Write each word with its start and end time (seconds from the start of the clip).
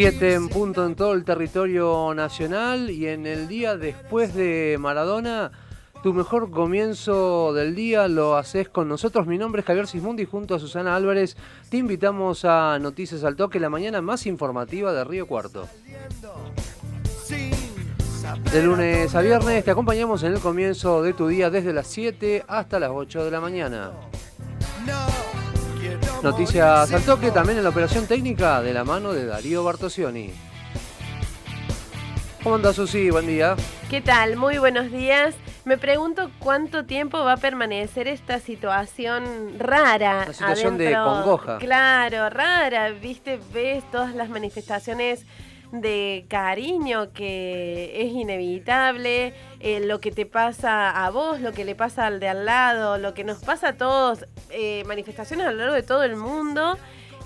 7 0.00 0.34
en 0.34 0.48
punto 0.48 0.86
en 0.86 0.94
todo 0.94 1.12
el 1.12 1.24
territorio 1.24 2.14
nacional 2.14 2.88
y 2.88 3.08
en 3.08 3.26
el 3.26 3.48
día 3.48 3.76
después 3.76 4.32
de 4.32 4.76
Maradona, 4.78 5.50
tu 6.04 6.14
mejor 6.14 6.52
comienzo 6.52 7.52
del 7.52 7.74
día 7.74 8.06
lo 8.06 8.36
haces 8.36 8.68
con 8.68 8.86
nosotros. 8.86 9.26
Mi 9.26 9.38
nombre 9.38 9.58
es 9.58 9.66
Javier 9.66 9.88
Sismundi 9.88 10.24
junto 10.24 10.54
a 10.54 10.60
Susana 10.60 10.94
Álvarez. 10.94 11.36
Te 11.68 11.78
invitamos 11.78 12.44
a 12.44 12.78
Noticias 12.78 13.24
al 13.24 13.34
Toque, 13.34 13.58
la 13.58 13.70
mañana 13.70 14.00
más 14.00 14.26
informativa 14.26 14.92
de 14.92 15.02
Río 15.02 15.26
Cuarto. 15.26 15.66
De 18.52 18.62
lunes 18.62 19.12
a 19.16 19.20
viernes 19.20 19.64
te 19.64 19.72
acompañamos 19.72 20.22
en 20.22 20.34
el 20.34 20.38
comienzo 20.38 21.02
de 21.02 21.12
tu 21.12 21.26
día 21.26 21.50
desde 21.50 21.72
las 21.72 21.88
7 21.88 22.44
hasta 22.46 22.78
las 22.78 22.92
8 22.94 23.24
de 23.24 23.30
la 23.32 23.40
mañana. 23.40 23.90
Noticias 26.22 26.92
al 26.92 27.02
toque 27.02 27.30
también 27.30 27.58
en 27.58 27.64
la 27.64 27.70
operación 27.70 28.06
técnica 28.06 28.60
de 28.60 28.72
la 28.72 28.82
mano 28.82 29.12
de 29.12 29.24
Darío 29.24 29.62
Bartosioni. 29.62 30.32
¿Cómo 32.42 32.56
anda 32.56 32.72
Susi? 32.72 33.10
Buen 33.10 33.26
día. 33.26 33.54
¿Qué 33.88 34.00
tal? 34.00 34.36
Muy 34.36 34.58
buenos 34.58 34.90
días. 34.90 35.36
Me 35.64 35.78
pregunto 35.78 36.30
cuánto 36.38 36.84
tiempo 36.84 37.24
va 37.24 37.34
a 37.34 37.36
permanecer 37.36 38.08
esta 38.08 38.40
situación 38.40 39.58
rara. 39.58 40.24
Una 40.24 40.32
situación 40.32 40.78
de 40.78 40.92
congoja. 40.94 41.58
Claro, 41.58 42.30
rara. 42.30 42.90
Viste, 42.90 43.38
ves 43.52 43.88
todas 43.90 44.14
las 44.14 44.28
manifestaciones 44.28 45.24
de 45.72 46.24
cariño 46.28 47.12
que 47.12 47.92
es 48.02 48.12
inevitable, 48.12 49.34
eh, 49.60 49.80
lo 49.80 50.00
que 50.00 50.10
te 50.10 50.26
pasa 50.26 51.04
a 51.04 51.10
vos, 51.10 51.40
lo 51.40 51.52
que 51.52 51.64
le 51.64 51.74
pasa 51.74 52.06
al 52.06 52.20
de 52.20 52.28
al 52.28 52.46
lado, 52.46 52.98
lo 52.98 53.14
que 53.14 53.24
nos 53.24 53.38
pasa 53.38 53.68
a 53.68 53.76
todos, 53.76 54.26
eh, 54.50 54.84
manifestaciones 54.86 55.46
a 55.46 55.52
lo 55.52 55.58
largo 55.58 55.74
de 55.74 55.82
todo 55.82 56.02
el 56.04 56.16
mundo. 56.16 56.78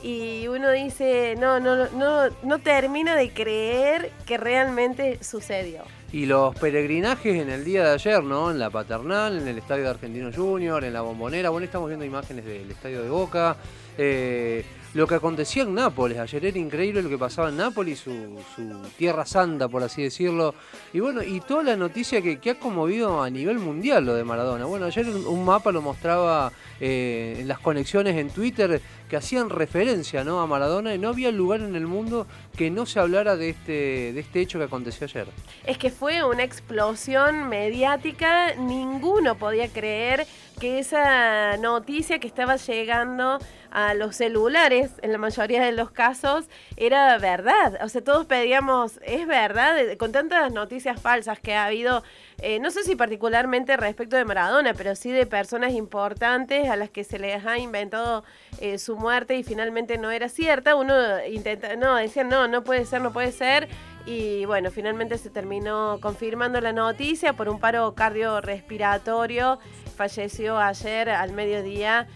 Y 0.02 0.48
uno 0.48 0.70
dice, 0.70 1.36
no, 1.38 1.60
no, 1.60 1.88
no, 1.90 2.28
no 2.42 2.58
termina 2.58 3.14
de 3.14 3.30
creer 3.30 4.10
que 4.26 4.36
realmente 4.36 5.22
sucedió. 5.22 5.84
Y 6.12 6.26
los 6.26 6.54
peregrinajes 6.56 7.40
en 7.40 7.48
el 7.48 7.64
día 7.64 7.84
de 7.84 7.94
ayer, 7.94 8.22
¿no? 8.22 8.50
En 8.50 8.58
la 8.58 8.68
Paternal, 8.68 9.38
en 9.38 9.46
el 9.46 9.58
Estadio 9.58 9.84
de 9.84 9.90
Argentino 9.90 10.30
Junior, 10.30 10.84
en 10.84 10.92
la 10.92 11.02
Bombonera. 11.02 11.50
Bueno, 11.50 11.64
estamos 11.64 11.88
viendo 11.88 12.04
imágenes 12.04 12.44
del 12.44 12.70
Estadio 12.70 13.02
de 13.02 13.08
Boca. 13.08 13.56
Eh, 13.96 14.64
lo 14.94 15.06
que 15.06 15.14
acontecía 15.14 15.62
en 15.62 15.74
Nápoles, 15.74 16.18
ayer 16.18 16.44
era 16.44 16.58
increíble 16.58 17.02
lo 17.02 17.08
que 17.08 17.16
pasaba 17.16 17.48
en 17.48 17.56
Nápoles, 17.56 18.00
su, 18.00 18.38
su 18.54 18.62
tierra 18.98 19.24
santa, 19.24 19.68
por 19.68 19.82
así 19.82 20.02
decirlo. 20.02 20.54
Y 20.92 21.00
bueno, 21.00 21.22
y 21.22 21.40
toda 21.40 21.62
la 21.62 21.76
noticia 21.76 22.20
que, 22.20 22.38
que 22.38 22.50
ha 22.50 22.58
conmovido 22.58 23.22
a 23.22 23.30
nivel 23.30 23.58
mundial 23.58 24.04
lo 24.04 24.14
de 24.14 24.24
Maradona. 24.24 24.66
Bueno, 24.66 24.86
ayer 24.86 25.08
un, 25.08 25.26
un 25.26 25.44
mapa 25.44 25.72
lo 25.72 25.80
mostraba 25.80 26.52
eh, 26.78 27.36
en 27.38 27.48
las 27.48 27.58
conexiones 27.60 28.16
en 28.16 28.28
Twitter 28.30 28.82
que 29.12 29.18
hacían 29.18 29.50
referencia 29.50 30.24
¿no? 30.24 30.40
a 30.40 30.46
Maradona 30.46 30.94
y 30.94 30.98
no 30.98 31.10
había 31.10 31.30
lugar 31.30 31.60
en 31.60 31.76
el 31.76 31.86
mundo 31.86 32.26
que 32.56 32.70
no 32.70 32.86
se 32.86 32.98
hablara 32.98 33.36
de 33.36 33.50
este, 33.50 34.14
de 34.14 34.20
este 34.20 34.40
hecho 34.40 34.58
que 34.58 34.64
aconteció 34.64 35.04
ayer. 35.04 35.26
Es 35.66 35.76
que 35.76 35.90
fue 35.90 36.24
una 36.24 36.44
explosión 36.44 37.46
mediática, 37.46 38.54
ninguno 38.54 39.34
podía 39.36 39.68
creer 39.68 40.26
que 40.58 40.78
esa 40.78 41.58
noticia 41.58 42.20
que 42.20 42.26
estaba 42.26 42.56
llegando 42.56 43.38
a 43.70 43.92
los 43.92 44.16
celulares, 44.16 44.92
en 45.02 45.12
la 45.12 45.18
mayoría 45.18 45.62
de 45.62 45.72
los 45.72 45.90
casos, 45.90 46.46
era 46.76 47.18
verdad. 47.18 47.80
O 47.82 47.90
sea, 47.90 48.02
todos 48.02 48.24
pedíamos, 48.24 48.98
es 49.02 49.26
verdad, 49.26 49.76
con 49.98 50.12
tantas 50.12 50.52
noticias 50.52 51.00
falsas 51.00 51.38
que 51.38 51.54
ha 51.54 51.66
habido, 51.66 52.02
eh, 52.44 52.58
no 52.58 52.72
sé 52.72 52.82
si 52.82 52.96
particularmente 52.96 53.76
respecto 53.76 54.16
de 54.16 54.24
Maradona, 54.24 54.74
pero 54.74 54.96
sí 54.96 55.12
de 55.12 55.26
personas 55.26 55.72
importantes 55.74 56.68
a 56.68 56.74
las 56.74 56.90
que 56.90 57.04
se 57.04 57.20
les 57.20 57.46
ha 57.46 57.56
inventado 57.56 58.24
eh, 58.60 58.78
su 58.78 58.96
muerte 58.96 59.36
y 59.36 59.44
finalmente 59.44 59.96
no 59.96 60.10
era 60.10 60.28
cierta. 60.28 60.74
Uno 60.74 60.94
intenta, 61.24 61.76
no, 61.76 61.94
decían, 61.94 62.28
no, 62.28 62.48
no 62.48 62.64
puede 62.64 62.84
ser, 62.84 63.00
no 63.00 63.12
puede 63.12 63.30
ser. 63.30 63.68
Y 64.06 64.44
bueno, 64.46 64.72
finalmente 64.72 65.18
se 65.18 65.30
terminó 65.30 65.98
confirmando 66.00 66.60
la 66.60 66.72
noticia 66.72 67.34
por 67.34 67.48
un 67.48 67.60
paro 67.60 67.94
cardiorrespiratorio. 67.94 69.60
Falleció 69.96 70.58
ayer 70.58 71.10
al 71.10 71.32
mediodía 71.32 72.08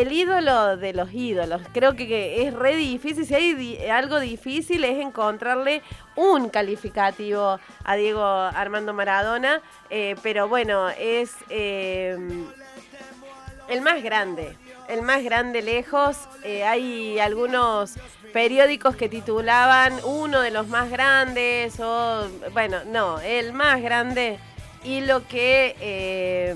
el 0.00 0.12
ídolo 0.12 0.76
de 0.76 0.92
los 0.92 1.12
ídolos. 1.12 1.62
Creo 1.72 1.96
que, 1.96 2.46
es 2.46 2.52
re 2.52 2.76
difícil. 2.76 3.24
Si 3.24 3.34
hay 3.34 3.88
algo 3.88 4.20
difícil 4.20 4.84
es 4.84 5.00
encontrarle 5.00 5.82
un 6.16 6.50
calificativo 6.50 7.58
a 7.82 7.96
Diego 7.96 8.22
Armando 8.22 8.92
Maradona. 8.92 9.62
Eh, 9.88 10.14
pero 10.22 10.48
bueno, 10.48 10.90
es 10.90 11.32
eh, 11.48 12.18
el 13.68 13.80
más 13.80 14.02
grande. 14.02 14.54
El 14.88 15.00
más 15.00 15.24
grande 15.24 15.62
lejos. 15.62 16.18
Eh, 16.44 16.62
hay 16.62 17.18
algunos 17.18 17.94
periódicos 18.34 18.96
que 18.96 19.08
titulaban 19.08 19.94
uno 20.04 20.42
de 20.42 20.50
los 20.50 20.68
más 20.68 20.90
grandes 20.90 21.80
o 21.80 22.28
bueno, 22.52 22.80
no, 22.84 23.18
el 23.20 23.54
más 23.54 23.80
grande 23.80 24.38
y 24.84 25.00
lo 25.00 25.26
que 25.26 25.74
eh, 25.80 26.54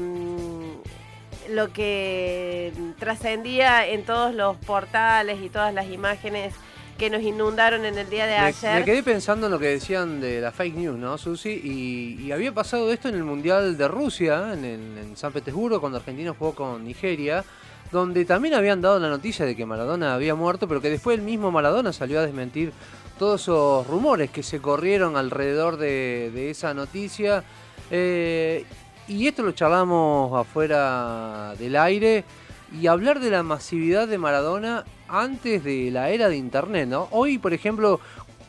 lo 1.50 1.72
que 1.72 2.72
trascendía 2.99 3.87
en 3.88 4.05
todos 4.05 4.34
los 4.34 4.56
portales 4.59 5.41
y 5.43 5.49
todas 5.49 5.75
las 5.75 5.87
imágenes 5.88 6.55
que 6.99 7.09
nos 7.11 7.22
inundaron 7.22 7.84
en 7.87 7.97
el 7.97 8.11
día 8.11 8.27
de 8.27 8.33
Me, 8.33 8.38
ayer. 8.47 8.78
me 8.81 8.84
quedé 8.84 9.03
pensando 9.03 9.47
en 9.47 9.53
lo 9.53 9.59
que 9.59 9.69
decían 9.69 10.21
de 10.21 10.41
la 10.41 10.53
fake 10.53 10.75
news, 10.77 10.99
¿no, 10.99 11.16
Susi? 11.16 11.49
Y, 11.65 12.22
y 12.22 12.33
había 12.33 12.53
pasado 12.53 12.93
esto 12.93 13.09
en 13.09 13.15
el 13.15 13.25
Mundial 13.25 13.77
de 13.78 13.89
Rusia, 13.89 14.53
en, 14.53 14.65
el- 14.65 14.99
en 14.99 15.16
San 15.16 15.33
Petersburgo, 15.33 15.81
cuando 15.81 15.99
Argentina 15.99 16.34
jugó 16.39 16.55
con 16.55 16.84
Nigeria, 16.84 17.43
donde 17.91 18.25
también 18.27 18.55
habían 18.55 18.81
dado 18.83 18.99
la 19.00 19.09
noticia 19.09 19.47
de 19.47 19.56
que 19.56 19.65
Maradona 19.65 20.15
había 20.15 20.34
muerto, 20.34 20.69
pero 20.69 20.81
que 20.83 20.91
después 20.91 21.19
el 21.19 21.25
mismo 21.25 21.50
Maradona 21.50 21.93
salió 21.93 22.21
a 22.21 22.27
desmentir 22.27 22.72
todos 23.19 23.41
esos 23.43 23.87
rumores 23.87 24.31
que 24.31 24.43
se 24.43 24.60
corrieron 24.60 25.16
alrededor 25.16 25.78
de, 25.78 26.31
de 26.34 26.50
esa 26.50 26.75
noticia. 26.75 27.43
Eh, 27.91 28.65
y 29.10 29.26
esto 29.26 29.43
lo 29.43 29.53
charlamos 29.53 30.32
afuera 30.38 31.54
del 31.59 31.76
aire. 31.76 32.25
Y 32.81 32.87
hablar 32.87 33.19
de 33.19 33.31
la 33.31 33.43
masividad 33.43 34.06
de 34.06 34.16
Maradona 34.16 34.84
antes 35.09 35.65
de 35.65 35.91
la 35.91 36.10
era 36.10 36.28
de 36.28 36.37
Internet, 36.37 36.88
¿no? 36.88 37.09
Hoy, 37.10 37.37
por 37.38 37.53
ejemplo, 37.53 37.98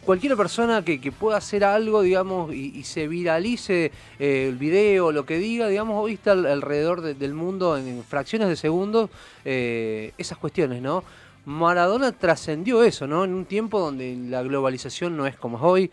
cualquier 0.06 0.38
persona 0.38 0.86
que, 0.86 1.00
pueda 1.12 1.38
hacer 1.38 1.64
algo, 1.64 2.04
digamos, 2.04 2.54
y, 2.54 2.84
se 2.84 3.08
viralice 3.08 3.92
eh, 4.20 4.46
el 4.48 4.58
video, 4.58 5.12
lo 5.12 5.26
que 5.26 5.40
diga, 5.40 5.68
digamos, 5.68 5.96
hoy 6.00 6.14
está 6.14 6.34
al- 6.34 6.46
alrededor 6.46 7.02
de- 7.02 7.16
del 7.16 7.34
mundo 7.34 7.76
en, 7.76 7.88
en 7.88 8.04
fracciones 8.04 8.48
de 8.48 8.56
segundos 8.56 9.10
eh, 9.44 10.14
esas 10.20 10.38
cuestiones, 10.38 10.84
¿no? 10.84 11.04
Maradona 11.46 12.12
trascendió 12.12 12.84
eso, 12.84 13.08
¿no? 13.08 13.24
En 13.24 13.34
un 13.34 13.46
tiempo 13.46 13.80
donde 13.80 14.16
la 14.30 14.44
globalización 14.44 15.18
no 15.18 15.26
es 15.26 15.36
como 15.36 15.58
es 15.58 15.64
hoy, 15.64 15.92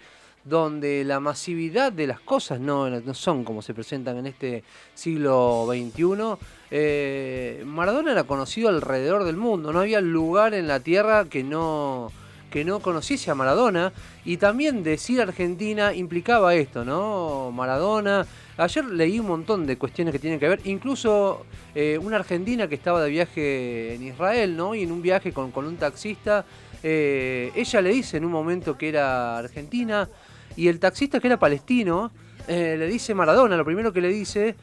donde 0.48 1.04
la 1.04 1.20
masividad 1.20 1.92
de 1.92 2.06
las 2.06 2.20
cosas 2.20 2.60
no, 2.60 2.88
son 3.14 3.44
como 3.44 3.62
se 3.62 3.74
presentan 3.74 4.16
en 4.18 4.26
este 4.26 4.64
siglo 4.94 5.66
XXI. 5.68 6.38
eh, 6.70 7.62
Maradona 7.66 8.12
era 8.12 8.24
conocido 8.24 8.68
alrededor 8.68 9.24
del 9.24 9.36
mundo, 9.36 9.72
no 9.72 9.80
había 9.80 10.00
lugar 10.00 10.54
en 10.54 10.66
la 10.66 10.80
tierra 10.80 11.26
que 11.26 11.42
no, 11.42 12.10
que 12.50 12.64
no 12.64 12.80
conociese 12.80 13.30
a 13.30 13.34
Maradona. 13.34 13.92
Y 14.24 14.36
también 14.36 14.82
decir 14.82 15.20
Argentina 15.20 15.94
implicaba 15.94 16.54
esto, 16.54 16.84
¿no? 16.84 17.50
Maradona. 17.52 18.26
Ayer 18.56 18.84
leí 18.84 19.20
un 19.20 19.26
montón 19.26 19.66
de 19.66 19.78
cuestiones 19.78 20.12
que 20.12 20.18
tienen 20.18 20.40
que 20.40 20.48
ver, 20.48 20.60
incluso 20.64 21.46
eh, 21.74 21.98
una 22.02 22.16
argentina 22.16 22.66
que 22.68 22.74
estaba 22.74 23.02
de 23.02 23.10
viaje 23.10 23.94
en 23.94 24.02
Israel, 24.02 24.56
¿no? 24.56 24.74
Y 24.74 24.82
en 24.82 24.90
un 24.90 25.00
viaje 25.00 25.32
con, 25.32 25.52
con 25.52 25.64
un 25.64 25.76
taxista, 25.76 26.44
eh, 26.82 27.52
ella 27.54 27.80
le 27.80 27.90
dice 27.90 28.16
en 28.16 28.24
un 28.24 28.32
momento 28.32 28.76
que 28.76 28.88
era 28.88 29.38
argentina, 29.38 30.08
y 30.56 30.68
el 30.68 30.80
taxista 30.80 31.20
que 31.20 31.28
era 31.28 31.38
palestino, 31.38 32.10
eh, 32.48 32.76
le 32.78 32.86
dice 32.86 33.14
Maradona, 33.14 33.56
lo 33.56 33.64
primero 33.64 33.92
que 33.92 34.00
le 34.00 34.08
dice, 34.08 34.56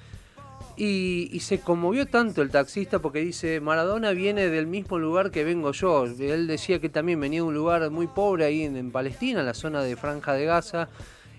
y, 0.77 1.39
se 1.39 1.59
conmovió 1.59 2.05
tanto 2.05 2.41
el 2.41 2.49
taxista 2.49 2.99
porque 2.99 3.19
dice, 3.19 3.61
Maradona 3.61 4.11
viene 4.11 4.49
del 4.49 4.67
mismo 4.67 4.99
lugar 4.99 5.31
que 5.31 5.43
vengo 5.43 5.71
yo. 5.71 6.05
Él 6.05 6.47
decía 6.47 6.79
que 6.79 6.89
también 6.89 7.19
venía 7.19 7.39
de 7.39 7.47
un 7.47 7.53
lugar 7.53 7.89
muy 7.91 8.07
pobre 8.07 8.45
ahí 8.45 8.63
en, 8.63 8.91
Palestina, 8.91 9.41
la 9.43 9.53
zona 9.53 9.83
de 9.83 9.95
Franja 9.95 10.33
de 10.33 10.45
Gaza. 10.45 10.89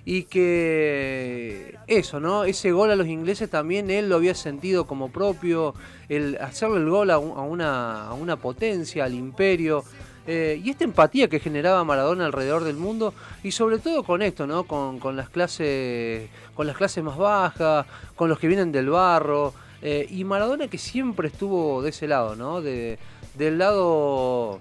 Y 0.07 0.23
que 0.23 1.77
eso, 1.89 2.21
¿no? 2.21 2.45
Ese 2.45 2.71
gol 2.71 2.93
a 2.93 2.97
los 2.97 3.09
ingleses 3.09 3.51
también 3.51 3.91
él 3.91 4.09
lo 4.09 4.15
había 4.15 4.37
sentido 4.37 4.87
como 4.87 5.11
propio, 5.11 5.75
el 6.09 6.39
hacerle 6.41 6.77
el 6.77 6.89
gol 6.89 7.11
a 7.11 7.19
una, 7.19 8.07
a 8.07 8.15
una 8.15 8.37
potencia, 8.37 9.05
al 9.05 9.15
imperio. 9.15 9.85
Eh, 10.27 10.61
y 10.63 10.71
esta 10.71 10.83
empatía 10.83 11.29
que 11.29 11.39
generaba 11.39 11.85
Maradona 11.85 12.27
alrededor 12.27 12.65
del 12.65 12.77
mundo 12.77 13.15
y 13.45 13.53
sobre 13.53 13.79
todo 13.79 14.03
con 14.03 14.23
esto, 14.23 14.47
¿no? 14.47 14.65
Con, 14.65 14.99
las 15.17 15.29
clases 15.29 16.29
con 16.55 16.67
las 16.67 16.77
clases 16.77 17.05
más 17.05 17.17
bajas, 17.17 17.87
con 18.17 18.29
los 18.29 18.39
que 18.39 18.49
vienen 18.49 18.73
del 18.73 18.91
barro 18.91 19.55
eh, 19.83 20.07
y 20.11 20.25
Maradona 20.25 20.67
que 20.67 20.79
siempre 20.79 21.29
estuvo 21.29 21.81
de 21.81 21.91
ese 21.91 22.09
lado, 22.09 22.35
¿no? 22.35 22.61
De, 22.61 22.99
del 23.35 23.59
lado 23.59 24.59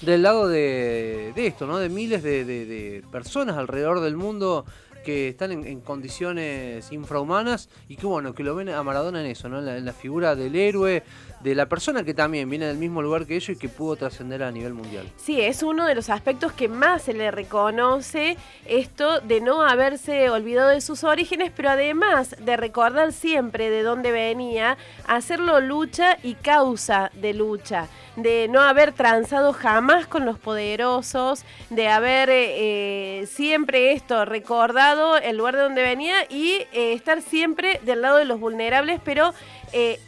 del 0.00 0.22
lado 0.22 0.48
de, 0.48 1.32
esto, 1.34 1.66
¿no? 1.66 1.78
De 1.78 1.88
miles 1.88 2.22
de 2.22 3.02
personas 3.10 3.56
alrededor 3.56 4.00
del 4.00 4.16
mundo 4.16 4.64
que 5.02 5.28
están 5.28 5.52
en, 5.52 5.80
condiciones 5.80 6.90
infrahumanas 6.92 7.68
y 7.88 7.96
que 7.96 8.06
bueno, 8.06 8.34
que 8.34 8.42
lo 8.42 8.54
ven 8.54 8.68
a 8.70 8.82
Maradona 8.82 9.20
en 9.20 9.26
eso, 9.26 9.48
¿no? 9.48 9.58
En 9.66 9.84
la, 9.84 9.92
figura 9.92 10.34
del 10.34 10.56
héroe, 10.56 11.02
de 11.42 11.54
la 11.54 11.66
persona 11.66 12.04
que 12.04 12.14
también 12.14 12.48
viene 12.48 12.66
del 12.66 12.78
mismo 12.78 13.02
lugar 13.02 13.26
que 13.26 13.36
ellos 13.36 13.50
y 13.50 13.56
que 13.56 13.68
pudo 13.68 13.96
trascender 13.96 14.42
a 14.42 14.50
nivel 14.50 14.74
mundial. 14.74 15.06
Sí, 15.16 15.40
es 15.40 15.62
uno 15.62 15.86
de 15.86 15.94
los 15.94 16.10
aspectos 16.10 16.52
que 16.52 16.68
más 16.68 17.02
se 17.02 17.14
le 17.14 17.30
reconoce 17.30 18.36
esto 18.66 19.20
de 19.20 19.40
no 19.40 19.62
haberse 19.62 20.30
olvidado 20.30 20.70
de 20.70 20.80
sus 20.80 21.04
orígenes, 21.04 21.52
pero 21.54 21.70
además 21.70 22.36
de 22.38 22.56
recordar 22.56 23.12
siempre 23.12 23.70
de 23.70 23.82
dónde 23.82 24.12
venía, 24.12 24.76
hacerlo 25.06 25.60
lucha 25.60 26.16
y 26.22 26.34
causa 26.34 27.10
de 27.14 27.34
lucha, 27.34 27.88
de 28.16 28.48
no 28.48 28.60
haber 28.60 28.92
transado 28.92 29.52
jamás 29.52 30.06
con 30.06 30.24
los 30.24 30.38
poderosos, 30.38 31.44
de 31.70 31.88
haber 31.88 32.28
eh, 32.30 33.26
siempre 33.28 33.92
esto 33.92 34.24
recordado 34.24 35.16
el 35.16 35.36
lugar 35.36 35.56
de 35.56 35.62
donde 35.62 35.82
venía 35.82 36.24
y 36.28 36.66
eh, 36.72 36.92
estar 36.92 37.22
siempre 37.22 37.80
del 37.84 38.02
lado 38.02 38.18
de 38.18 38.24
los 38.24 38.38
vulnerables, 38.38 39.00
pero 39.04 39.32
eh, 39.72 39.98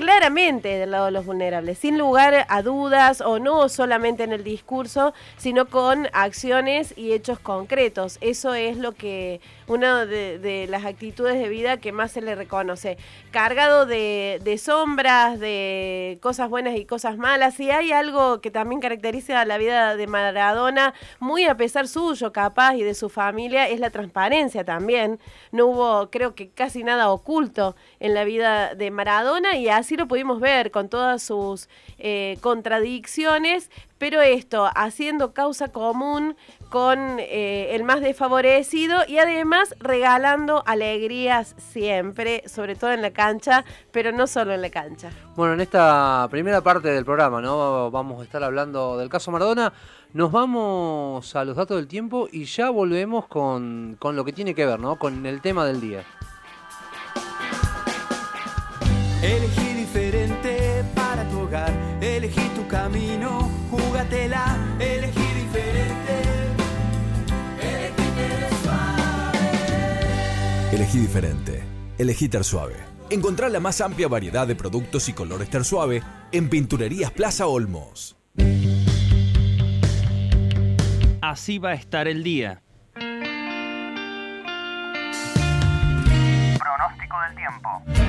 claramente 0.00 0.78
del 0.78 0.92
lado 0.92 1.04
de 1.04 1.10
los 1.10 1.26
vulnerables, 1.26 1.76
sin 1.76 1.98
lugar 1.98 2.46
a 2.48 2.62
dudas 2.62 3.20
o 3.20 3.38
no 3.38 3.68
solamente 3.68 4.24
en 4.24 4.32
el 4.32 4.42
discurso, 4.42 5.12
sino 5.36 5.66
con 5.66 6.08
acciones 6.14 6.94
y 6.96 7.12
hechos 7.12 7.38
concretos. 7.38 8.16
Eso 8.22 8.54
es 8.54 8.78
lo 8.78 8.92
que 8.92 9.42
una 9.70 10.04
de, 10.04 10.66
las 10.68 10.84
actitudes 10.84 11.38
de 11.38 11.48
vida 11.48 11.76
que 11.76 11.92
más 11.92 12.10
se 12.10 12.20
le 12.20 12.34
reconoce. 12.34 12.98
Cargado 13.30 13.86
de, 13.86 14.60
sombras, 14.60 15.38
de 15.38 16.18
cosas 16.20 16.50
buenas 16.50 16.76
y 16.76 16.84
cosas 16.84 17.16
malas. 17.16 17.60
Y 17.60 17.70
hay 17.70 17.92
algo 17.92 18.40
que 18.40 18.50
también 18.50 18.80
caracteriza 18.80 19.40
a 19.40 19.44
la 19.44 19.58
vida 19.58 19.94
de 19.94 20.08
Maradona, 20.08 20.92
muy 21.20 21.44
a 21.44 21.56
pesar 21.56 21.86
suyo, 21.86 22.32
capaz, 22.32 22.74
y 22.74 22.82
de 22.82 22.94
su 22.94 23.08
familia, 23.08 23.68
es 23.68 23.78
la 23.78 23.90
transparencia 23.90 24.64
también. 24.64 25.20
No 25.52 25.66
hubo, 25.66 26.10
creo 26.10 26.34
que 26.34 26.50
casi 26.50 26.82
nada 26.82 27.08
oculto 27.10 27.76
en 28.00 28.14
la 28.14 28.24
vida 28.24 28.74
de 28.74 28.90
Maradona 28.90 29.56
y 29.56 29.68
así 29.68 29.96
lo 29.96 30.08
pudimos 30.08 30.40
ver 30.40 30.72
con 30.72 30.88
todas 30.88 31.22
sus 31.22 31.68
eh, 31.98 32.38
contradicciones, 32.40 33.70
pero 33.98 34.20
esto, 34.20 34.68
haciendo 34.74 35.32
causa 35.32 35.68
común 35.68 36.36
con 36.70 37.18
eh, 37.18 37.74
el 37.74 37.84
más 37.84 38.00
desfavorecido 38.00 39.00
y 39.06 39.18
además 39.18 39.74
regalando 39.80 40.62
alegrías 40.66 41.54
siempre, 41.58 42.44
sobre 42.46 42.76
todo 42.76 42.92
en 42.92 43.02
la 43.02 43.10
cancha, 43.10 43.64
pero 43.90 44.12
no 44.12 44.26
solo 44.26 44.54
en 44.54 44.62
la 44.62 44.70
cancha. 44.70 45.10
Bueno, 45.34 45.54
en 45.54 45.60
esta 45.60 46.26
primera 46.30 46.60
parte 46.60 46.88
del 46.88 47.04
programa, 47.04 47.40
¿no? 47.42 47.90
Vamos 47.90 48.20
a 48.20 48.24
estar 48.24 48.42
hablando 48.42 48.96
del 48.96 49.08
caso 49.08 49.30
Maradona. 49.30 49.72
Nos 50.12 50.32
vamos 50.32 51.36
a 51.36 51.44
los 51.44 51.56
datos 51.56 51.76
del 51.76 51.88
tiempo 51.88 52.28
y 52.30 52.44
ya 52.44 52.70
volvemos 52.70 53.26
con, 53.26 53.96
con 53.98 54.16
lo 54.16 54.24
que 54.24 54.32
tiene 54.32 54.54
que 54.54 54.64
ver, 54.64 54.78
¿no? 54.78 54.96
Con 54.96 55.26
el 55.26 55.40
tema 55.40 55.66
del 55.66 55.80
día. 55.80 56.04
Elegí 59.22 59.74
diferente 59.74 60.84
para 60.94 61.28
tu 61.28 61.40
hogar, 61.40 61.72
elegí 62.00 62.48
tu 62.54 62.66
camino, 62.66 63.50
júgatela, 63.70 64.56
elegí 64.78 65.19
Elegí 70.80 70.98
diferente, 70.98 71.62
elegí 71.98 72.26
Ter 72.30 72.42
Suave. 72.42 72.76
Encontrá 73.10 73.50
la 73.50 73.60
más 73.60 73.82
amplia 73.82 74.08
variedad 74.08 74.46
de 74.46 74.56
productos 74.56 75.10
y 75.10 75.12
colores 75.12 75.50
Ter 75.50 75.62
Suave 75.62 76.02
en 76.32 76.48
Pinturerías 76.48 77.10
Plaza 77.10 77.46
Olmos. 77.46 78.16
Así 81.20 81.58
va 81.58 81.72
a 81.72 81.74
estar 81.74 82.08
el 82.08 82.22
día. 82.22 82.62
Pronóstico 86.58 87.16
del 87.28 87.36
tiempo. 87.36 87.99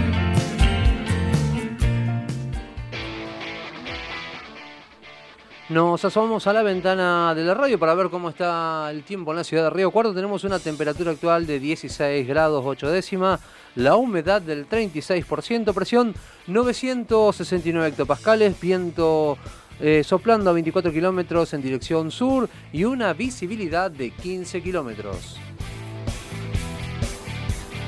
Nos 5.71 6.03
asomamos 6.03 6.47
a 6.47 6.51
la 6.51 6.63
ventana 6.63 7.33
de 7.33 7.45
la 7.45 7.53
radio 7.53 7.79
para 7.79 7.93
ver 7.93 8.09
cómo 8.09 8.27
está 8.27 8.89
el 8.91 9.03
tiempo 9.03 9.31
en 9.31 9.37
la 9.37 9.45
ciudad 9.45 9.63
de 9.63 9.69
Río 9.69 9.89
Cuarto. 9.89 10.13
Tenemos 10.13 10.43
una 10.43 10.59
temperatura 10.59 11.11
actual 11.11 11.47
de 11.47 11.61
16 11.61 12.27
grados 12.27 12.61
8 12.65 12.91
décimas, 12.91 13.39
la 13.75 13.95
humedad 13.95 14.41
del 14.41 14.67
36%, 14.67 15.73
presión 15.73 16.13
969 16.47 17.87
hectopascales, 17.87 18.59
viento 18.59 19.37
eh, 19.79 20.03
soplando 20.03 20.49
a 20.49 20.53
24 20.53 20.91
kilómetros 20.91 21.53
en 21.53 21.61
dirección 21.61 22.11
sur 22.11 22.49
y 22.73 22.83
una 22.83 23.13
visibilidad 23.13 23.89
de 23.89 24.09
15 24.11 24.61
kilómetros. 24.61 25.37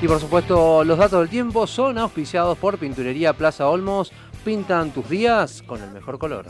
Y 0.01 0.07
por 0.07 0.21
supuesto, 0.21 0.85
los 0.85 0.97
datos 0.97 1.19
del 1.19 1.29
tiempo 1.29 1.67
son 1.67 1.97
auspiciados 1.97 2.57
por 2.57 2.77
Pinturería 2.77 3.33
Plaza 3.33 3.67
Olmos. 3.67 4.13
Pintan 4.45 4.91
tus 4.91 5.09
días 5.09 5.61
con 5.63 5.83
el 5.83 5.91
mejor 5.91 6.17
color. 6.17 6.45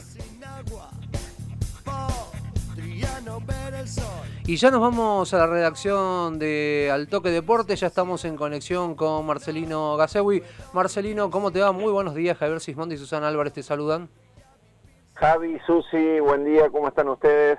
Y 4.46 4.58
ya 4.58 4.72
nos 4.72 4.82
vamos 4.82 5.34
a 5.34 5.38
la 5.38 5.48
redacción 5.48 6.38
de 6.38 6.90
Al 6.92 7.08
Toque 7.08 7.30
Deporte, 7.30 7.76
ya 7.76 7.88
estamos 7.88 8.26
en 8.26 8.36
conexión 8.36 8.94
con 8.94 9.26
Marcelino 9.26 9.96
Gasewi. 9.96 10.44
Marcelino, 10.74 11.30
¿cómo 11.32 11.52
te 11.52 11.62
va? 11.62 11.72
Muy 11.72 11.92
buenos 11.92 12.14
días, 12.14 12.38
Javier 12.38 12.60
Sismondi 12.60 12.96
y 12.96 12.98
Susana 12.98 13.30
Álvarez 13.30 13.54
te 13.54 13.64
saludan. 13.64 14.10
Javi, 15.14 15.60
Susi, 15.66 16.20
buen 16.20 16.44
día, 16.44 16.70
¿cómo 16.70 16.90
están 16.90 17.08
ustedes? 17.08 17.58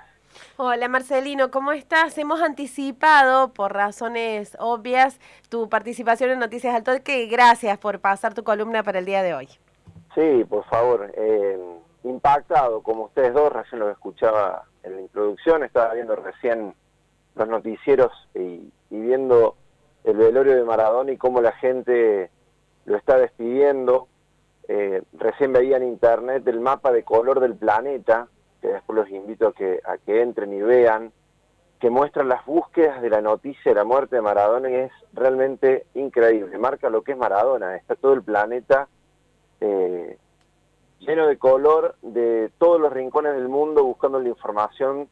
Hola 0.56 0.88
Marcelino, 0.88 1.50
¿cómo 1.50 1.72
estás? 1.72 2.18
Hemos 2.18 2.42
anticipado, 2.42 3.54
por 3.54 3.72
razones 3.72 4.56
obvias, 4.60 5.20
tu 5.48 5.68
participación 5.70 6.30
en 6.30 6.38
Noticias 6.38 6.74
al 6.74 6.82
Toque. 6.82 7.26
Gracias 7.28 7.78
por 7.78 8.00
pasar 8.00 8.34
tu 8.34 8.44
columna 8.44 8.82
para 8.82 8.98
el 8.98 9.06
día 9.06 9.22
de 9.22 9.32
hoy. 9.32 9.48
Sí, 10.14 10.44
por 10.48 10.64
favor. 10.66 11.10
Eh, 11.16 11.58
impactado, 12.02 12.82
como 12.82 13.04
ustedes 13.04 13.32
dos, 13.32 13.52
recién 13.52 13.80
lo 13.80 13.90
escuchaba 13.90 14.64
en 14.84 14.96
la 14.96 15.00
introducción, 15.00 15.64
estaba 15.64 15.94
viendo 15.94 16.14
recién 16.16 16.74
los 17.34 17.48
noticieros 17.48 18.12
y, 18.34 18.70
viendo 18.90 19.56
el 20.04 20.16
velorio 20.16 20.54
de 20.54 20.62
Maradona 20.62 21.10
y 21.10 21.16
cómo 21.16 21.40
la 21.40 21.52
gente 21.52 22.30
lo 22.84 22.96
está 22.96 23.18
despidiendo. 23.18 24.06
Eh, 24.68 25.02
recién 25.14 25.52
veía 25.52 25.78
en 25.78 25.84
internet 25.84 26.46
el 26.46 26.60
mapa 26.60 26.92
de 26.92 27.02
color 27.02 27.40
del 27.40 27.56
planeta, 27.56 28.28
que 28.62 28.68
después 28.68 28.96
los 28.96 29.10
invito 29.10 29.48
a 29.48 29.52
que, 29.52 29.80
a 29.84 29.98
que 29.98 30.22
entren 30.22 30.52
y 30.52 30.62
vean, 30.62 31.12
que 31.80 31.90
muestra 31.90 32.22
las 32.22 32.46
búsquedas 32.46 33.02
de 33.02 33.10
la 33.10 33.20
noticia 33.20 33.72
de 33.72 33.74
la 33.74 33.84
muerte 33.84 34.16
de 34.16 34.22
Maradona 34.22 34.70
y 34.70 34.74
es 34.74 34.92
realmente 35.12 35.86
increíble. 35.94 36.56
Marca 36.56 36.88
lo 36.88 37.02
que 37.02 37.12
es 37.12 37.18
Maradona, 37.18 37.76
está 37.76 37.96
todo 37.96 38.12
el 38.12 38.22
planeta 38.22 38.88
eh, 39.60 40.18
lleno 41.06 41.26
de 41.26 41.38
color 41.38 41.96
de 42.02 42.50
todos 42.58 42.80
los 42.80 42.92
rincones 42.92 43.34
del 43.34 43.48
mundo 43.48 43.84
buscando 43.84 44.18
la 44.20 44.28
información, 44.28 45.08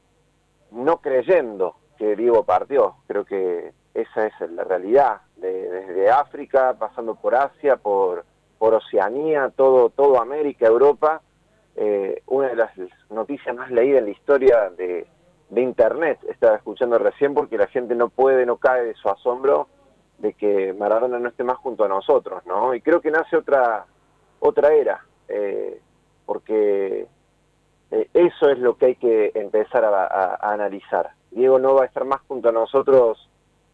no 0.71 0.99
creyendo 0.99 1.77
que 1.99 2.17
Diego 2.17 2.45
partió. 2.45 2.97
Creo 3.07 3.25
que 3.25 3.73
esa 3.95 4.27
es 4.27 4.51
la 4.51 4.65
realidad, 4.65 5.21
desde 5.37 6.11
África, 6.11 6.75
pasando 6.79 7.15
por 7.15 7.35
Asia, 7.35 7.77
por, 7.77 8.25
por 8.59 8.75
Oceanía, 8.75 9.53
todo, 9.55 9.91
todo 9.91 10.21
América, 10.21 10.67
Europa. 10.67 11.21
Eh, 11.77 12.23
una 12.27 12.49
de 12.49 12.57
las 12.57 12.71
noticias 13.11 13.55
más 13.55 13.71
leídas 13.71 14.01
en 14.01 14.05
la 14.07 14.11
historia 14.11 14.71
de, 14.71 15.07
de 15.51 15.61
Internet, 15.61 16.19
estaba 16.29 16.57
escuchando 16.57 16.99
recién, 16.99 17.35
porque 17.35 17.59
la 17.59 17.67
gente 17.67 17.95
no 17.95 18.09
puede, 18.09 18.47
no 18.47 18.57
cae 18.57 18.85
de 18.85 18.95
su 18.95 19.09
asombro 19.09 19.69
de 20.19 20.35
que 20.35 20.73
Maradona 20.73 21.19
no 21.19 21.29
esté 21.29 21.45
más 21.45 21.59
junto 21.59 21.85
a 21.85 21.89
nosotros, 21.89 22.45
¿no? 22.47 22.75
Y 22.75 22.81
creo 22.81 23.01
que 23.01 23.11
nace 23.11 23.37
otra, 23.37 23.85
otra 24.41 24.73
era, 24.73 25.05
eh, 25.35 25.81
porque 26.27 27.07
eh, 27.91 28.09
eso 28.13 28.51
es 28.51 28.59
lo 28.59 28.77
que 28.77 28.87
hay 28.87 28.95
que 28.97 29.33
empezar 29.35 29.83
a, 29.83 30.37
analizar. 30.53 31.13
Diego 31.31 31.59
no 31.59 31.75
va 31.75 31.85
a 31.85 31.87
estar 31.87 32.05
más 32.05 32.21
junto 32.29 32.51
a 32.51 32.53
nosotros 32.53 33.31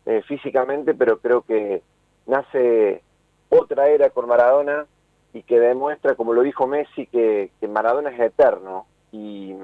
eh, 0.07 0.23
físicamente, 0.23 0.95
pero 0.95 1.19
creo 1.19 1.43
que 1.43 1.83
nace 2.27 3.03
otra 3.49 3.89
era 3.89 4.11
con 4.11 4.29
Maradona 4.29 4.87
y 5.33 5.43
que 5.43 5.59
demuestra, 5.59 6.15
como 6.15 6.33
lo 6.33 6.43
dijo 6.43 6.69
Messi, 6.69 7.07
que, 7.07 7.51
Maradona 7.69 8.11
es 8.11 8.21
eterno 8.21 8.87
y 9.11 9.55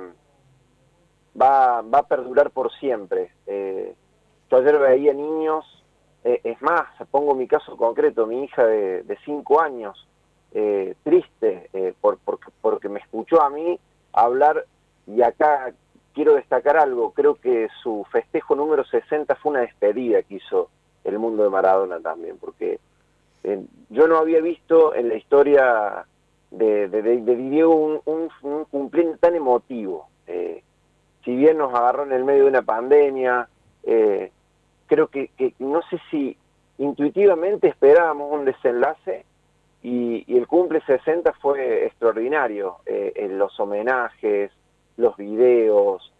va, 1.40 1.78
a 1.78 2.02
perdurar 2.08 2.50
por 2.50 2.72
siempre. 2.72 3.30
yo 3.46 4.56
ayer 4.56 4.78
veía 4.78 5.12
niños, 5.12 5.64
es 6.24 6.60
más, 6.60 6.86
pongo 7.10 7.34
mi 7.34 7.46
caso 7.46 7.76
concreto, 7.76 8.26
mi 8.26 8.44
hija 8.44 8.66
de 8.66 9.18
cinco 9.24 9.60
años, 9.60 10.06
eh, 10.56 10.94
triste 11.02 11.68
eh, 11.72 11.94
por, 12.00 12.18
porque 12.60 12.88
me 12.88 13.00
escuchó 13.00 13.42
a 13.42 13.50
mí 13.50 13.76
hablar 14.12 14.64
y 15.04 15.20
acá 15.20 15.72
quiero 16.12 16.36
destacar 16.36 16.76
algo, 16.76 17.10
creo 17.10 17.34
que 17.34 17.68
su 17.82 18.06
festejo 18.12 18.54
número 18.54 18.84
60 18.84 19.34
fue 19.34 19.50
una 19.50 19.62
despedida 19.62 20.22
que 20.22 20.36
hizo 20.36 20.70
el 21.02 21.18
mundo 21.18 21.42
de 21.42 21.50
Maradona 21.50 21.98
también, 21.98 22.38
porque 22.38 22.78
eh, 23.42 23.64
yo 23.90 24.06
no 24.06 24.16
había 24.16 24.40
visto 24.40 24.94
en 24.94 25.08
la 25.08 25.16
historia 25.16 26.06
de, 26.52 26.86
de, 26.86 27.36
Diego 27.36 27.74
un, 28.04 28.30
un, 28.42 28.64
cumpleaños 28.66 29.18
tan 29.18 29.34
emotivo. 29.34 30.06
si 31.24 31.34
bien 31.34 31.58
nos 31.58 31.74
agarró 31.74 32.04
en 32.04 32.12
el 32.12 32.24
medio 32.24 32.44
de 32.44 32.50
una 32.50 32.62
pandemia, 32.62 33.48
creo 33.82 35.08
que 35.08 35.30
no 35.58 35.82
sé 35.90 35.98
si 36.12 36.36
intuitivamente 36.78 37.66
esperábamos 37.66 38.32
un 38.32 38.44
desenlace 38.44 39.24
y, 39.84 40.24
el 40.36 40.48
cumple 40.48 40.80
60 40.80 41.32
fue 41.34 41.86
extraordinario. 41.86 42.78
Eh, 42.86 43.12
en 43.14 43.38
los 43.38 43.58
homenajes, 43.60 44.50
los 44.96 45.16
videos, 45.16 46.12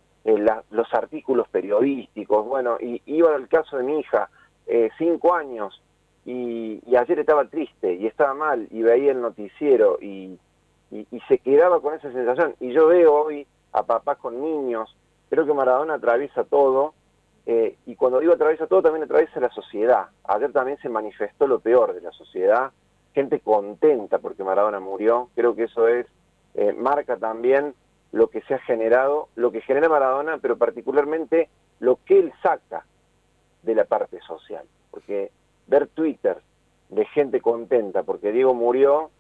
los 0.71 0.95
artículos 0.95 1.49
periodísticos, 1.49 2.47
bueno, 2.47 2.79
y 2.81 3.03
iba 3.07 3.35
al 3.35 3.49
caso 3.49 3.77
de 3.77 3.83
mi 3.83 3.99
hija, 3.99 4.31
eh, 4.67 4.91
cinco 4.97 5.35
años, 5.35 5.83
y, 6.25 6.81
ayer 6.97 7.19
estaba 7.19 7.45
triste 7.47 7.95
y 7.95 8.07
estaba 8.07 8.35
mal 8.35 8.69
y 8.71 8.83
veía 8.83 9.11
el 9.11 9.21
noticiero 9.21 9.99
y 10.01 10.39
se 11.29 11.39
quedaba 11.39 11.81
con 11.81 11.95
esa 11.95 12.13
sensación. 12.13 12.55
Y 12.61 12.73
yo 12.73 12.87
veo 12.87 13.13
hoy 13.13 13.47
a 13.73 13.83
papás 13.83 14.19
con 14.19 14.41
niños, 14.41 14.97
creo 15.29 15.45
que 15.45 15.53
Maradona 15.53 15.95
atraviesa 15.95 16.45
todo, 16.45 16.95
eh, 17.47 17.77
y 17.87 17.95
cuando 17.97 18.21
digo 18.21 18.33
atraviesa 18.33 18.67
todo, 18.67 18.83
también 18.83 19.05
atraviesa 19.05 19.41
la 19.41 19.51
sociedad. 19.51 20.07
Ayer 20.25 20.53
también 20.53 20.79
se 20.79 20.89
manifestó 20.89 21.47
lo 21.47 21.61
peor 21.61 21.93
de 21.93 22.01
la 22.01 22.13
sociedad, 22.13 22.73
gente 23.15 23.41
contenta 23.41 24.19
porque 24.19 24.45
Maradona 24.45 24.81
murió, 24.81 25.31
creo 25.35 25.55
que 25.55 25.65
eso 25.65 25.89
es, 25.89 26.07
eh, 26.55 26.73
marca 26.73 27.17
también 27.17 27.75
lo 28.13 28.29
que 28.29 28.43
se 28.43 28.55
ha 28.55 28.59
generado, 28.61 29.29
lo 29.35 29.51
que 29.51 29.61
genera 29.61 29.89
Maradona, 29.89 30.39
pero 30.39 30.57
particularmente 30.57 31.49
lo 31.81 31.99
que 32.05 32.19
él 32.19 32.33
saca 32.43 32.85
de 33.63 33.75
la 33.75 33.85
parte 33.85 34.21
social. 34.21 34.65
Porque 34.91 35.31
ver 35.67 35.89
Twitter 35.89 36.39
de 36.91 37.05
gente 37.07 37.41
contenta 37.41 38.03
porque 38.03 38.33
Diego 38.33 38.55
murió, 38.55 39.11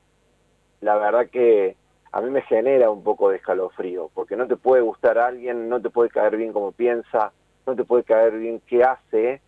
la 0.81 0.97
verdad 0.97 1.29
que 1.29 1.77
a 2.13 2.21
mí 2.21 2.31
me 2.31 2.43
genera 2.43 2.91
un 2.91 3.03
poco 3.03 3.31
de 3.31 3.37
escalofrío, 3.37 4.11
porque 4.15 4.37
no 4.37 4.47
te 4.47 4.57
puede 4.57 4.83
gustar 4.83 5.19
a 5.19 5.27
alguien, 5.27 5.69
no 5.69 5.81
te 5.81 5.91
puede 5.91 6.11
caer 6.11 6.37
bien 6.37 6.53
como 6.53 6.71
piensa, 6.71 7.33
no 7.67 7.75
te 7.75 7.85
puede 7.85 8.05
caer 8.05 8.39
bien 8.39 8.61
qué 8.67 8.85
hace, 8.85 9.41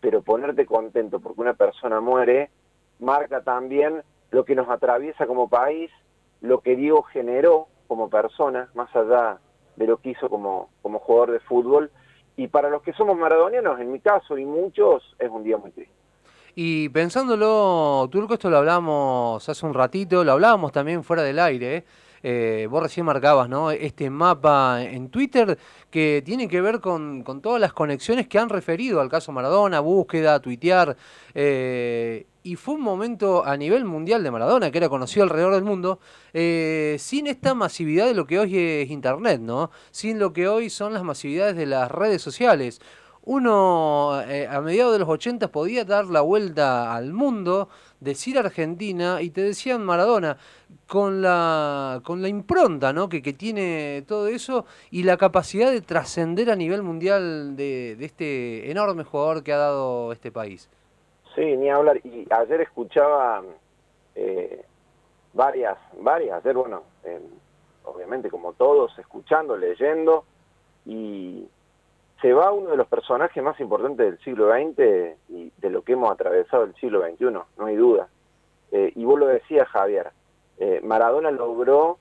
pero 0.00 0.22
ponerte 0.22 0.66
contento 0.66 1.18
porque 1.18 1.40
una 1.40 1.54
persona 1.54 2.00
muere 2.00 2.50
marca 2.98 3.42
también 3.42 4.02
lo 4.30 4.44
que 4.44 4.54
nos 4.54 4.68
atraviesa 4.68 5.26
como 5.26 5.48
país, 5.48 5.90
lo 6.40 6.60
que 6.60 6.76
Diego 6.76 7.02
generó 7.02 7.68
como 7.86 8.10
persona, 8.10 8.68
más 8.74 8.94
allá 8.94 9.38
de 9.76 9.86
lo 9.86 9.98
que 9.98 10.10
hizo 10.10 10.28
como, 10.28 10.70
como 10.82 10.98
jugador 10.98 11.32
de 11.32 11.40
fútbol. 11.40 11.90
Y 12.36 12.48
para 12.48 12.68
los 12.68 12.82
que 12.82 12.92
somos 12.92 13.16
maradonianos, 13.16 13.80
en 13.80 13.92
mi 13.92 14.00
caso 14.00 14.36
y 14.36 14.44
muchos, 14.44 15.02
es 15.18 15.30
un 15.30 15.44
día 15.44 15.56
muy 15.56 15.70
triste. 15.70 15.94
Y 16.54 16.88
pensándolo, 16.88 18.08
Turco, 18.10 18.34
esto 18.34 18.48
lo 18.48 18.56
hablamos 18.58 19.46
hace 19.46 19.66
un 19.66 19.74
ratito, 19.74 20.24
lo 20.24 20.32
hablábamos 20.32 20.72
también 20.72 21.04
fuera 21.04 21.22
del 21.22 21.38
aire. 21.38 21.76
¿eh? 21.76 21.84
Eh, 22.22 22.66
vos 22.70 22.82
recién 22.82 23.06
marcabas 23.06 23.48
¿no? 23.48 23.70
este 23.70 24.10
mapa 24.10 24.82
en 24.82 25.10
Twitter 25.10 25.58
que 25.90 26.22
tiene 26.24 26.48
que 26.48 26.60
ver 26.60 26.80
con, 26.80 27.24
todas 27.42 27.60
las 27.60 27.72
conexiones 27.72 28.26
que 28.28 28.38
han 28.38 28.48
referido 28.48 29.00
al 29.00 29.08
caso 29.08 29.32
Maradona, 29.32 29.80
búsqueda, 29.80 30.40
tuitear. 30.40 30.96
eh, 31.34 32.26
y 32.42 32.54
fue 32.54 32.74
un 32.74 32.82
momento 32.82 33.44
a 33.44 33.56
nivel 33.56 33.84
mundial 33.84 34.22
de 34.22 34.30
Maradona, 34.30 34.70
que 34.70 34.78
era 34.78 34.88
conocido 34.88 35.24
alrededor 35.24 35.54
del 35.54 35.64
mundo, 35.64 35.98
eh, 36.32 36.94
sin 37.00 37.26
esta 37.26 37.54
masividad 37.54 38.06
de 38.06 38.14
lo 38.14 38.24
que 38.24 38.38
hoy 38.38 38.56
es 38.56 38.88
Internet, 38.88 39.40
¿no? 39.40 39.72
Sin 39.90 40.20
lo 40.20 40.32
que 40.32 40.46
hoy 40.46 40.70
son 40.70 40.94
las 40.94 41.02
masividades 41.02 41.56
de 41.56 41.66
las 41.66 41.90
redes 41.90 42.22
sociales. 42.22 42.80
Uno 43.22 44.12
a 44.12 44.60
mediados 44.60 44.92
de 44.92 45.00
los 45.00 45.08
80 45.08 45.50
podía 45.50 45.84
dar 45.84 46.04
la 46.04 46.20
vuelta 46.20 46.94
al 46.94 47.12
mundo, 47.12 47.68
decir 48.00 48.38
Argentina 48.38 49.22
y 49.22 49.30
te 49.30 49.42
decían 49.42 49.84
Maradona, 49.84 50.38
con 50.86 51.22
la, 51.22 52.00
con 52.04 52.22
la 52.22 52.28
impronta 52.28 52.92
¿no? 52.92 53.08
que, 53.08 53.22
que 53.22 53.32
tiene 53.32 54.04
todo 54.06 54.28
eso 54.28 54.64
y 54.90 55.02
la 55.02 55.16
capacidad 55.16 55.70
de 55.70 55.80
trascender 55.80 56.50
a 56.50 56.56
nivel 56.56 56.82
mundial 56.82 57.56
de, 57.56 57.96
de 57.96 58.04
este 58.04 58.70
enorme 58.70 59.04
jugador 59.04 59.42
que 59.42 59.52
ha 59.52 59.58
dado 59.58 60.12
este 60.12 60.30
país. 60.30 60.68
Sí, 61.34 61.56
ni 61.56 61.68
hablar. 61.68 61.98
Y 62.04 62.26
ayer 62.30 62.62
escuchaba 62.62 63.42
eh, 64.14 64.64
varias, 65.34 65.76
varias, 66.00 66.38
ayer, 66.44 66.56
bueno, 66.56 66.82
obviamente 67.84 68.30
como 68.30 68.54
todos, 68.54 68.98
escuchando, 68.98 69.56
leyendo, 69.56 70.24
y 70.86 71.46
se 72.20 72.32
va 72.32 72.52
uno 72.52 72.70
de 72.70 72.76
los 72.76 72.86
personajes 72.86 73.42
más 73.42 73.58
importantes 73.60 74.06
del 74.06 74.18
siglo 74.20 74.50
XX 74.50 75.16
y 75.28 75.52
de 75.58 75.70
lo 75.70 75.82
que 75.82 75.92
hemos 75.92 76.10
atravesado 76.10 76.64
el 76.64 76.74
siglo 76.76 77.02
XXI, 77.02 77.24
no 77.30 77.66
hay 77.66 77.76
duda. 77.76 78.08
Eh, 78.72 78.92
y 78.94 79.04
vos 79.04 79.18
lo 79.18 79.26
decías, 79.26 79.68
Javier, 79.68 80.10
eh, 80.58 80.80
Maradona 80.82 81.30
logró 81.30 81.98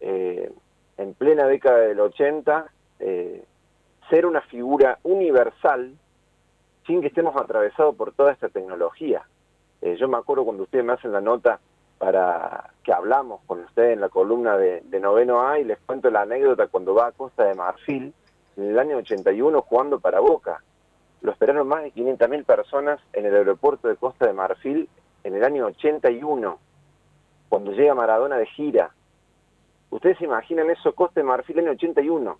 eh, 0.00 0.52
en 0.96 1.14
plena 1.14 1.46
década 1.46 1.78
del 1.78 1.98
80 1.98 2.66
eh, 3.00 3.44
ser 4.08 4.26
una 4.26 4.40
figura 4.42 4.98
universal 5.02 5.92
sin 6.86 7.00
que 7.00 7.08
estemos 7.08 7.34
atravesados 7.36 7.96
por 7.96 8.12
toda 8.12 8.32
esta 8.32 8.48
tecnología. 8.48 9.22
Yo 9.98 10.08
me 10.08 10.16
acuerdo 10.16 10.44
cuando 10.44 10.64
ustedes 10.64 10.84
me 10.84 10.94
hacen 10.94 11.12
la 11.12 11.20
nota 11.20 11.60
para 11.98 12.70
que 12.82 12.92
hablamos 12.92 13.40
con 13.46 13.60
ustedes 13.60 13.92
en 13.92 14.00
la 14.00 14.08
columna 14.08 14.56
de, 14.56 14.80
de 14.80 15.00
Noveno 15.00 15.46
A 15.46 15.60
y 15.60 15.64
les 15.64 15.78
cuento 15.78 16.10
la 16.10 16.22
anécdota 16.22 16.66
cuando 16.66 16.92
va 16.92 17.08
a 17.08 17.12
Costa 17.12 17.44
de 17.44 17.54
Marfil 17.54 18.12
en 18.56 18.70
el 18.70 18.78
año 18.78 18.98
81 18.98 19.62
jugando 19.62 20.00
para 20.00 20.20
Boca. 20.20 20.62
Lo 21.22 21.32
esperaron 21.32 21.68
más 21.68 21.82
de 21.82 21.92
500.000 21.92 22.44
personas 22.44 23.00
en 23.12 23.26
el 23.26 23.34
aeropuerto 23.34 23.88
de 23.88 23.96
Costa 23.96 24.26
de 24.26 24.32
Marfil 24.32 24.88
en 25.24 25.34
el 25.34 25.44
año 25.44 25.66
81, 25.66 26.58
cuando 27.48 27.72
llega 27.72 27.94
Maradona 27.94 28.36
de 28.36 28.46
gira. 28.46 28.90
Ustedes 29.90 30.18
se 30.18 30.24
imaginan 30.24 30.70
eso, 30.70 30.94
Costa 30.94 31.20
de 31.20 31.24
Marfil 31.24 31.58
año 31.58 31.72
81. 31.72 32.38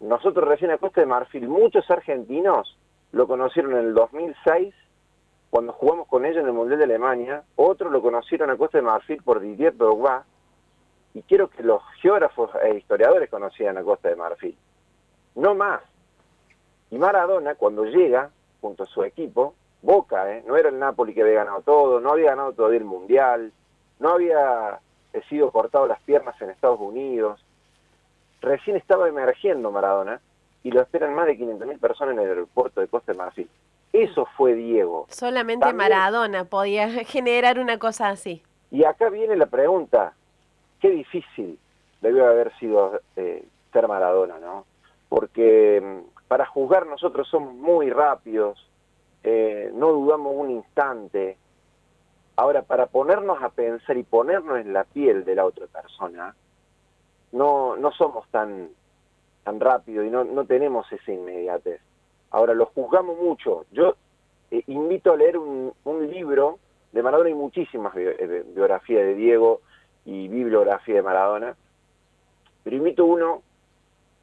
Nosotros 0.00 0.48
recién 0.48 0.70
a 0.70 0.78
Costa 0.78 1.00
de 1.00 1.06
Marfil, 1.06 1.48
muchos 1.48 1.90
argentinos 1.90 2.78
lo 3.12 3.26
conocieron 3.26 3.72
en 3.72 3.78
el 3.78 3.94
2006 3.94 4.74
cuando 5.50 5.72
jugamos 5.72 6.08
con 6.08 6.24
ellos 6.26 6.42
en 6.42 6.46
el 6.46 6.52
Mundial 6.52 6.78
de 6.78 6.84
Alemania, 6.84 7.42
otros 7.54 7.90
lo 7.90 8.02
conocieron 8.02 8.50
a 8.50 8.56
Costa 8.56 8.78
de 8.78 8.82
Marfil 8.82 9.22
por 9.22 9.40
Didier 9.40 9.76
Drogba, 9.76 10.24
y 11.14 11.22
quiero 11.22 11.48
que 11.48 11.62
los 11.62 11.82
geógrafos 12.02 12.50
e 12.62 12.76
historiadores 12.76 13.30
conocieran 13.30 13.78
a 13.78 13.82
Costa 13.82 14.10
de 14.10 14.16
Marfil. 14.16 14.56
No 15.36 15.54
más. 15.54 15.80
Y 16.90 16.98
Maradona, 16.98 17.54
cuando 17.54 17.84
llega, 17.84 18.30
junto 18.60 18.82
a 18.82 18.86
su 18.86 19.04
equipo, 19.04 19.54
Boca, 19.82 20.32
¿eh? 20.32 20.42
no 20.46 20.56
era 20.56 20.68
el 20.70 20.78
Napoli 20.78 21.14
que 21.14 21.22
había 21.22 21.34
ganado 21.44 21.60
todo, 21.62 22.00
no 22.00 22.10
había 22.10 22.30
ganado 22.30 22.52
todavía 22.52 22.78
el 22.78 22.84
Mundial, 22.84 23.52
no 24.00 24.08
había 24.10 24.80
eh, 25.12 25.22
sido 25.28 25.50
cortado 25.52 25.86
las 25.86 26.00
piernas 26.00 26.40
en 26.42 26.50
Estados 26.50 26.80
Unidos, 26.80 27.44
recién 28.40 28.76
estaba 28.76 29.08
emergiendo 29.08 29.70
Maradona, 29.70 30.20
y 30.64 30.72
lo 30.72 30.80
esperan 30.80 31.14
más 31.14 31.26
de 31.26 31.38
500.000 31.38 31.78
personas 31.78 32.14
en 32.16 32.22
el 32.22 32.28
aeropuerto 32.30 32.80
de 32.80 32.88
Costa 32.88 33.12
de 33.12 33.18
Marfil. 33.18 33.48
Eso 33.92 34.26
fue 34.36 34.54
Diego. 34.54 35.06
Solamente 35.08 35.64
También- 35.66 35.90
Maradona 35.90 36.44
podía 36.44 36.88
generar 37.04 37.60
una 37.60 37.78
cosa 37.78 38.08
así. 38.08 38.42
Y 38.72 38.82
acá 38.84 39.08
viene 39.10 39.36
la 39.36 39.46
pregunta, 39.46 40.14
qué 40.80 40.90
difícil 40.90 41.58
debió 42.00 42.26
haber 42.26 42.52
sido 42.58 43.00
eh, 43.14 43.44
ser 43.72 43.86
Maradona, 43.86 44.38
¿no? 44.40 44.64
Porque 45.08 45.80
mm, 45.80 46.26
para 46.28 46.46
juzgar 46.46 46.86
nosotros 46.86 47.28
somos 47.28 47.54
muy 47.54 47.90
rápidos, 47.90 48.58
eh, 49.22 49.70
no 49.74 49.92
dudamos 49.92 50.32
un 50.36 50.50
instante. 50.50 51.36
Ahora, 52.36 52.62
para 52.62 52.86
ponernos 52.86 53.42
a 53.42 53.48
pensar 53.48 53.96
y 53.96 54.02
ponernos 54.02 54.58
en 54.58 54.72
la 54.72 54.84
piel 54.84 55.24
de 55.24 55.34
la 55.34 55.44
otra 55.44 55.66
persona, 55.66 56.34
no, 57.32 57.76
no 57.76 57.92
somos 57.92 58.28
tan, 58.28 58.68
tan 59.44 59.60
rápidos 59.60 60.06
y 60.06 60.10
no, 60.10 60.24
no 60.24 60.44
tenemos 60.44 60.90
esa 60.92 61.12
inmediatez. 61.12 61.80
Ahora, 62.30 62.54
lo 62.54 62.66
juzgamos 62.66 63.16
mucho. 63.16 63.64
Yo 63.72 63.94
eh, 64.50 64.62
invito 64.66 65.12
a 65.12 65.16
leer 65.16 65.38
un, 65.38 65.74
libro 66.10 66.58
de 66.92 67.02
Maradona, 67.02 67.28
hay 67.28 67.34
muchísimas 67.34 67.92
eh, 67.96 68.44
biografías 68.54 69.02
de 69.02 69.14
Diego 69.14 69.60
y 70.04 70.28
bibliografía 70.28 70.96
de 70.96 71.02
Maradona, 71.02 71.56
pero 72.62 72.76
invito 72.76 73.04
uno 73.04 73.42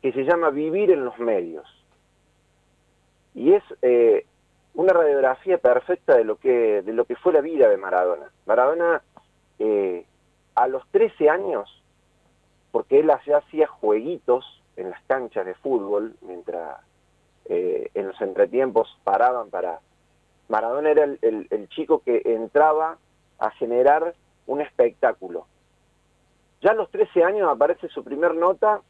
que 0.03 0.11
se 0.11 0.23
llama 0.25 0.49
Vivir 0.51 0.91
en 0.91 1.03
los 1.05 1.17
medios. 1.17 1.65
Y 3.33 3.53
es 3.53 3.63
eh, 3.81 4.25
una 4.75 4.93
radiografía 4.93 5.57
perfecta 5.57 6.15
de 6.15 6.25
lo 6.25 6.35
que 6.35 6.81
de 6.83 6.93
lo 6.93 7.05
que 7.05 7.15
fue 7.15 7.33
la 7.33 7.41
vida 7.41 7.69
de 7.69 7.77
Maradona. 7.77 8.29
Maradona 8.45 9.01
eh, 9.59 10.05
a 10.55 10.67
los 10.67 10.85
13 10.91 11.29
años, 11.29 11.81
porque 12.71 12.99
él 12.99 13.09
hacía 13.09 13.41
jueguitos 13.67 14.61
en 14.75 14.89
las 14.91 15.01
canchas 15.03 15.45
de 15.45 15.55
fútbol, 15.55 16.15
mientras 16.21 16.79
eh, 17.45 17.89
en 17.93 18.07
los 18.09 18.21
entretiempos 18.21 18.95
paraban 19.03 19.49
para... 19.49 19.79
Maradona 20.49 20.89
era 20.91 21.05
el, 21.05 21.17
el- 21.21 21.47
el 21.49 21.69
chico 21.69 21.99
que 22.03 22.21
entraba 22.25 22.97
a 23.39 23.51
generar 23.51 24.13
un 24.47 24.59
espectáculo. 24.61 25.47
Ya 26.61 26.71
a 26.71 26.75
los 26.75 26.91
13 26.91 27.23
años 27.23 27.49
aparece 27.49 27.87
su 27.87 28.03
primer 28.03 28.35
nota 28.35 28.81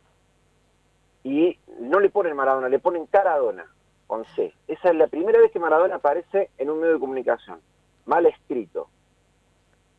y 1.24 1.58
no 1.80 2.00
le 2.00 2.10
ponen 2.10 2.36
Maradona, 2.36 2.70
le 2.70 2.80
ponen 2.80 3.06
Caradona, 3.08 3.66
con 4.08 4.26
C. 4.36 4.54
Esa 4.68 4.90
es 4.90 4.96
la 4.96 5.08
primera 5.08 5.40
vez 5.40 5.52
que 5.52 5.60
Maradona 5.60 5.96
aparece 5.96 6.50
en 6.58 6.70
un 6.70 6.80
medio 6.80 6.94
de 6.94 7.00
comunicación, 7.00 7.60
mal 8.06 8.26
escrito. 8.26 8.90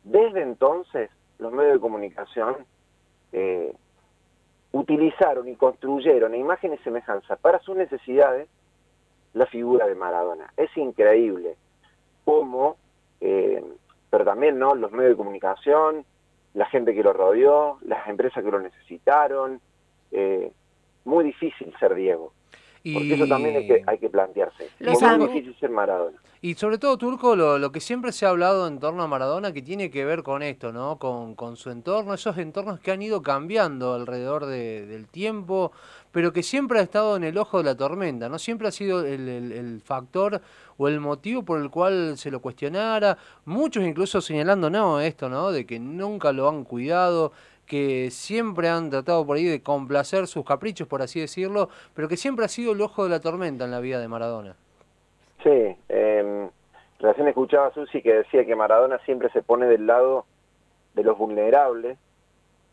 Desde 0.03 0.41
entonces, 0.41 1.09
los 1.39 1.51
medios 1.51 1.73
de 1.73 1.79
comunicación 1.79 2.55
eh, 3.31 3.73
utilizaron 4.71 5.47
y 5.47 5.55
construyeron 5.55 6.33
a 6.33 6.37
imagen 6.37 6.73
y 6.73 6.77
semejanza 6.79 7.35
para 7.37 7.59
sus 7.59 7.75
necesidades 7.75 8.47
la 9.33 9.45
figura 9.47 9.87
de 9.87 9.95
Maradona. 9.95 10.53
Es 10.57 10.75
increíble 10.77 11.57
cómo, 12.23 12.77
eh, 13.19 13.63
pero 14.09 14.23
también 14.23 14.59
no 14.59 14.75
los 14.75 14.91
medios 14.91 15.11
de 15.11 15.17
comunicación, 15.17 16.05
la 16.53 16.65
gente 16.67 16.93
que 16.93 17.03
lo 17.03 17.13
rodeó, 17.13 17.77
las 17.81 18.07
empresas 18.07 18.43
que 18.43 18.51
lo 18.51 18.59
necesitaron, 18.59 19.59
eh, 20.11 20.51
muy 21.05 21.23
difícil 21.23 21.73
ser 21.79 21.95
Diego. 21.95 22.33
Porque 22.93 23.15
eso 23.15 23.25
también 23.25 23.55
hay 23.55 23.65
que, 23.65 23.83
hay 23.87 23.97
que 23.97 24.09
plantearse. 24.11 24.69
Los 24.77 25.01
Es 25.01 25.17
muy 25.17 25.27
difícil 25.29 25.55
ser 25.59 25.71
Maradona. 25.71 26.17
Y 26.43 26.53
sobre 26.53 26.77
todo, 26.77 26.99
Turco, 26.99 27.35
lo, 27.35 27.57
lo 27.57 27.71
que 27.71 27.79
siempre 27.79 28.11
se 28.11 28.27
ha 28.27 28.29
hablado 28.29 28.67
en 28.67 28.77
torno 28.79 29.01
a 29.01 29.07
Maradona, 29.07 29.51
que 29.53 29.63
tiene 29.63 29.89
que 29.89 30.05
ver 30.05 30.21
con 30.21 30.43
esto, 30.43 30.71
¿no? 30.71 30.99
Con, 30.99 31.33
con 31.33 31.57
su 31.57 31.71
entorno, 31.71 32.13
esos 32.13 32.37
entornos 32.37 32.79
que 32.79 32.91
han 32.91 33.01
ido 33.01 33.23
cambiando 33.23 33.95
alrededor 33.95 34.45
de- 34.45 34.85
del 34.85 35.07
tiempo, 35.07 35.71
pero 36.11 36.31
que 36.31 36.43
siempre 36.43 36.77
ha 36.77 36.83
estado 36.83 37.15
en 37.17 37.23
el 37.23 37.39
ojo 37.39 37.57
de 37.57 37.63
la 37.63 37.75
tormenta, 37.75 38.29
¿no? 38.29 38.37
Siempre 38.37 38.67
ha 38.67 38.71
sido 38.71 39.03
el, 39.03 39.27
el- 39.27 39.51
el 39.51 39.81
factor 39.81 40.39
o 40.77 40.87
el 40.87 40.99
motivo 40.99 41.41
por 41.41 41.59
el 41.59 41.71
cual 41.71 42.19
se 42.19 42.29
lo 42.29 42.39
cuestionara. 42.39 43.17
Muchos 43.45 43.83
incluso 43.83 44.21
señalando, 44.21 44.69
no, 44.69 44.99
esto, 45.01 45.27
¿no? 45.27 45.51
De 45.51 45.65
que 45.65 45.79
nunca 45.79 46.31
lo 46.31 46.47
han 46.47 46.63
cuidado, 46.63 47.31
que 47.65 48.09
siempre 48.11 48.69
han 48.69 48.89
tratado 48.89 49.25
por 49.25 49.37
ahí 49.37 49.45
de 49.45 49.61
complacer 49.61 50.27
sus 50.27 50.45
caprichos, 50.45 50.87
por 50.87 51.01
así 51.01 51.19
decirlo, 51.19 51.69
pero 51.93 52.07
que 52.07 52.17
siempre 52.17 52.45
ha 52.45 52.49
sido 52.49 52.73
el 52.73 52.81
ojo 52.81 53.03
de 53.03 53.09
la 53.09 53.19
tormenta 53.19 53.65
en 53.65 53.71
la 53.71 53.79
vida 53.79 53.99
de 53.99 54.07
Maradona. 54.07 54.55
Sí, 55.43 55.75
eh, 55.89 56.49
recién 56.99 57.27
escuchaba 57.27 57.67
a 57.67 57.73
Susi 57.73 58.01
que 58.01 58.13
decía 58.13 58.45
que 58.45 58.55
Maradona 58.55 58.97
siempre 59.05 59.29
se 59.29 59.41
pone 59.41 59.67
del 59.67 59.85
lado 59.85 60.25
de 60.93 61.03
los 61.03 61.17
vulnerables, 61.17 61.97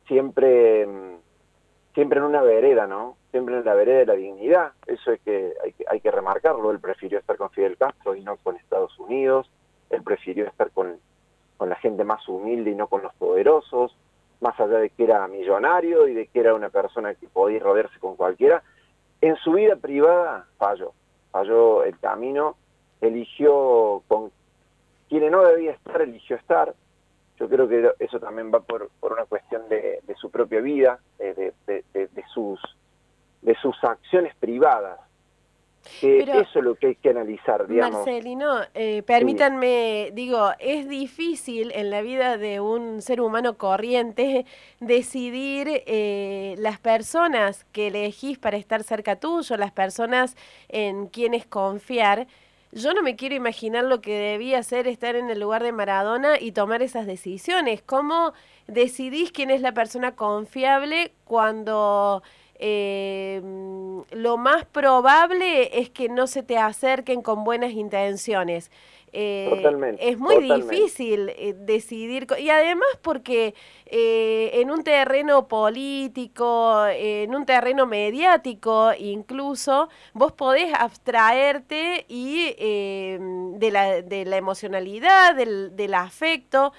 siempre, 0.06 0.86
mm, 0.86 1.16
siempre 1.94 2.18
en 2.18 2.24
una 2.24 2.42
vereda, 2.42 2.86
¿no? 2.86 3.16
Siempre 3.30 3.56
en 3.56 3.64
la 3.64 3.74
vereda 3.74 3.98
de 3.98 4.06
la 4.06 4.14
dignidad. 4.14 4.72
Eso 4.86 5.12
es 5.12 5.20
que 5.20 5.54
hay, 5.62 5.72
que 5.72 5.84
hay 5.88 6.00
que 6.00 6.10
remarcarlo. 6.10 6.70
Él 6.70 6.80
prefirió 6.80 7.18
estar 7.18 7.36
con 7.36 7.50
Fidel 7.50 7.76
Castro 7.76 8.14
y 8.14 8.22
no 8.22 8.36
con 8.36 8.56
Estados 8.56 8.98
Unidos. 8.98 9.50
Él 9.90 10.02
prefirió 10.02 10.46
estar 10.46 10.70
con, 10.70 10.98
con 11.56 11.68
la 11.68 11.76
gente 11.76 12.04
más 12.04 12.26
humilde 12.28 12.70
y 12.70 12.74
no 12.74 12.86
con 12.86 13.02
los 13.02 13.14
poderosos. 13.14 13.96
Más 14.42 14.58
allá 14.60 14.76
de 14.78 14.90
que 14.90 15.04
era 15.04 15.26
millonario 15.28 16.06
y 16.06 16.12
de 16.14 16.26
que 16.26 16.40
era 16.40 16.52
una 16.54 16.68
persona 16.68 17.14
que 17.14 17.28
podía 17.28 17.60
rodearse 17.60 17.98
con 17.98 18.16
cualquiera. 18.16 18.62
En 19.22 19.36
su 19.36 19.52
vida 19.52 19.76
privada 19.76 20.46
falló. 20.58 20.92
Falló 21.30 21.84
el 21.84 21.98
camino. 21.98 22.56
Eligió 23.00 24.02
con 24.06 24.30
quienes 25.08 25.30
no 25.32 25.42
debía 25.44 25.72
estar, 25.72 26.02
eligió 26.02 26.36
estar. 26.36 26.74
Yo 27.38 27.48
creo 27.48 27.66
que 27.68 27.90
eso 27.98 28.20
también 28.20 28.52
va 28.54 28.60
por, 28.60 28.90
por 29.00 29.12
una 29.14 29.24
cuestión 29.24 29.68
de, 29.68 30.00
de 30.06 30.14
su 30.16 30.30
propia 30.30 30.60
vida, 30.60 31.00
eh, 31.18 31.52
de, 31.66 31.84
de- 31.94 32.24
sus, 32.34 32.60
de 33.42 33.54
sus 33.56 33.76
acciones 33.82 34.34
privadas. 34.36 35.00
Que 36.00 36.22
Pero- 36.24 36.40
eso 36.40 36.58
es 36.58 36.64
lo 36.64 36.74
que 36.76 36.88
hay 36.88 36.94
que 36.94 37.10
analizar, 37.10 37.66
digamos. 37.66 38.06
Marcelino, 38.06 38.60
eh, 38.74 39.02
permítanme, 39.04 40.10
digo, 40.12 40.50
es 40.58 40.88
difícil 40.88 41.72
en 41.74 41.90
la 41.90 42.02
vida 42.02 42.38
de 42.38 42.60
un 42.60 43.02
ser 43.02 43.20
humano 43.20 43.56
corriente 43.58 44.46
decidir 44.80 45.82
eh, 45.86 46.54
las 46.58 46.78
personas 46.78 47.64
que 47.72 47.88
elegís 47.88 48.38
para 48.38 48.56
estar 48.56 48.82
cerca 48.84 49.16
tuyo, 49.16 49.56
las 49.56 49.72
personas 49.72 50.36
en 50.68 51.06
quienes 51.08 51.46
confiar. 51.46 52.26
Yo 52.74 52.94
no 52.94 53.02
me 53.02 53.16
quiero 53.16 53.34
imaginar 53.34 53.84
lo 53.84 54.00
que 54.00 54.14
debía 54.16 54.62
ser 54.62 54.88
estar 54.88 55.14
en 55.14 55.28
el 55.30 55.40
lugar 55.40 55.62
de 55.62 55.72
Maradona 55.72 56.40
y 56.40 56.52
tomar 56.52 56.80
esas 56.82 57.06
decisiones. 57.06 57.82
¿Cómo 57.82 58.32
decidís 58.66 59.30
quién 59.30 59.50
es 59.50 59.60
la 59.60 59.72
persona 59.72 60.12
confiable 60.16 61.12
cuando 61.24 62.22
eh, 62.64 63.40
mm, 63.42 64.00
lo 64.12 64.36
más 64.36 64.64
probable 64.66 65.78
es 65.80 65.90
que 65.90 66.08
no 66.08 66.26
se 66.28 66.42
te 66.44 66.56
acerquen 66.58 67.22
con 67.22 67.42
buenas 67.44 67.72
intenciones. 67.72 68.70
Eh, 69.14 69.46
Totalmente, 69.50 70.08
es 70.08 70.18
muy 70.18 70.36
totalmente. 70.36 70.74
difícil 70.74 71.28
eh, 71.36 71.54
decidir, 71.58 72.26
y 72.38 72.48
además 72.48 72.88
porque 73.02 73.54
eh, 73.84 74.50
en 74.54 74.70
un 74.70 74.82
terreno 74.84 75.48
político, 75.48 76.86
en 76.88 77.34
un 77.34 77.44
terreno 77.44 77.84
mediático 77.86 78.90
incluso, 78.98 79.90
vos 80.14 80.32
podés 80.32 80.72
abstraerte 80.72 82.06
y 82.08 82.54
eh, 82.56 83.18
de, 83.58 83.70
la, 83.70 84.00
de 84.00 84.24
la 84.24 84.38
emocionalidad, 84.38 85.34
del, 85.34 85.76
del 85.76 85.92
afecto, 85.92 86.72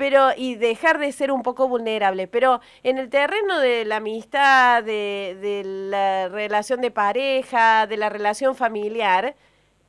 pero 0.00 0.30
y 0.34 0.54
dejar 0.54 0.98
de 0.98 1.12
ser 1.12 1.30
un 1.30 1.42
poco 1.42 1.68
vulnerable. 1.68 2.26
Pero 2.26 2.62
en 2.82 2.96
el 2.96 3.10
terreno 3.10 3.58
de 3.58 3.84
la 3.84 3.96
amistad, 3.96 4.82
de, 4.82 5.36
de 5.42 5.62
la 5.62 6.28
relación 6.30 6.80
de 6.80 6.90
pareja, 6.90 7.86
de 7.86 7.98
la 7.98 8.08
relación 8.08 8.56
familiar, 8.56 9.34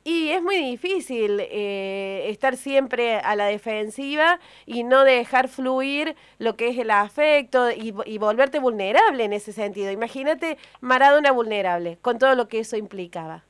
y 0.04 0.28
es 0.28 0.42
muy 0.42 0.56
difícil 0.56 1.40
eh, 1.40 2.26
estar 2.28 2.58
siempre 2.58 3.16
a 3.16 3.34
la 3.36 3.46
defensiva 3.46 4.38
y 4.66 4.84
no 4.84 5.02
dejar 5.02 5.48
fluir 5.48 6.14
lo 6.38 6.56
que 6.56 6.68
es 6.68 6.78
el 6.78 6.90
afecto 6.90 7.70
y, 7.70 7.94
y 8.04 8.18
volverte 8.18 8.58
vulnerable 8.58 9.24
en 9.24 9.32
ese 9.32 9.54
sentido. 9.54 9.90
Imagínate 9.90 10.58
Maradona 10.82 11.32
vulnerable, 11.32 11.96
con 12.02 12.18
todo 12.18 12.34
lo 12.34 12.48
que 12.48 12.58
eso 12.58 12.76
implicaba. 12.76 13.44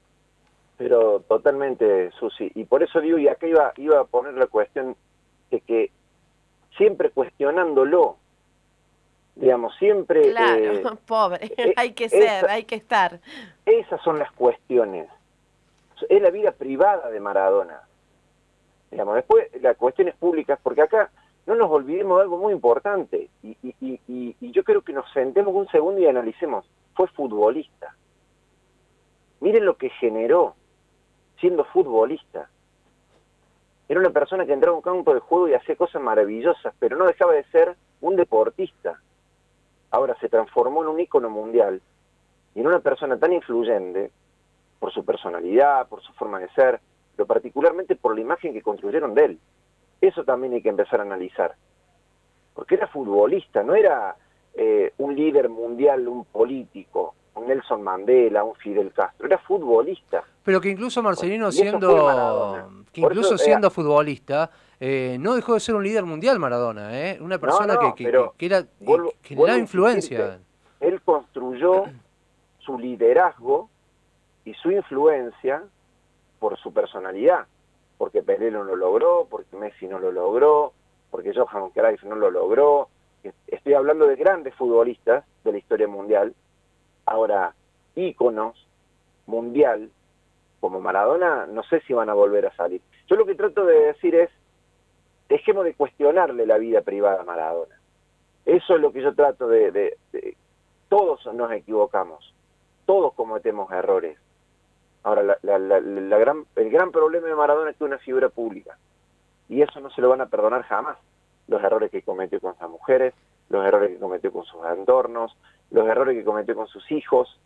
Pero 0.76 1.24
totalmente, 1.26 2.12
Susi. 2.20 2.52
Y 2.54 2.66
por 2.66 2.84
eso 2.84 3.00
digo, 3.00 3.18
y 3.18 3.26
acá 3.26 3.48
iba, 3.48 3.72
iba 3.78 3.98
a 3.98 4.04
poner 4.04 4.34
la 4.34 4.46
cuestión 4.46 4.94
de 5.50 5.60
que 5.60 5.90
siempre 6.82 7.10
cuestionándolo, 7.10 8.16
digamos, 9.36 9.74
siempre... 9.76 10.32
Claro, 10.32 10.72
eh, 10.72 10.82
pobre, 11.06 11.52
eh, 11.56 11.74
hay 11.76 11.92
que 11.92 12.08
ser, 12.08 12.22
esa- 12.22 12.52
hay 12.52 12.64
que 12.64 12.74
estar. 12.74 13.20
Esas 13.64 14.00
son 14.02 14.18
las 14.18 14.32
cuestiones. 14.32 15.08
Es 16.08 16.20
la 16.20 16.30
vida 16.30 16.50
privada 16.50 17.08
de 17.10 17.20
Maradona. 17.20 17.82
Digamos, 18.90 19.14
después 19.14 19.46
las 19.62 19.76
cuestiones 19.76 20.16
públicas, 20.16 20.58
porque 20.60 20.82
acá 20.82 21.10
no 21.46 21.54
nos 21.54 21.70
olvidemos 21.70 22.18
de 22.18 22.22
algo 22.22 22.38
muy 22.38 22.52
importante, 22.52 23.30
y, 23.44 23.56
y- 23.62 23.74
y- 23.80 24.00
y- 24.08 24.36
y 24.40 24.50
yo 24.50 24.64
creo 24.64 24.82
que 24.82 24.92
nos 24.92 25.08
sentemos 25.12 25.54
un 25.54 25.68
segundo 25.68 26.00
y 26.00 26.06
analicemos. 26.06 26.66
Fue 26.94 27.06
futbolista. 27.08 27.94
Miren 29.40 29.64
lo 29.64 29.76
que 29.76 29.90
generó 29.90 30.54
siendo 31.40 31.64
futbolista. 31.66 32.48
Era 33.92 34.00
una 34.00 34.08
persona 34.08 34.46
que 34.46 34.54
entraba 34.54 34.74
a 34.74 34.78
un 34.78 34.82
campo 34.82 35.12
de 35.12 35.20
juego 35.20 35.48
y 35.48 35.52
hacía 35.52 35.76
cosas 35.76 36.00
maravillosas, 36.00 36.72
pero 36.78 36.96
no 36.96 37.04
dejaba 37.04 37.34
de 37.34 37.44
ser 37.52 37.76
un 38.00 38.16
deportista. 38.16 38.98
Ahora 39.90 40.16
se 40.18 40.30
transformó 40.30 40.80
en 40.82 40.88
un 40.88 40.98
ícono 40.98 41.28
mundial 41.28 41.82
y 42.54 42.60
en 42.60 42.68
una 42.68 42.78
persona 42.78 43.18
tan 43.18 43.34
influyente 43.34 44.10
por 44.80 44.94
su 44.94 45.04
personalidad, 45.04 45.88
por 45.88 46.00
su 46.00 46.10
forma 46.14 46.40
de 46.40 46.48
ser, 46.54 46.80
pero 47.14 47.26
particularmente 47.26 47.94
por 47.94 48.14
la 48.14 48.22
imagen 48.22 48.54
que 48.54 48.62
construyeron 48.62 49.12
de 49.12 49.24
él. 49.26 49.38
Eso 50.00 50.24
también 50.24 50.54
hay 50.54 50.62
que 50.62 50.70
empezar 50.70 51.00
a 51.00 51.02
analizar. 51.02 51.54
Porque 52.54 52.76
era 52.76 52.86
futbolista, 52.86 53.62
no 53.62 53.74
era 53.74 54.16
eh, 54.54 54.94
un 54.96 55.14
líder 55.14 55.50
mundial, 55.50 56.08
un 56.08 56.24
político, 56.24 57.14
un 57.34 57.46
Nelson 57.46 57.82
Mandela, 57.82 58.42
un 58.42 58.54
Fidel 58.54 58.90
Castro, 58.94 59.26
era 59.26 59.36
futbolista. 59.36 60.24
Pero 60.44 60.60
que 60.60 60.70
incluso 60.70 61.02
Marcelino 61.02 61.52
siendo 61.52 61.88
que 62.92 63.00
Por 63.00 63.12
incluso 63.12 63.34
eso, 63.34 63.42
eh, 63.42 63.46
siendo 63.46 63.70
futbolista 63.70 64.50
eh, 64.80 65.16
no 65.20 65.34
dejó 65.34 65.54
de 65.54 65.60
ser 65.60 65.74
un 65.76 65.84
líder 65.84 66.04
mundial 66.04 66.38
Maradona, 66.38 66.98
¿eh? 67.00 67.18
Una 67.20 67.38
persona 67.38 67.74
no, 67.74 67.94
que, 67.94 68.04
que- 68.36 68.46
era 68.46 68.58
eh, 68.58 68.66
vuelvo- 68.80 69.12
que 69.22 69.34
vuelvo 69.34 69.46
generaba 69.46 69.54
a 69.54 69.58
influencia. 69.58 70.40
Él 70.80 71.00
construyó 71.02 71.84
su 72.58 72.78
liderazgo 72.78 73.70
y 74.44 74.54
su 74.54 74.70
influencia 74.72 75.62
por 76.40 76.58
su 76.58 76.72
personalidad, 76.72 77.46
porque 77.96 78.22
Pelé 78.22 78.50
no 78.50 78.64
lo 78.64 78.74
logró, 78.74 79.28
porque 79.30 79.56
Messi 79.56 79.86
no 79.86 80.00
lo 80.00 80.10
logró, 80.10 80.72
porque 81.12 81.32
Johan 81.32 81.70
Cruyff 81.70 82.02
no 82.02 82.16
lo 82.16 82.30
logró. 82.32 82.88
Estoy 83.46 83.74
hablando 83.74 84.06
de 84.08 84.16
grandes 84.16 84.52
futbolistas 84.56 85.24
de 85.44 85.52
la 85.52 85.58
historia 85.58 85.86
mundial. 85.86 86.34
Ahora, 87.06 87.54
íconos 87.94 88.66
mundial 89.26 89.88
como 90.62 90.80
Maradona, 90.80 91.44
no 91.46 91.64
sé 91.64 91.80
si 91.80 91.92
van 91.92 92.08
a 92.08 92.14
volver 92.14 92.46
a 92.46 92.54
salir. 92.54 92.80
Yo 93.08 93.16
lo 93.16 93.26
que 93.26 93.34
trato 93.34 93.66
de 93.66 93.78
decir 93.80 94.14
es, 94.14 94.30
dejemos 95.28 95.64
de 95.64 95.74
cuestionarle 95.74 96.46
la 96.46 96.56
vida 96.56 96.82
privada 96.82 97.20
a 97.22 97.24
Maradona. 97.24 97.74
Eso 98.46 98.76
es 98.76 98.80
lo 98.80 98.92
que 98.92 99.02
yo 99.02 99.12
trato 99.12 99.48
de, 99.48 99.98
Todos 100.88 101.26
nos 101.34 101.50
equivocamos, 101.50 102.32
todos 102.86 103.12
cometemos 103.14 103.72
errores. 103.72 104.16
Ahora, 105.02 105.36
la- 105.42 106.18
gran, 106.18 106.44
el 106.54 106.70
gran 106.70 106.92
problema 106.92 107.26
de 107.26 107.34
Maradona 107.34 107.70
es 107.70 107.76
que 107.76 107.82
es 107.84 107.88
una 107.88 107.98
figura 107.98 108.28
pública. 108.28 108.78
Y 109.48 109.62
eso 109.62 109.80
no 109.80 109.90
se 109.90 110.00
lo 110.00 110.10
van 110.10 110.20
a 110.20 110.26
perdonar 110.26 110.62
jamás. 110.62 110.96
Los 111.48 111.60
errores 111.64 111.90
que 111.90 112.02
cometió 112.02 112.38
con 112.40 112.56
sus 112.56 112.70
mujeres, 112.70 113.14
los 113.48 113.66
errores 113.66 113.90
que 113.90 113.98
cometió 113.98 114.30
con 114.32 114.44
sus 114.44 114.64
entornos, 114.66 115.36
los 115.72 115.88
errores 115.88 116.16
que 116.16 116.24
cometió 116.24 116.54
con 116.54 116.68
sus 116.68 116.88
hijos. 116.92 117.36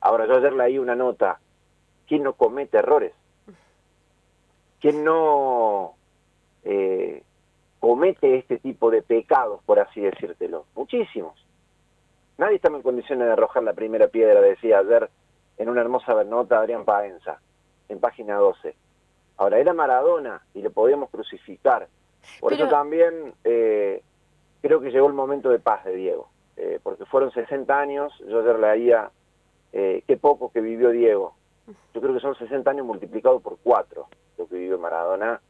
Ahora, 0.00 0.26
yo 0.26 0.36
ayer 0.36 0.52
leí 0.52 0.78
una 0.78 0.94
nota. 0.94 1.40
¿Quién 2.08 2.22
no 2.22 2.32
comete 2.32 2.78
errores? 2.78 3.12
¿Quién 4.80 5.04
no 5.04 5.94
eh, 6.64 7.22
comete 7.80 8.38
este 8.38 8.58
tipo 8.58 8.90
de 8.90 9.02
pecados, 9.02 9.60
por 9.64 9.78
así 9.78 10.00
decírtelo? 10.00 10.64
Muchísimos. 10.74 11.34
Nadie 12.38 12.56
está 12.56 12.68
en 12.68 12.82
condiciones 12.82 13.26
de 13.26 13.32
arrojar 13.32 13.62
la 13.64 13.72
primera 13.72 14.08
piedra, 14.08 14.40
decía 14.40 14.78
ayer 14.78 15.10
en 15.58 15.68
una 15.68 15.80
hermosa 15.80 16.22
nota 16.24 16.60
Adrián 16.60 16.84
Paenza, 16.84 17.40
en 17.88 17.98
página 17.98 18.36
12. 18.36 18.74
Ahora, 19.36 19.58
era 19.58 19.74
Maradona 19.74 20.42
y 20.54 20.62
le 20.62 20.70
podíamos 20.70 21.10
crucificar. 21.10 21.88
Por 22.40 22.52
Pero- 22.52 22.64
eso 22.64 22.70
también 22.72 23.34
eh, 23.44 24.02
creo 24.62 24.80
que 24.80 24.90
llegó 24.90 25.08
el 25.08 25.14
momento 25.14 25.50
de 25.50 25.58
paz 25.58 25.84
de 25.84 25.94
Diego, 25.96 26.28
eh, 26.56 26.78
porque 26.82 27.04
fueron 27.06 27.32
60 27.32 27.78
años, 27.78 28.12
yo 28.28 28.40
ayer 28.40 28.58
leía 28.58 29.10
eh, 29.72 30.02
qué 30.06 30.16
poco 30.16 30.50
que 30.52 30.60
vivió 30.60 30.90
Diego. 30.90 31.34
Yo 31.94 32.00
creo 32.00 32.14
que 32.14 32.20
son 32.20 32.34
60 32.36 32.70
años 32.70 32.86
multiplicados 32.86 33.42
por 33.42 33.58
4 33.62 34.08
lo 34.38 34.46
que 34.46 34.54
vivió 34.56 34.78
Maradona 34.78 35.40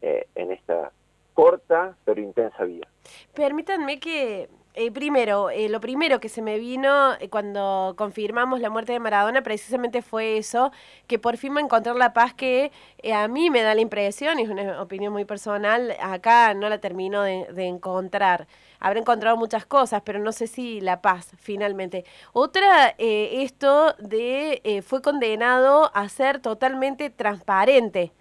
eh, 0.00 0.26
en 0.34 0.52
esta 0.52 0.92
corta 1.34 1.96
pero 2.04 2.20
intensa 2.20 2.64
vida. 2.64 2.86
Permítanme 3.34 3.98
que, 3.98 4.48
eh, 4.74 4.90
primero, 4.90 5.50
eh, 5.50 5.68
lo 5.68 5.80
primero 5.80 6.20
que 6.20 6.28
se 6.28 6.42
me 6.42 6.58
vino 6.58 7.14
eh, 7.14 7.28
cuando 7.28 7.94
confirmamos 7.96 8.60
la 8.60 8.70
muerte 8.70 8.92
de 8.92 9.00
Maradona 9.00 9.42
precisamente 9.42 10.02
fue 10.02 10.36
eso, 10.36 10.70
que 11.06 11.18
por 11.18 11.36
fin 11.36 11.56
a 11.56 11.60
encontrar 11.60 11.96
la 11.96 12.12
paz 12.12 12.34
que 12.34 12.72
eh, 12.98 13.12
a 13.12 13.26
mí 13.28 13.50
me 13.50 13.62
da 13.62 13.74
la 13.74 13.80
impresión, 13.80 14.38
y 14.38 14.42
es 14.42 14.48
una 14.48 14.82
opinión 14.82 15.12
muy 15.12 15.24
personal, 15.24 15.96
acá 16.00 16.54
no 16.54 16.68
la 16.68 16.78
termino 16.78 17.22
de 17.22 17.66
encontrar. 17.66 18.46
Habrá 18.80 19.00
encontrado 19.00 19.36
muchas 19.36 19.66
cosas, 19.66 20.02
pero 20.04 20.18
no 20.18 20.32
sé 20.32 20.46
si 20.46 20.80
la 20.80 21.02
paz 21.02 21.28
finalmente. 21.38 22.04
Otra, 22.32 22.94
eh, 22.98 23.42
esto 23.42 23.94
de, 23.98 24.60
eh, 24.64 24.82
fue 24.82 25.02
condenado 25.02 25.90
a 25.94 26.08
ser 26.08 26.40
totalmente 26.40 27.10
transparente 27.10 28.12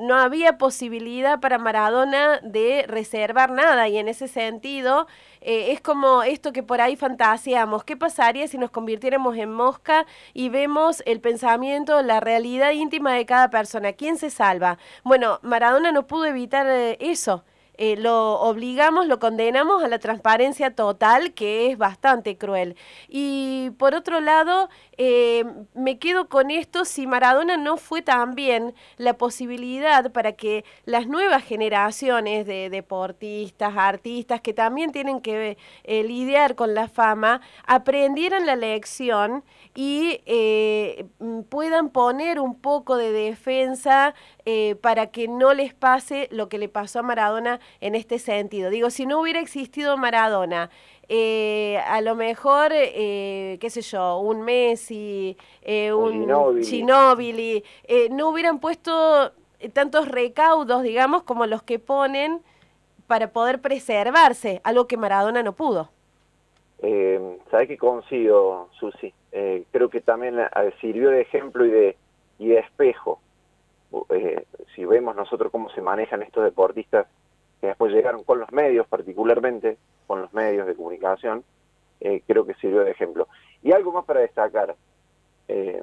no 0.00 0.16
había 0.16 0.58
posibilidad 0.58 1.40
para 1.40 1.58
Maradona 1.58 2.40
de 2.42 2.84
reservar 2.88 3.50
nada 3.50 3.88
y 3.88 3.98
en 3.98 4.08
ese 4.08 4.28
sentido 4.28 5.06
eh, 5.40 5.72
es 5.72 5.80
como 5.80 6.22
esto 6.22 6.52
que 6.52 6.62
por 6.62 6.80
ahí 6.80 6.96
fantaseamos, 6.96 7.84
¿qué 7.84 7.96
pasaría 7.96 8.48
si 8.48 8.58
nos 8.58 8.70
convirtiéramos 8.70 9.36
en 9.36 9.52
mosca 9.52 10.06
y 10.34 10.48
vemos 10.48 11.02
el 11.06 11.20
pensamiento, 11.20 12.02
la 12.02 12.20
realidad 12.20 12.72
íntima 12.72 13.12
de 13.14 13.26
cada 13.26 13.50
persona? 13.50 13.92
¿Quién 13.92 14.16
se 14.18 14.30
salva? 14.30 14.78
Bueno, 15.04 15.38
Maradona 15.42 15.92
no 15.92 16.06
pudo 16.06 16.26
evitar 16.26 16.66
eso. 16.98 17.44
Eh, 17.78 17.96
lo 17.96 18.40
obligamos, 18.40 19.06
lo 19.06 19.18
condenamos 19.18 19.82
a 19.84 19.88
la 19.88 19.98
transparencia 19.98 20.74
total, 20.74 21.34
que 21.34 21.70
es 21.70 21.78
bastante 21.78 22.36
cruel. 22.38 22.76
Y 23.08 23.70
por 23.78 23.94
otro 23.94 24.20
lado, 24.20 24.70
eh, 24.96 25.44
me 25.74 25.98
quedo 25.98 26.28
con 26.28 26.50
esto, 26.50 26.84
si 26.84 27.06
Maradona 27.06 27.56
no 27.56 27.76
fue 27.76 28.02
también 28.02 28.74
la 28.96 29.14
posibilidad 29.18 30.10
para 30.10 30.32
que 30.32 30.64
las 30.86 31.06
nuevas 31.06 31.44
generaciones 31.44 32.46
de 32.46 32.70
deportistas, 32.70 33.76
artistas, 33.76 34.40
que 34.40 34.54
también 34.54 34.90
tienen 34.92 35.20
que 35.20 35.58
eh, 35.84 36.02
lidiar 36.02 36.54
con 36.54 36.74
la 36.74 36.88
fama, 36.88 37.42
aprendieran 37.66 38.46
la 38.46 38.56
lección 38.56 39.44
y 39.74 40.20
mm, 41.18 41.42
puedan 41.42 41.90
poner 41.90 42.40
un 42.40 42.58
poco 42.58 42.96
de 42.96 43.12
defensa 43.12 44.14
eh, 44.46 44.76
para 44.80 45.08
que 45.08 45.28
no 45.28 45.52
les 45.52 45.74
pase 45.74 46.28
lo 46.30 46.48
que 46.48 46.58
le 46.58 46.68
pasó 46.68 47.00
a 47.00 47.02
Maradona 47.02 47.60
en 47.80 47.94
este 47.94 48.18
sentido. 48.18 48.70
Digo, 48.70 48.88
si 48.90 49.04
no 49.04 49.20
hubiera 49.20 49.40
existido 49.40 49.96
Maradona, 49.98 50.70
eh, 51.08 51.78
a 51.86 52.00
lo 52.00 52.14
mejor, 52.14 52.70
eh, 52.72 53.58
qué 53.60 53.70
sé 53.70 53.82
yo, 53.82 54.18
un 54.20 54.42
Messi, 54.42 55.36
eh, 55.62 55.92
Un 55.92 56.62
Ginóbili. 56.62 57.62
No 58.10 58.30
hubieran 58.30 58.58
puesto 58.60 59.32
tantos 59.72 60.08
recaudos, 60.08 60.82
digamos, 60.82 61.22
como 61.24 61.46
los 61.46 61.62
que 61.62 61.78
ponen 61.78 62.40
para 63.06 63.28
poder 63.32 63.60
preservarse, 63.60 64.60
algo 64.64 64.86
que 64.86 64.96
Maradona 64.96 65.42
no 65.42 65.52
pudo. 65.52 65.90
Eh, 66.82 67.38
¿Sabes 67.50 67.68
qué 67.68 67.78
coincido, 67.78 68.68
Susi? 68.78 69.12
Eh, 69.32 69.64
creo 69.70 69.88
que 69.88 70.00
también 70.00 70.38
eh, 70.38 70.74
sirvió 70.80 71.10
de 71.10 71.22
ejemplo 71.22 71.64
y 71.64 71.70
de, 71.70 71.96
y 72.38 72.48
de 72.48 72.58
espejo. 72.58 73.20
Eh, 74.10 74.46
si 74.74 74.84
vemos 74.84 75.16
nosotros 75.16 75.50
cómo 75.50 75.70
se 75.70 75.80
manejan 75.80 76.22
estos 76.22 76.44
deportistas 76.44 77.06
que 77.60 77.68
después 77.68 77.92
llegaron 77.92 78.24
con 78.24 78.38
los 78.38 78.52
medios, 78.52 78.86
particularmente 78.86 79.78
con 80.06 80.20
los 80.22 80.32
medios 80.34 80.66
de 80.66 80.74
comunicación, 80.74 81.44
eh, 82.00 82.22
creo 82.26 82.44
que 82.44 82.54
sirvió 82.54 82.80
de 82.84 82.90
ejemplo. 82.90 83.28
Y 83.62 83.72
algo 83.72 83.92
más 83.92 84.04
para 84.04 84.20
destacar. 84.20 84.76
Eh, 85.48 85.82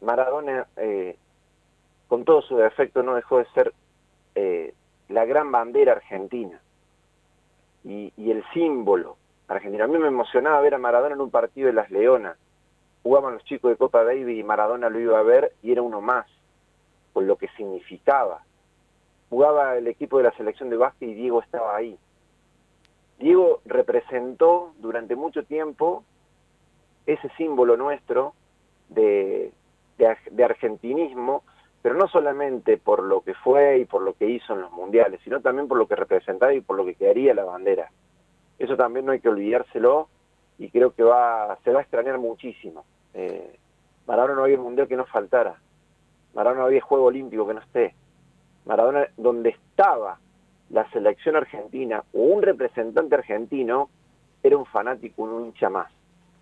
Maradona, 0.00 0.66
con 2.08 2.24
todo 2.24 2.42
su 2.42 2.56
defecto, 2.56 3.02
no 3.02 3.14
dejó 3.14 3.38
de 3.38 3.46
ser 3.54 3.72
la 5.08 5.24
gran 5.24 5.50
bandera 5.50 5.92
argentina 5.92 6.60
y, 7.82 8.12
y 8.16 8.30
el 8.30 8.44
símbolo 8.52 9.16
argentino. 9.48 9.84
A 9.84 9.86
mí 9.86 9.96
me 9.96 10.08
emocionaba 10.08 10.60
ver 10.60 10.74
a 10.74 10.78
Maradona 10.78 11.14
en 11.14 11.20
un 11.20 11.30
partido 11.30 11.68
de 11.68 11.72
Las 11.72 11.90
Leonas. 11.90 12.36
Jugaban 13.02 13.34
los 13.34 13.44
chicos 13.44 13.70
de 13.70 13.76
Copa 13.76 14.04
Davis 14.04 14.38
y 14.38 14.42
Maradona 14.42 14.90
lo 14.90 14.98
iba 15.00 15.18
a 15.18 15.22
ver 15.22 15.52
y 15.62 15.72
era 15.72 15.80
uno 15.80 16.00
más, 16.00 16.26
con 17.16 17.26
lo 17.26 17.36
que 17.36 17.48
significaba. 17.56 18.42
Jugaba 19.30 19.78
el 19.78 19.86
equipo 19.88 20.18
de 20.18 20.24
la 20.24 20.32
selección 20.36 20.68
de 20.68 20.76
básquet 20.76 21.08
y 21.08 21.14
Diego 21.14 21.40
estaba 21.40 21.74
ahí. 21.74 21.96
Diego 23.18 23.62
representó 23.64 24.74
durante 24.80 25.16
mucho 25.16 25.42
tiempo 25.44 26.04
ese 27.06 27.30
símbolo 27.38 27.78
nuestro 27.78 28.34
de, 28.90 29.50
de, 29.96 30.06
ar- 30.06 30.30
de 30.30 30.44
argentinismo, 30.44 31.42
pero 31.80 31.94
no 31.94 32.06
solamente 32.06 32.76
por 32.76 33.02
lo 33.02 33.22
que 33.22 33.32
fue 33.32 33.78
y 33.78 33.86
por 33.86 34.02
lo 34.02 34.12
que 34.12 34.28
hizo 34.28 34.52
en 34.52 34.60
los 34.60 34.72
mundiales, 34.72 35.18
sino 35.24 35.40
también 35.40 35.68
por 35.68 35.78
lo 35.78 35.88
que 35.88 35.96
representaba 35.96 36.52
y 36.52 36.60
por 36.60 36.76
lo 36.76 36.84
que 36.84 36.96
quedaría 36.96 37.32
la 37.32 37.44
bandera. 37.44 37.90
Eso 38.58 38.76
también 38.76 39.06
no 39.06 39.12
hay 39.12 39.20
que 39.20 39.30
olvidárselo 39.30 40.10
y 40.58 40.68
creo 40.68 40.90
que 40.94 41.02
va 41.02 41.56
se 41.64 41.70
va 41.72 41.78
a 41.78 41.82
extrañar 41.82 42.18
muchísimo. 42.18 42.84
Eh, 43.14 43.56
Maradona 44.06 44.34
no 44.34 44.42
había 44.44 44.58
mundial 44.58 44.86
que 44.86 44.96
no 44.96 45.06
faltara. 45.06 45.56
Maradona 46.36 46.60
no 46.60 46.66
había 46.66 46.82
juego 46.82 47.06
olímpico 47.06 47.46
que 47.46 47.54
no 47.54 47.60
esté. 47.60 47.94
Maradona, 48.66 49.08
donde 49.16 49.50
estaba 49.50 50.18
la 50.68 50.88
selección 50.90 51.34
argentina 51.34 52.04
o 52.12 52.20
un 52.20 52.42
representante 52.42 53.14
argentino, 53.14 53.88
era 54.42 54.58
un 54.58 54.66
fanático, 54.66 55.22
un 55.22 55.46
hincha 55.46 55.70
más. 55.70 55.90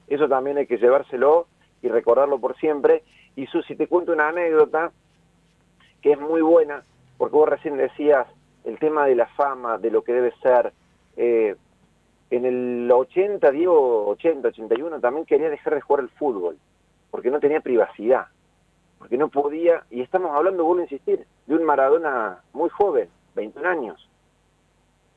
Eso 0.09 0.29
también 0.29 0.59
hay 0.59 0.67
que 0.67 0.79
llevárselo 0.79 1.47
y 1.81 1.89
recordarlo 1.89 2.41
por 2.41 2.57
siempre. 2.57 3.05
Y 3.37 3.47
Susi, 3.47 3.77
te 3.77 3.87
cuento 3.87 4.13
una 4.13 4.29
anécdota 4.29 4.91
que 6.03 6.13
es 6.13 6.21
muy 6.21 6.43
buena, 6.43 6.83
porque 7.17 7.37
vos 7.37 7.49
recién 7.49 7.77
decías 7.77 8.27
el 8.65 8.79
tema 8.81 9.07
de 9.07 9.15
la 9.15 9.27
fama, 9.27 9.79
de 9.79 9.93
lo 9.93 10.03
que 10.03 10.13
debe 10.13 10.33
ser. 10.43 10.73
Eh, 11.17 11.55
en 12.31 12.45
el 12.45 12.91
80, 12.91 13.49
Diego, 13.53 14.09
80, 14.09 14.49
81, 14.49 14.99
también 14.99 15.25
quería 15.25 15.51
dejar 15.51 15.75
de 15.75 15.81
jugar 15.81 16.03
al 16.03 16.11
fútbol, 16.11 16.59
porque 17.13 17.31
no 17.31 17.39
tenía 17.39 17.61
privacidad, 17.61 18.27
porque 19.05 19.19
no 19.19 19.29
podía, 19.29 19.85
y 19.91 20.01
estamos 20.01 20.31
hablando, 20.35 20.65
vuelvo 20.65 20.81
a 20.81 20.85
insistir, 20.85 21.27
de 21.47 21.55
un 21.55 21.63
Maradona 21.63 22.39
muy 22.55 22.71
joven, 22.71 23.11
21 23.35 23.69
años. 23.69 24.09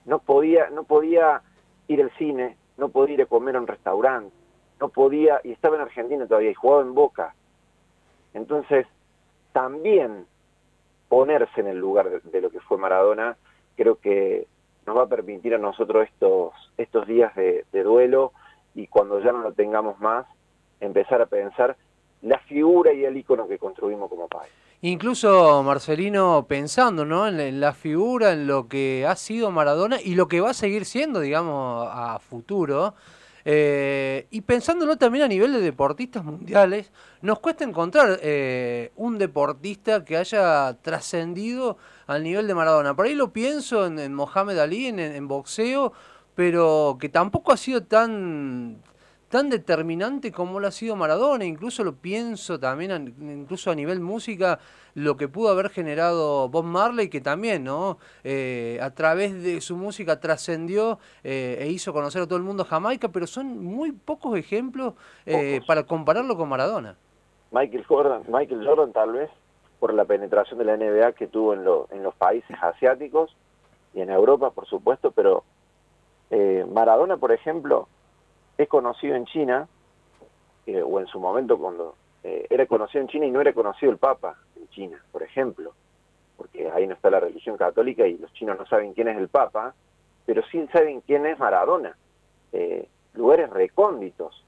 No 0.03 0.19
podía, 0.19 0.69
no 0.71 0.83
podía 0.83 1.41
ir 1.87 2.01
al 2.01 2.11
cine, 2.17 2.57
no 2.75 2.89
podía 2.89 3.13
ir 3.13 3.21
a 3.21 3.27
comer 3.27 3.55
a 3.55 3.61
un 3.61 3.67
restaurante, 3.67 4.35
no 4.81 4.89
podía, 4.89 5.39
y 5.41 5.53
estaba 5.53 5.77
en 5.77 5.83
Argentina 5.83 6.27
todavía, 6.27 6.51
y 6.51 6.53
jugaba 6.53 6.81
en 6.81 6.93
Boca. 6.95 7.33
Entonces, 8.33 8.87
también 9.53 10.25
ponerse 11.07 11.61
en 11.61 11.67
el 11.67 11.77
lugar 11.77 12.09
de, 12.09 12.41
lo 12.41 12.49
que 12.49 12.59
fue 12.59 12.77
Maradona, 12.77 13.37
creo 13.77 14.01
que 14.01 14.47
nos 14.85 14.97
va 14.97 15.03
a 15.03 15.07
permitir 15.07 15.55
a 15.55 15.59
nosotros 15.59 16.09
estos, 16.11 16.51
estos 16.75 17.07
días 17.07 17.33
de 17.35 17.63
duelo 17.71 18.33
y 18.75 18.87
cuando 18.87 19.21
ya 19.21 19.31
no 19.31 19.39
lo 19.39 19.53
tengamos 19.53 19.97
más, 20.01 20.25
empezar 20.81 21.21
a 21.21 21.27
pensar 21.27 21.77
la 22.21 22.39
figura 22.39 22.93
y 22.93 23.05
el 23.05 23.15
ícono 23.17 23.47
que 23.47 23.57
construimos 23.57 24.09
como 24.09 24.27
país. 24.27 24.51
Incluso 24.81 25.63
Marcelino 25.63 26.45
pensando 26.47 27.03
¿no? 27.03 27.27
en 27.27 27.59
la 27.59 27.73
figura, 27.73 28.33
en 28.33 28.45
lo 28.45 28.67
que 28.67 29.05
ha 29.07 29.15
sido 29.15 29.49
Maradona 29.49 29.99
y 29.99 30.13
lo 30.15 30.27
que 30.27 30.39
va 30.39 30.51
a 30.51 30.53
seguir 30.53 30.85
siendo, 30.85 31.19
digamos, 31.19 31.87
a 31.91 32.19
futuro. 32.19 32.93
eh, 33.49 34.27
y 34.29 34.41
pensándolo 34.41 34.97
también 34.97 35.23
a 35.23 35.27
nivel 35.29 35.53
de 35.53 35.61
deportistas 35.61 36.23
mundiales, 36.23 36.91
nos 37.21 37.39
cuesta 37.39 37.63
encontrar 37.63 38.19
eh, 38.21 38.91
un 38.97 39.17
deportista 39.17 40.03
que 40.03 40.17
haya 40.17 40.77
trascendido 40.81 41.77
al 42.07 42.23
nivel 42.23 42.45
de 42.45 42.53
Maradona. 42.53 42.93
Por 42.93 43.05
ahí 43.05 43.15
lo 43.15 43.31
pienso 43.31 43.85
en, 43.85 43.99
en 43.99 44.13
Mohamed 44.13 44.57
Ali, 44.59 44.87
en, 44.87 44.99
en 44.99 45.27
boxeo, 45.29 45.93
pero 46.35 46.97
que 46.99 47.07
tampoco 47.09 47.53
ha 47.53 47.57
sido 47.57 47.83
tan 47.83 48.81
tan 49.29 49.49
determinante 49.49 50.31
como 50.31 50.59
lo 50.59 50.67
ha 50.67 50.71
sido 50.71 50.95
Maradona, 50.95 51.43
incluso 51.45 51.83
lo 51.83 51.95
pienso 51.95 52.59
también, 52.59 52.91
a- 52.91 52.95
incluso 53.33 53.71
a 53.71 53.75
nivel 53.75 53.99
música, 53.99 54.59
lo 54.95 55.17
que 55.17 55.27
pudo 55.27 55.49
haber 55.49 55.69
generado 55.69 56.49
Bob 56.49 56.63
Marley, 56.65 57.09
que 57.09 57.21
también, 57.21 57.63
¿no? 57.63 57.97
Eh, 58.23 58.79
a 58.81 58.89
través 58.91 59.43
de 59.43 59.59
su 59.61 59.75
música 59.77 60.19
trascendió 60.19 60.97
eh, 61.23 61.57
e 61.61 61.67
hizo 61.69 61.93
conocer 61.93 62.21
a 62.21 62.25
todo 62.25 62.37
el 62.37 62.43
mundo 62.43 62.63
Jamaica, 62.65 63.09
pero 63.09 63.27
son 63.27 63.63
muy 63.63 63.91
pocos 63.91 64.37
ejemplos 64.37 64.93
eh, 65.25 65.55
Pocos. 65.57 65.67
para 65.67 65.83
compararlo 65.83 66.35
con 66.37 66.49
Maradona. 66.49 66.95
Michael 67.51 67.85
Jordan, 67.85 68.23
Michael 68.27 68.65
Jordan 68.65 68.91
tal 68.93 69.11
vez, 69.11 69.29
por 69.79 69.93
la 69.93 70.05
penetración 70.05 70.57
de 70.57 70.65
la 70.65 70.75
NBA 70.77 71.11
que 71.13 71.27
tuvo 71.27 71.53
en, 71.53 71.63
lo- 71.63 71.87
en 71.91 72.01
los 72.01 72.15
países 72.15 72.55
asiáticos 72.61 73.35
y 73.93 74.01
en 74.01 74.09
Europa, 74.09 74.49
por 74.51 74.65
supuesto, 74.67 75.11
pero 75.11 75.43
eh, 76.31 76.65
Maradona, 76.73 77.17
por 77.17 77.31
ejemplo, 77.31 77.87
es 78.57 78.67
conocido 78.67 79.15
en 79.15 79.25
China, 79.25 79.67
eh, 80.65 80.81
o 80.81 80.99
en 80.99 81.07
su 81.07 81.19
momento 81.19 81.57
cuando 81.57 81.95
eh, 82.23 82.47
era 82.49 82.65
conocido 82.65 83.01
en 83.01 83.07
China 83.07 83.25
y 83.25 83.31
no 83.31 83.41
era 83.41 83.53
conocido 83.53 83.91
el 83.91 83.97
Papa 83.97 84.35
en 84.55 84.67
China, 84.69 85.03
por 85.11 85.23
ejemplo, 85.23 85.73
porque 86.35 86.69
ahí 86.69 86.87
no 86.87 86.93
está 86.93 87.09
la 87.09 87.19
religión 87.19 87.57
católica 87.57 88.05
y 88.07 88.17
los 88.17 88.31
chinos 88.33 88.57
no 88.57 88.65
saben 88.65 88.93
quién 88.93 89.07
es 89.07 89.17
el 89.17 89.29
Papa, 89.29 89.73
pero 90.25 90.41
sí 90.51 90.67
saben 90.73 91.01
quién 91.01 91.25
es 91.25 91.39
Maradona. 91.39 91.95
Eh, 92.51 92.87
lugares 93.13 93.49
recónditos. 93.49 94.43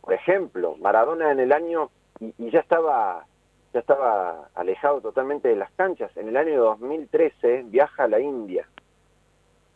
Por 0.00 0.14
ejemplo, 0.14 0.76
Maradona 0.80 1.30
en 1.30 1.38
el 1.38 1.52
año, 1.52 1.90
y, 2.18 2.34
y 2.36 2.50
ya 2.50 2.58
estaba 2.58 3.24
ya 3.72 3.80
estaba 3.80 4.48
alejado 4.54 5.00
totalmente 5.00 5.48
de 5.48 5.56
las 5.56 5.70
canchas. 5.72 6.14
En 6.16 6.28
el 6.28 6.36
año 6.36 6.62
2013 6.62 7.64
viaja 7.64 8.04
a 8.04 8.08
la 8.08 8.20
India. 8.20 8.68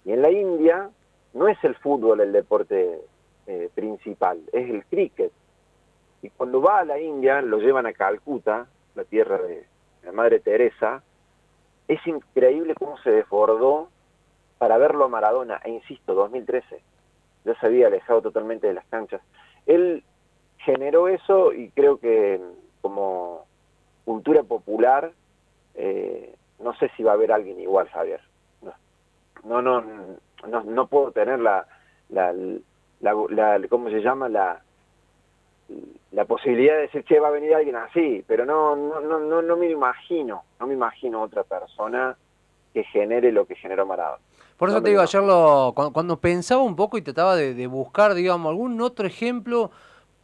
Y 0.05 0.13
en 0.13 0.23
la 0.23 0.31
India 0.31 0.91
no 1.37 1.49
es 1.49 1.63
el 1.65 1.75
fútbol 1.77 2.21
el 2.21 2.33
deporte 2.33 3.01
eh, 3.47 3.69
principal, 3.75 4.41
es 4.53 4.71
el 4.71 4.85
cricket. 4.87 5.31
Y 6.23 6.31
cuando 6.31 6.63
va 6.63 6.79
a 6.79 6.85
la 6.85 6.99
India, 6.99 7.43
lo 7.43 7.59
llevan 7.59 7.87
a 7.87 7.93
Calcuta, 7.93 8.67
la 8.95 9.05
tierra 9.05 9.39
de 9.39 9.67
la 10.03 10.13
Madre 10.13 10.41
Teresa, 10.41 11.03
es 11.89 12.05
increíble 12.07 12.75
cómo 12.75 12.97
se 12.99 13.11
desbordó 13.11 13.91
para 14.57 14.79
verlo 14.79 15.05
a 15.05 15.09
Maradona, 15.09 15.61
e 15.63 15.71
insisto, 15.71 16.15
2013. 16.15 16.81
Ya 17.45 17.55
se 17.61 17.67
había 17.67 17.89
alejado 17.89 18.23
totalmente 18.23 18.67
de 18.67 18.75
las 18.75 18.87
canchas. 18.87 19.21
Él 19.67 20.03
generó 20.57 21.07
eso 21.09 21.53
y 21.53 21.69
creo 21.71 21.99
que 21.99 22.41
como 22.81 23.45
cultura 24.07 24.43
popular, 24.43 25.13
eh, 25.75 26.35
no 26.61 26.75
sé 26.77 26.91
si 26.97 27.03
va 27.03 27.13
a 27.13 27.15
haber 27.15 27.31
alguien 27.31 27.61
igual, 27.61 27.89
Javier. 27.91 28.21
No, 29.45 29.63
no, 29.63 29.81
no, 29.81 30.17
no 30.47 30.87
puedo 30.87 31.13
tener 31.13 31.39
la, 31.39 31.67
la, 32.09 32.33
la, 33.01 33.15
la, 33.59 33.69
¿cómo 33.69 33.91
se 33.91 34.01
llama? 34.01 34.29
La, 34.29 34.63
la 36.13 36.25
posibilidad 36.25 36.75
de 36.75 36.83
decir, 36.83 37.05
che, 37.05 37.21
va 37.21 37.29
a 37.29 37.33
venir 37.33 37.55
alguien 37.55 37.77
así, 37.77 38.25
pero 38.27 38.45
no, 38.45 38.77
no, 38.77 39.01
no, 39.01 39.19
no, 39.21 39.43
no 39.43 39.57
me 39.57 39.71
imagino, 39.71 40.45
no 40.61 40.67
me 40.67 40.75
imagino 40.75 41.23
otra 41.23 41.43
persona 41.45 42.17
que 42.73 42.85
genere 42.85 43.33
lo 43.33 43.47
que 43.47 43.55
generó 43.57 43.87
Maradona. 43.87 44.23
Por 44.57 44.69
eso 44.69 44.79
No 44.79 44.83
te 44.83 44.91
digo, 44.91 45.03
ayer 45.03 45.23
lo, 45.23 45.73
cuando, 45.75 45.93
cuando 45.93 46.17
pensaba 46.19 46.63
un 46.63 46.77
poco 46.77 46.97
y 46.97 47.03
trataba 47.03 47.37
de, 47.37 47.55
de 47.55 47.67
buscar, 47.67 48.15
digamos, 48.15 48.51
algún 48.51 48.81
otro 48.81 49.07
ejemplo 49.07 49.71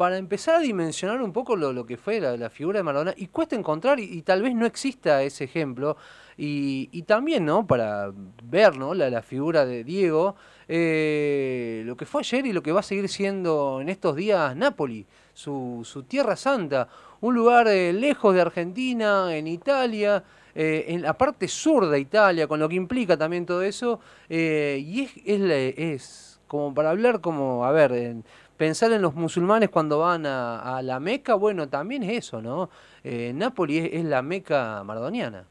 para 0.03 0.19
empezar 0.19 0.57
a 0.57 0.59
dimensionar 0.59 1.23
un 1.23 1.33
poco 1.33 1.55
lo, 1.55 1.73
lo 1.73 1.87
que 1.87 1.97
fue 1.97 2.19
la, 2.19 2.37
la 2.37 2.51
figura 2.51 2.81
de 2.81 2.83
Maradona, 2.83 3.15
y 3.17 3.29
cuesta 3.29 3.55
encontrar, 3.55 4.01
y, 4.01 4.21
tal 4.23 4.43
vez 4.43 4.53
no 4.53 4.67
exista 4.67 5.23
ese 5.23 5.45
ejemplo, 5.45 5.97
y, 6.37 6.89
y 6.91 7.03
también, 7.03 7.45
¿no? 7.45 7.65
Para 7.69 8.13
ver, 8.43 8.77
¿no? 8.77 8.95
La, 8.95 9.09
la 9.11 9.23
figura 9.23 9.65
de 9.65 9.85
Diego, 9.85 10.35
eh, 10.67 11.85
lo 11.87 11.97
que 11.97 12.05
fue 12.05 12.23
ayer 12.23 12.47
y 12.47 12.53
lo 12.53 12.65
que 12.65 12.73
va 12.73 12.81
a 12.81 12.83
seguir 12.83 13.09
siendo 13.09 13.81
en 13.81 13.89
estos 13.89 14.17
días 14.17 14.57
Nápoli, 14.57 15.07
su, 15.35 15.83
su 15.85 16.03
tierra 16.03 16.35
santa, 16.35 16.89
un 17.21 17.37
lugar 17.37 17.69
eh, 17.69 17.93
lejos 17.93 18.35
de 18.35 18.41
Argentina, 18.41 19.37
en 19.37 19.47
Italia, 19.47 20.25
eh, 20.57 20.87
en 20.89 21.03
la 21.03 21.17
parte 21.17 21.47
sur 21.47 21.87
de 21.87 22.01
Italia, 22.01 22.49
con 22.49 22.59
lo 22.59 22.69
que 22.69 22.75
implica 22.75 23.17
también 23.17 23.47
todo 23.47 23.63
eso, 23.63 24.01
y 24.29 25.03
es, 25.03 25.13
es, 25.25 25.79
es 25.79 26.41
como 26.49 26.75
para 26.75 26.91
hablar 26.91 27.21
como, 27.21 27.65
a 27.65 27.71
ver, 27.71 28.17
pensar 28.63 28.93
en 28.93 29.03
los 29.03 29.17
musulmanes 29.17 29.71
cuando 29.71 29.99
van 29.99 30.25
a, 30.25 30.81
la 30.85 31.01
Meca, 31.01 31.35
bueno, 31.35 31.69
también 31.69 32.05
es 32.05 32.27
eso, 32.27 32.41
¿no? 32.41 32.71
Eh, 33.03 33.33
Nápoli 33.35 33.91
es, 33.93 34.05
la 34.05 34.23
Meca 34.23 34.85
maradoniana. 34.85 35.47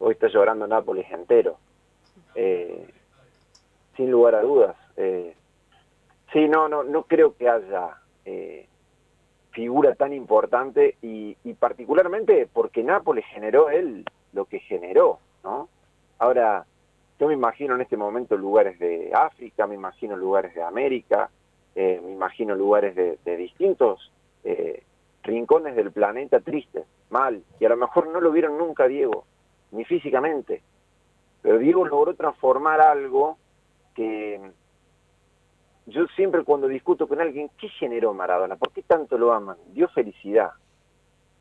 Hoy 0.00 0.14
está 0.14 0.26
llorando 0.26 0.66
Nápoles 0.66 1.06
entero. 1.12 1.56
Eh, 2.34 2.84
sin 3.96 4.10
lugar 4.10 4.34
a 4.34 4.42
dudas. 4.42 4.74
Eh, 4.96 5.36
sí, 6.32 6.48
no, 6.48 6.68
no, 6.68 6.82
no 6.82 7.04
creo 7.04 7.36
que 7.36 7.48
haya 7.48 7.90
eh, 8.24 8.66
figura 9.52 9.94
tan 9.94 10.12
importante 10.12 10.96
y, 11.00 11.36
y 11.44 11.54
particularmente 11.54 12.48
porque 12.52 12.82
Nápoles 12.82 13.24
generó 13.26 13.70
él 13.70 14.04
lo 14.32 14.46
que 14.46 14.58
generó, 14.58 15.20
¿no? 15.44 15.68
Ahora, 16.18 16.66
yo 17.20 17.28
me 17.28 17.34
imagino 17.34 17.76
en 17.76 17.82
este 17.82 17.96
momento 17.96 18.36
lugares 18.36 18.80
de 18.80 19.12
África, 19.14 19.68
me 19.68 19.76
imagino 19.76 20.16
lugares 20.16 20.56
de 20.56 20.62
América, 20.64 21.30
eh, 21.74 22.00
me 22.02 22.12
imagino 22.12 22.54
lugares 22.54 22.94
de, 22.94 23.36
distintos 23.36 24.12
eh, 24.44 24.82
rincones 25.22 25.76
del 25.76 25.92
planeta 25.92 26.40
tristes, 26.40 26.84
mal, 27.10 27.42
y 27.60 27.64
a 27.64 27.68
lo 27.68 27.76
mejor 27.76 28.08
no 28.08 28.20
lo 28.20 28.30
vieron 28.32 28.58
nunca 28.58 28.88
Diego, 28.88 29.24
ni 29.72 29.84
físicamente, 29.84 30.62
pero 31.42 31.58
Diego 31.58 31.84
logró 31.84 32.14
transformar 32.14 32.80
algo 32.80 33.38
que 33.94 34.40
yo 35.86 36.06
siempre 36.08 36.44
cuando 36.44 36.68
discuto 36.68 37.08
con 37.08 37.20
alguien, 37.20 37.50
¿qué 37.58 37.68
generó 37.68 38.12
Maradona? 38.12 38.56
¿Por 38.56 38.72
qué 38.72 38.82
tanto 38.82 39.16
lo 39.16 39.32
aman? 39.32 39.56
Dio 39.72 39.88
felicidad. 39.88 40.50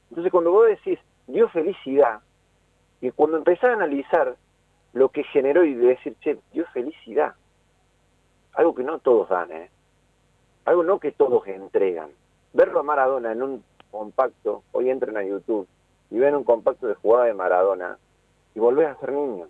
Entonces 0.09 0.31
cuando 0.31 0.51
vos 0.51 0.67
decís, 0.67 0.99
dio 1.27 1.49
felicidad, 1.49 2.21
y 3.01 3.11
cuando 3.11 3.37
empezás 3.37 3.71
a 3.71 3.73
analizar 3.73 4.35
lo 4.93 5.09
que 5.09 5.23
generó 5.23 5.63
y 5.63 5.73
de 5.73 5.87
decir, 5.87 6.15
che, 6.21 6.39
dio 6.51 6.65
felicidad, 6.67 7.35
algo 8.53 8.73
que 8.73 8.83
no 8.83 8.99
todos 8.99 9.29
dan, 9.29 9.51
¿eh? 9.51 9.69
Algo 10.67 10.83
no 10.83 10.99
que 10.99 11.13
todos 11.13 11.47
entregan. 11.47 12.09
Verlo 12.51 12.81
a 12.81 12.83
Maradona 12.83 13.31
en 13.31 13.41
un 13.41 13.63
compacto, 13.89 14.63
hoy 14.73 14.89
entren 14.89 15.15
a 15.15 15.23
YouTube 15.23 15.65
y 16.11 16.19
ven 16.19 16.35
un 16.35 16.43
compacto 16.43 16.87
de 16.87 16.95
jugada 16.95 17.25
de 17.25 17.33
Maradona 17.33 17.97
y 18.53 18.59
volvés 18.59 18.89
a 18.89 18.99
ser 18.99 19.13
niño. 19.13 19.47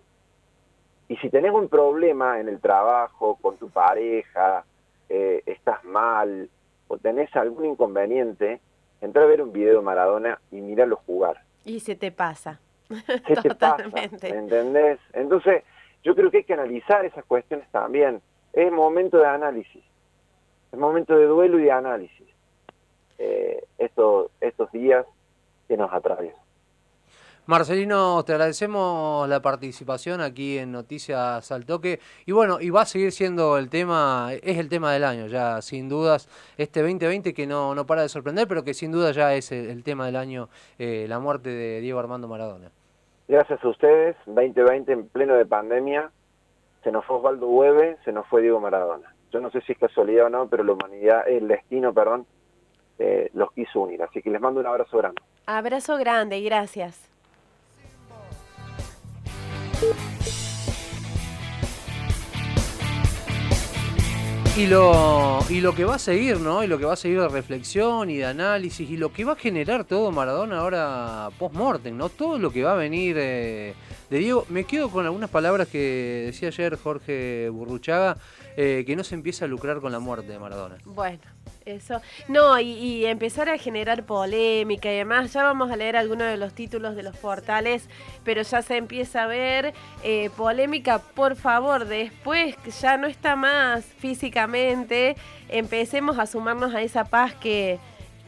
Y 1.08 1.16
si 1.16 1.28
tenés 1.28 1.50
un 1.50 1.68
problema 1.68 2.38
en 2.38 2.48
el 2.48 2.60
trabajo, 2.60 3.36
con 3.42 3.56
tu 3.56 3.68
pareja, 3.68 4.64
eh, 5.08 5.42
estás 5.44 5.82
mal 5.82 6.48
o 6.86 6.98
tenés 6.98 7.34
algún 7.34 7.64
inconveniente, 7.64 8.60
entra 9.00 9.24
a 9.24 9.26
ver 9.26 9.42
un 9.42 9.52
video 9.52 9.78
de 9.78 9.84
Maradona 9.84 10.38
y 10.52 10.60
míralo 10.60 11.00
jugar. 11.04 11.42
Y 11.64 11.80
se 11.80 11.96
te 11.96 12.12
pasa. 12.12 12.60
¿Qué 13.26 13.34
te 13.34 13.56
pasa? 13.56 13.82
Totalmente. 13.82 14.32
¿Me 14.32 14.38
entendés? 14.38 15.00
Entonces, 15.12 15.64
yo 16.04 16.14
creo 16.14 16.30
que 16.30 16.38
hay 16.38 16.44
que 16.44 16.54
analizar 16.54 17.04
esas 17.04 17.24
cuestiones 17.24 17.68
también. 17.72 18.22
Es 18.52 18.70
momento 18.70 19.18
de 19.18 19.26
análisis. 19.26 19.82
Es 20.72 20.78
momento 20.78 21.16
de 21.16 21.26
duelo 21.26 21.58
y 21.58 21.64
de 21.64 21.72
análisis. 21.72 22.26
Eh, 23.18 23.64
estos, 23.78 24.30
estos 24.40 24.70
días 24.72 25.04
que 25.66 25.76
nos 25.76 25.92
atraviesan. 25.92 26.48
Marcelino, 27.48 28.22
te 28.24 28.32
agradecemos 28.32 29.26
la 29.26 29.40
participación 29.40 30.20
aquí 30.20 30.58
en 30.58 30.70
Noticias 30.70 31.50
al 31.50 31.64
Toque. 31.64 31.98
Y 32.26 32.32
bueno, 32.32 32.60
y 32.60 32.68
va 32.68 32.82
a 32.82 32.84
seguir 32.84 33.10
siendo 33.10 33.56
el 33.56 33.70
tema, 33.70 34.32
es 34.42 34.58
el 34.58 34.68
tema 34.68 34.92
del 34.92 35.02
año, 35.02 35.28
ya 35.28 35.62
sin 35.62 35.88
dudas, 35.88 36.28
este 36.58 36.82
2020 36.82 37.32
que 37.32 37.46
no, 37.46 37.74
no 37.74 37.86
para 37.86 38.02
de 38.02 38.10
sorprender, 38.10 38.46
pero 38.46 38.64
que 38.64 38.74
sin 38.74 38.92
duda 38.92 39.12
ya 39.12 39.32
es 39.34 39.50
el, 39.50 39.70
el 39.70 39.82
tema 39.82 40.04
del 40.04 40.16
año, 40.16 40.50
eh, 40.78 41.06
la 41.08 41.20
muerte 41.20 41.48
de 41.48 41.80
Diego 41.80 41.98
Armando 41.98 42.28
Maradona. 42.28 42.70
Gracias 43.28 43.64
a 43.64 43.68
ustedes, 43.68 44.14
2020 44.26 44.92
en 44.92 45.08
pleno 45.08 45.34
de 45.34 45.46
pandemia, 45.46 46.10
se 46.84 46.92
nos 46.92 47.06
fue 47.06 47.16
Osvaldo 47.16 47.48
Hueve, 47.48 47.96
se 48.04 48.12
nos 48.12 48.26
fue 48.26 48.42
Diego 48.42 48.60
Maradona. 48.60 49.14
Yo 49.32 49.40
no 49.40 49.50
sé 49.50 49.60
si 49.62 49.72
es 49.72 49.78
casualidad 49.78 50.26
o 50.26 50.30
no, 50.30 50.48
pero 50.48 50.64
la 50.64 50.72
humanidad, 50.72 51.28
el 51.28 51.48
destino, 51.48 51.92
perdón, 51.92 52.26
eh, 52.98 53.30
los 53.34 53.52
quiso 53.52 53.80
unir. 53.80 54.02
Así 54.02 54.22
que 54.22 54.30
les 54.30 54.40
mando 54.40 54.60
un 54.60 54.66
abrazo 54.66 54.96
grande. 54.98 55.20
Abrazo 55.46 55.96
grande 55.98 56.38
y 56.38 56.44
gracias. 56.44 57.08
Y 64.56 64.66
lo, 64.66 65.38
y 65.48 65.60
lo 65.60 65.72
que 65.72 65.84
va 65.84 65.94
a 65.94 65.98
seguir, 66.00 66.40
¿no? 66.40 66.64
Y 66.64 66.66
lo 66.66 66.78
que 66.78 66.84
va 66.84 66.94
a 66.94 66.96
seguir 66.96 67.20
de 67.20 67.28
reflexión 67.28 68.10
y 68.10 68.16
de 68.16 68.24
análisis 68.24 68.90
y 68.90 68.96
lo 68.96 69.12
que 69.12 69.24
va 69.24 69.34
a 69.34 69.36
generar 69.36 69.84
todo 69.84 70.10
Maradona 70.10 70.58
ahora 70.58 71.28
post-mortem, 71.38 71.96
¿no? 71.96 72.08
Todo 72.08 72.40
lo 72.40 72.50
que 72.50 72.64
va 72.64 72.72
a 72.72 72.74
venir 72.74 73.16
eh, 73.20 73.74
de 74.10 74.18
Diego. 74.18 74.46
Me 74.48 74.64
quedo 74.64 74.90
con 74.90 75.04
algunas 75.04 75.30
palabras 75.30 75.68
que 75.68 76.24
decía 76.26 76.48
ayer 76.48 76.76
Jorge 76.76 77.48
Burruchaga, 77.50 78.16
eh, 78.60 78.82
que 78.84 78.96
no 78.96 79.04
se 79.04 79.14
empieza 79.14 79.44
a 79.44 79.48
lucrar 79.48 79.80
con 79.80 79.92
la 79.92 80.00
muerte 80.00 80.32
de 80.32 80.38
Maradona. 80.40 80.78
Bueno, 80.84 81.20
eso. 81.64 82.02
No, 82.26 82.58
y, 82.58 82.72
y 82.72 83.06
empezar 83.06 83.48
a 83.48 83.56
generar 83.56 84.04
polémica 84.04 84.92
y 84.92 84.96
demás. 84.96 85.32
Ya 85.32 85.44
vamos 85.44 85.70
a 85.70 85.76
leer 85.76 85.96
algunos 85.96 86.26
de 86.26 86.36
los 86.36 86.52
títulos 86.54 86.96
de 86.96 87.04
los 87.04 87.16
portales, 87.16 87.88
pero 88.24 88.42
ya 88.42 88.60
se 88.62 88.76
empieza 88.76 89.22
a 89.22 89.26
ver 89.28 89.74
eh, 90.02 90.30
polémica. 90.36 90.98
Por 90.98 91.36
favor, 91.36 91.84
después 91.84 92.56
que 92.56 92.72
ya 92.72 92.96
no 92.96 93.06
está 93.06 93.36
más 93.36 93.84
físicamente, 93.84 95.14
empecemos 95.48 96.18
a 96.18 96.26
sumarnos 96.26 96.74
a 96.74 96.82
esa 96.82 97.04
paz 97.04 97.34
que, 97.34 97.78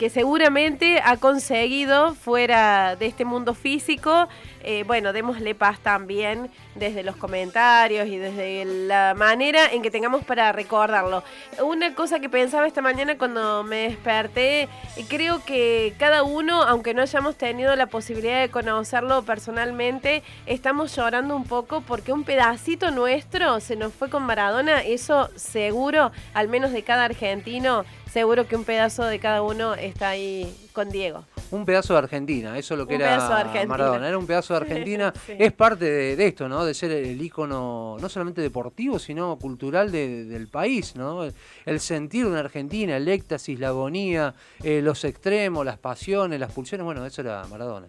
que 0.01 0.09
seguramente 0.09 1.03
ha 1.05 1.19
conseguido 1.19 2.15
fuera 2.15 2.97
de 2.97 3.05
este 3.05 3.27
mundo 3.27 3.53
físico. 3.53 4.29
Eh, 4.63 4.85
bueno, 4.87 5.13
démosle 5.13 5.55
paz 5.55 5.79
también 5.81 6.51
desde 6.75 7.03
los 7.03 7.17
comentarios 7.17 8.07
y 8.09 8.17
desde 8.17 8.65
la 8.65 9.13
manera 9.15 9.71
en 9.71 9.83
que 9.83 9.91
tengamos 9.91 10.25
para 10.25 10.53
recordarlo. 10.53 11.23
Una 11.63 11.95
cosa 11.95 12.19
que 12.19 12.31
pensaba 12.31 12.67
esta 12.67 12.81
mañana 12.81 13.19
cuando 13.19 13.63
me 13.63 13.91
desperté, 13.91 14.71
creo 15.09 15.45
que 15.45 15.95
cada 15.99 16.23
uno, 16.23 16.63
aunque 16.63 16.95
no 16.95 17.03
hayamos 17.03 17.37
tenido 17.37 17.77
la 17.77 17.87
posibilidad 17.87 18.41
de 18.41 18.49
conocerlo 18.49 19.23
personalmente, 19.23 20.23
estamos 20.47 20.97
llorando 20.97 21.37
un 21.37 21.45
poco 21.45 21.83
porque 21.83 22.13
un 22.13 22.25
pedacito 22.25 22.91
nuestro 22.91 23.61
se 23.61 23.77
nos 23.77 23.93
fue 23.93 24.09
con 24.09 24.23
Maradona, 24.23 24.81
eso 24.83 25.29
seguro, 25.37 26.11
al 26.33 26.49
menos 26.49 26.73
de 26.73 26.83
cada 26.85 27.05
argentino, 27.05 27.85
seguro 28.13 28.47
que 28.47 28.57
un 28.57 28.65
pedazo 28.65 29.05
de 29.05 29.19
cada 29.19 29.43
uno 29.43 29.75
está 29.75 30.11
ahí 30.11 30.53
con 30.73 30.91
Diego. 30.91 31.25
Un 31.51 31.65
pedazo 31.65 31.95
de 31.95 31.99
Argentina, 32.01 32.57
eso 32.59 32.75
es 32.75 32.79
lo 32.79 32.87
que 32.87 32.95
Un 32.97 33.01
era 33.01 33.11
pedazo 33.17 33.29
de 33.35 33.41
Argentina. 33.41 33.67
Maradona. 33.67 34.09
Era 34.09 34.19
un 34.19 34.27
pedazo 34.27 34.55
de 34.55 34.61
Argentina. 34.63 35.13
Sí. 35.27 35.33
Es 35.39 35.53
parte 35.53 35.85
de, 35.85 36.17
de 36.17 36.27
esto, 36.27 36.49
¿no? 36.49 36.65
De 36.65 36.75
ser 36.75 36.91
el 36.93 37.21
ícono 37.21 37.97
no 38.01 38.09
solamente 38.09 38.41
deportivo, 38.41 38.99
sino 38.99 39.37
cultural 39.37 39.91
de- 39.91 40.25
del 40.25 40.49
país, 40.49 40.95
¿no? 40.97 41.25
El, 41.25 41.35
el 41.67 41.81
sentir 41.81 42.25
de 42.25 42.31
una 42.31 42.41
Argentina, 42.41 42.97
el 42.97 43.09
éxtasis, 43.09 43.59
la 43.59 43.69
agonía, 43.69 44.35
eh, 44.63 44.81
los 44.83 45.05
extremos, 45.05 45.65
las 45.65 45.79
pasiones, 45.79 46.39
las 46.39 46.53
pulsiones. 46.53 46.85
Bueno, 46.85 47.05
eso 47.05 47.21
era 47.23 47.45
Maradona. 47.51 47.87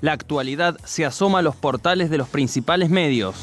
La 0.00 0.12
actualidad 0.12 0.76
se 0.84 1.04
asoma 1.04 1.40
a 1.40 1.42
los 1.42 1.56
portales 1.56 2.08
de 2.08 2.18
los 2.18 2.28
principales 2.28 2.88
medios. 2.88 3.34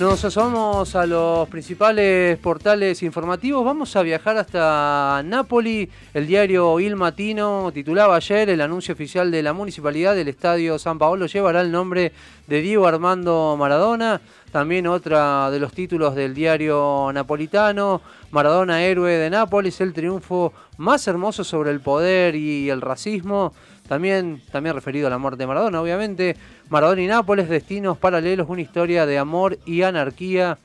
Nos 0.00 0.24
asomamos 0.24 0.96
a 0.96 1.04
los 1.04 1.46
principales 1.50 2.38
portales 2.38 3.02
informativos. 3.02 3.62
Vamos 3.62 3.94
a 3.96 4.02
viajar 4.02 4.38
hasta 4.38 5.22
Nápoli. 5.22 5.90
El 6.14 6.26
diario 6.26 6.80
Il 6.80 6.96
Matino 6.96 7.70
titulaba 7.70 8.16
ayer 8.16 8.48
el 8.48 8.62
anuncio 8.62 8.94
oficial 8.94 9.30
de 9.30 9.42
la 9.42 9.52
municipalidad 9.52 10.14
del 10.14 10.28
Estadio 10.28 10.78
San 10.78 10.98
Paolo 10.98 11.26
llevará 11.26 11.60
el 11.60 11.70
nombre 11.70 12.12
de 12.46 12.62
Diego 12.62 12.86
Armando 12.86 13.56
Maradona. 13.58 14.22
También 14.50 14.86
otra 14.86 15.50
de 15.50 15.60
los 15.60 15.74
títulos 15.74 16.14
del 16.14 16.32
diario 16.32 17.10
napolitano, 17.12 18.00
Maradona 18.30 18.82
héroe 18.82 19.12
de 19.12 19.28
Nápoles, 19.28 19.82
el 19.82 19.92
triunfo 19.92 20.54
más 20.78 21.06
hermoso 21.08 21.44
sobre 21.44 21.72
el 21.72 21.80
poder 21.80 22.36
y 22.36 22.70
el 22.70 22.80
racismo. 22.80 23.52
También, 23.86 24.40
también 24.50 24.74
referido 24.74 25.08
a 25.08 25.10
la 25.10 25.18
muerte 25.18 25.42
de 25.42 25.46
Maradona, 25.48 25.82
obviamente. 25.82 26.36
Maradona 26.70 27.02
y 27.02 27.08
Nápoles, 27.08 27.48
destinos 27.48 27.98
paralelos, 27.98 28.48
una 28.48 28.60
historia 28.60 29.04
de 29.04 29.18
amor 29.18 29.58
y 29.66 29.82
anarquía. 29.82 30.56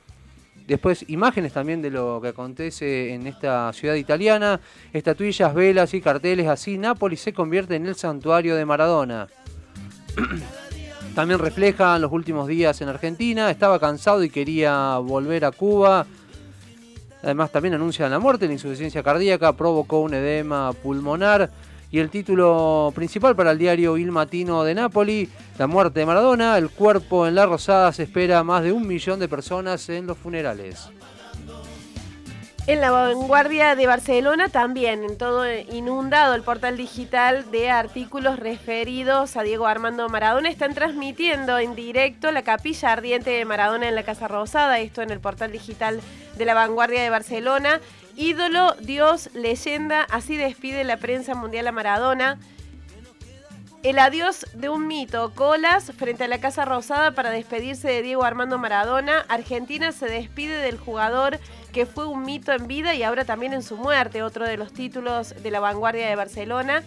Después 0.68 1.04
imágenes 1.08 1.52
también 1.52 1.82
de 1.82 1.90
lo 1.90 2.20
que 2.22 2.28
acontece 2.28 3.12
en 3.12 3.26
esta 3.26 3.72
ciudad 3.72 3.96
italiana. 3.96 4.60
Estatuillas, 4.92 5.52
velas 5.52 5.94
y 5.94 6.00
carteles. 6.00 6.46
Así 6.46 6.78
Nápoles 6.78 7.20
se 7.20 7.32
convierte 7.32 7.74
en 7.74 7.86
el 7.86 7.96
santuario 7.96 8.54
de 8.54 8.64
Maradona. 8.64 9.26
También 11.16 11.40
reflejan 11.40 12.00
los 12.00 12.12
últimos 12.12 12.46
días 12.46 12.80
en 12.80 12.88
Argentina. 12.88 13.50
Estaba 13.50 13.80
cansado 13.80 14.22
y 14.22 14.30
quería 14.30 14.98
volver 14.98 15.44
a 15.44 15.50
Cuba. 15.50 16.06
Además 17.22 17.50
también 17.50 17.74
anuncian 17.74 18.10
la 18.10 18.20
muerte, 18.20 18.46
la 18.46 18.52
insuficiencia 18.52 19.02
cardíaca 19.02 19.54
provocó 19.54 20.00
un 20.00 20.14
edema 20.14 20.72
pulmonar. 20.72 21.50
Y 21.90 22.00
el 22.00 22.10
título 22.10 22.92
principal 22.94 23.36
para 23.36 23.52
el 23.52 23.58
diario 23.58 23.96
Il 23.96 24.10
Matino 24.10 24.64
de 24.64 24.74
Nápoli, 24.74 25.28
la 25.56 25.66
muerte 25.66 26.00
de 26.00 26.06
Maradona, 26.06 26.58
el 26.58 26.70
cuerpo 26.70 27.26
en 27.26 27.34
la 27.36 27.46
Rosada, 27.46 27.92
se 27.92 28.02
espera 28.02 28.42
más 28.42 28.64
de 28.64 28.72
un 28.72 28.86
millón 28.86 29.20
de 29.20 29.28
personas 29.28 29.88
en 29.88 30.06
los 30.06 30.18
funerales. 30.18 30.90
En 32.68 32.80
la 32.80 32.90
vanguardia 32.90 33.76
de 33.76 33.86
Barcelona 33.86 34.48
también, 34.48 35.04
en 35.04 35.16
todo 35.16 35.44
inundado 35.48 36.34
el 36.34 36.42
portal 36.42 36.76
digital 36.76 37.48
de 37.52 37.70
artículos 37.70 38.40
referidos 38.40 39.36
a 39.36 39.44
Diego 39.44 39.68
Armando 39.68 40.08
Maradona. 40.08 40.48
Están 40.48 40.74
transmitiendo 40.74 41.60
en 41.60 41.76
directo 41.76 42.32
la 42.32 42.42
capilla 42.42 42.92
ardiente 42.92 43.30
de 43.30 43.44
Maradona 43.44 43.88
en 43.88 43.94
la 43.94 44.02
Casa 44.02 44.26
Rosada, 44.26 44.80
esto 44.80 45.00
en 45.00 45.12
el 45.12 45.20
portal 45.20 45.52
digital 45.52 46.00
de 46.36 46.44
la 46.44 46.54
vanguardia 46.54 47.04
de 47.04 47.10
Barcelona. 47.10 47.80
Ídolo, 48.16 48.74
Dios, 48.80 49.28
leyenda, 49.34 50.06
así 50.10 50.38
despide 50.38 50.84
la 50.84 50.96
prensa 50.96 51.34
mundial 51.34 51.66
a 51.66 51.72
Maradona. 51.72 52.38
El 53.82 53.98
adiós 53.98 54.46
de 54.54 54.70
un 54.70 54.86
mito, 54.86 55.34
colas 55.34 55.92
frente 55.92 56.24
a 56.24 56.28
la 56.28 56.40
Casa 56.40 56.64
Rosada 56.64 57.12
para 57.12 57.28
despedirse 57.28 57.88
de 57.88 58.00
Diego 58.00 58.24
Armando 58.24 58.56
Maradona. 58.58 59.26
Argentina 59.28 59.92
se 59.92 60.06
despide 60.06 60.56
del 60.56 60.78
jugador 60.78 61.38
que 61.74 61.84
fue 61.84 62.06
un 62.06 62.24
mito 62.24 62.52
en 62.52 62.66
vida 62.66 62.94
y 62.94 63.02
ahora 63.02 63.26
también 63.26 63.52
en 63.52 63.62
su 63.62 63.76
muerte, 63.76 64.22
otro 64.22 64.46
de 64.46 64.56
los 64.56 64.72
títulos 64.72 65.34
de 65.42 65.50
la 65.50 65.60
vanguardia 65.60 66.08
de 66.08 66.16
Barcelona. 66.16 66.82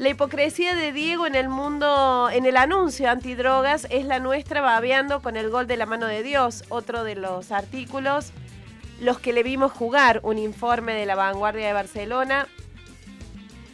La 0.00 0.08
hipocresía 0.08 0.74
de 0.74 0.92
Diego 0.92 1.28
en 1.28 1.36
el 1.36 1.48
mundo, 1.48 2.28
en 2.30 2.44
el 2.44 2.56
anuncio 2.56 3.08
antidrogas, 3.08 3.86
es 3.88 4.04
la 4.04 4.18
nuestra 4.18 4.60
babeando 4.62 5.22
con 5.22 5.36
el 5.36 5.48
gol 5.48 5.68
de 5.68 5.76
la 5.76 5.86
mano 5.86 6.06
de 6.06 6.24
Dios, 6.24 6.64
otro 6.70 7.04
de 7.04 7.14
los 7.14 7.52
artículos. 7.52 8.32
Los 9.00 9.18
que 9.18 9.32
le 9.32 9.42
vimos 9.42 9.72
jugar, 9.72 10.20
un 10.22 10.38
informe 10.38 10.94
de 10.94 11.04
la 11.04 11.14
vanguardia 11.14 11.66
de 11.66 11.72
Barcelona. 11.72 12.46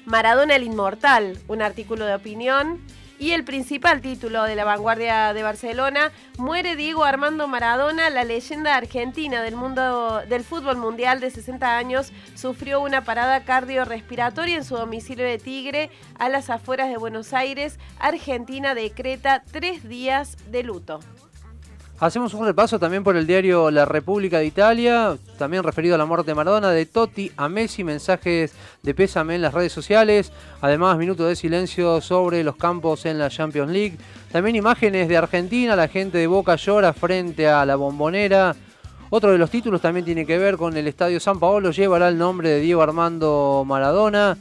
Maradona 0.05 0.57
el 0.57 0.65
Inmortal, 0.65 1.39
un 1.47 1.63
artículo 1.63 2.07
de 2.07 2.15
opinión. 2.15 2.81
Y 3.21 3.31
el 3.31 3.45
principal 3.45 4.01
título 4.01 4.43
de 4.43 4.57
la 4.57 4.65
vanguardia 4.65 5.33
de 5.33 5.45
Barcelona, 5.45 6.11
muere 6.39 6.75
Diego 6.75 7.05
Armando 7.05 7.47
Maradona, 7.47 8.11
la 8.11 8.25
leyenda 8.25 8.75
argentina 8.75 9.43
del 9.43 9.55
mundo 9.55 10.23
del 10.29 10.43
fútbol 10.43 10.77
mundial 10.77 11.21
de 11.21 11.31
60 11.31 11.79
años, 11.79 12.13
sufrió 12.35 12.81
una 12.81 13.05
parada 13.05 13.45
cardiorrespiratoria 13.45 14.57
en 14.57 14.65
su 14.65 14.75
domicilio 14.75 15.25
de 15.25 15.39
Tigre, 15.39 15.91
a 16.19 16.29
las 16.29 16.51
afueras 16.51 16.89
de 16.89 16.97
Buenos 16.97 17.33
Aires. 17.33 17.79
Argentina 18.01 18.75
decreta 18.75 19.45
tres 19.53 19.89
días 19.89 20.37
de 20.51 20.65
luto. 20.65 20.99
Hacemos 22.03 22.35
un 22.35 22.45
repaso 22.45 22.81
también 22.81 23.05
por 23.05 23.17
el 23.17 23.29
diario 23.29 23.71
La 23.71 23.85
República 23.85 24.41
de 24.41 24.47
Italia, 24.47 25.17
también 25.39 25.63
referido 25.63 25.95
a 25.95 25.99
la 25.99 26.05
muerte 26.05 26.33
de 26.33 26.35
Maradona, 26.35 26.71
de 26.71 26.85
Totti 26.85 27.31
a 27.37 27.49
Messi, 27.49 27.85
mensajes 27.85 28.55
de 28.83 28.93
pésame 28.93 29.37
en 29.37 29.43
las 29.43 29.55
redes 29.55 29.73
sociales, 29.73 30.33
además 30.61 30.99
minutos 30.99 31.29
de 31.29 31.37
silencio 31.37 32.01
sobre 32.01 32.43
los 32.43 32.57
campos 32.57 33.07
en 33.07 33.21
la 33.21 33.31
Champions 33.31 33.71
League, 33.71 33.99
también 34.33 34.57
imágenes 34.57 35.07
de 35.07 35.17
Argentina, 35.17 35.77
la 35.77 35.87
gente 35.87 36.19
de 36.19 36.27
Boca 36.27 36.57
llora 36.57 36.93
frente 36.93 37.47
a 37.47 37.65
la 37.65 37.77
bombonera. 37.77 38.57
Otro 39.11 39.31
de 39.31 39.39
los 39.39 39.51
títulos 39.51 39.81
también 39.81 40.05
tiene 40.05 40.27
que 40.27 40.39
ver 40.39 40.57
con 40.57 40.77
el 40.77 40.89
Estadio 40.89 41.21
San 41.21 41.39
Paolo, 41.39 41.71
llevará 41.71 42.09
el 42.09 42.19
nombre 42.19 42.49
de 42.49 42.59
Diego 42.59 42.83
Armando 42.83 43.63
Maradona. 43.65 44.37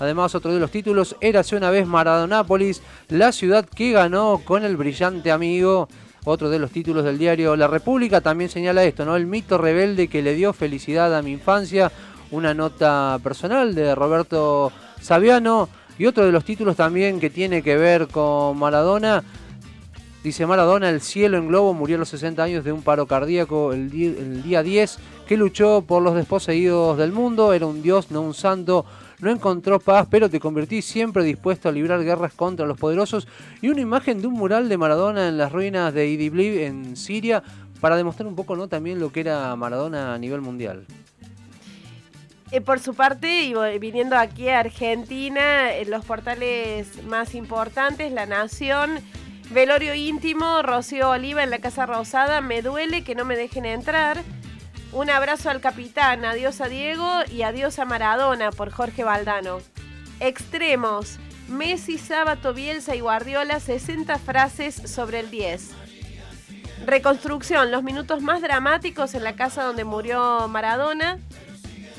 Además, 0.00 0.34
otro 0.34 0.52
de 0.52 0.58
los 0.58 0.72
títulos, 0.72 1.14
Érase 1.20 1.54
una 1.54 1.70
vez 1.70 1.86
Maradonápolis, 1.86 2.82
la 3.10 3.30
ciudad 3.30 3.64
que 3.64 3.92
ganó 3.92 4.40
con 4.44 4.64
el 4.64 4.76
brillante 4.76 5.30
amigo. 5.30 5.86
Otro 6.24 6.50
de 6.50 6.58
los 6.58 6.70
títulos 6.70 7.04
del 7.04 7.18
diario 7.18 7.56
La 7.56 7.66
República 7.66 8.20
también 8.20 8.50
señala 8.50 8.84
esto, 8.84 9.04
¿no? 9.04 9.16
El 9.16 9.26
mito 9.26 9.56
rebelde 9.56 10.08
que 10.08 10.22
le 10.22 10.34
dio 10.34 10.52
felicidad 10.52 11.16
a 11.16 11.22
mi 11.22 11.32
infancia. 11.32 11.90
Una 12.30 12.54
nota 12.54 13.18
personal 13.22 13.74
de 13.74 13.94
Roberto 13.94 14.70
Saviano. 15.00 15.68
Y 15.98 16.06
otro 16.06 16.24
de 16.24 16.32
los 16.32 16.44
títulos 16.44 16.76
también 16.76 17.20
que 17.20 17.30
tiene 17.30 17.62
que 17.62 17.76
ver 17.76 18.08
con 18.08 18.58
Maradona. 18.58 19.22
Dice 20.22 20.46
Maradona, 20.46 20.90
el 20.90 21.00
cielo 21.00 21.38
en 21.38 21.48
globo 21.48 21.72
murió 21.72 21.96
a 21.96 22.00
los 22.00 22.10
60 22.10 22.42
años 22.42 22.64
de 22.64 22.72
un 22.72 22.82
paro 22.82 23.06
cardíaco 23.06 23.72
el, 23.72 23.90
día 24.42 24.62
10, 24.62 24.98
que 25.26 25.38
luchó 25.38 25.82
por 25.86 26.02
los 26.02 26.14
desposeídos 26.14 26.98
del 26.98 27.12
mundo, 27.12 27.54
era 27.54 27.64
un 27.64 27.80
dios, 27.80 28.10
no 28.10 28.20
un 28.20 28.34
santo, 28.34 28.84
no 29.20 29.30
encontró 29.30 29.78
paz, 29.80 30.06
pero 30.10 30.30
te 30.30 30.40
convertí 30.40 30.82
siempre 30.82 31.24
dispuesto 31.24 31.68
a 31.68 31.72
librar 31.72 32.02
guerras 32.04 32.32
contra 32.32 32.66
los 32.66 32.78
poderosos. 32.78 33.28
Y 33.60 33.68
una 33.68 33.80
imagen 33.80 34.20
de 34.20 34.26
un 34.26 34.34
mural 34.34 34.68
de 34.68 34.78
Maradona 34.78 35.28
en 35.28 35.38
las 35.38 35.52
ruinas 35.52 35.92
de 35.92 36.08
Idlib 36.08 36.60
en 36.60 36.96
Siria, 36.96 37.42
para 37.80 37.96
demostrar 37.96 38.26
un 38.26 38.36
poco 38.36 38.56
¿no? 38.56 38.68
también 38.68 39.00
lo 39.00 39.10
que 39.10 39.20
era 39.20 39.54
Maradona 39.56 40.14
a 40.14 40.18
nivel 40.18 40.40
mundial. 40.40 40.84
Eh, 42.52 42.60
por 42.60 42.80
su 42.80 42.94
parte, 42.94 43.52
viniendo 43.78 44.16
aquí 44.16 44.48
a 44.48 44.60
Argentina, 44.60 45.72
en 45.72 45.90
los 45.90 46.04
portales 46.04 47.04
más 47.04 47.34
importantes, 47.34 48.12
La 48.12 48.26
Nación, 48.26 48.98
Velorio 49.50 49.94
íntimo, 49.94 50.62
Rocío 50.62 51.10
Oliva 51.10 51.44
en 51.44 51.50
la 51.50 51.60
Casa 51.60 51.86
Rosada, 51.86 52.40
me 52.40 52.60
duele 52.62 53.02
que 53.04 53.14
no 53.14 53.24
me 53.24 53.36
dejen 53.36 53.64
entrar. 53.66 54.22
Un 54.92 55.08
abrazo 55.08 55.50
al 55.50 55.60
capitán, 55.60 56.24
adiós 56.24 56.60
a 56.60 56.68
Diego 56.68 57.08
y 57.30 57.42
adiós 57.42 57.78
a 57.78 57.84
Maradona 57.84 58.50
por 58.50 58.72
Jorge 58.72 59.04
Valdano. 59.04 59.58
Extremos, 60.18 61.18
Messi, 61.48 61.96
Sábato, 61.96 62.52
Bielsa 62.54 62.96
y 62.96 63.00
Guardiola, 63.00 63.60
60 63.60 64.18
frases 64.18 64.74
sobre 64.74 65.20
el 65.20 65.30
10. 65.30 65.70
Reconstrucción, 66.86 67.70
los 67.70 67.84
minutos 67.84 68.20
más 68.20 68.42
dramáticos 68.42 69.14
en 69.14 69.22
la 69.22 69.36
casa 69.36 69.62
donde 69.62 69.84
murió 69.84 70.48
Maradona. 70.48 71.18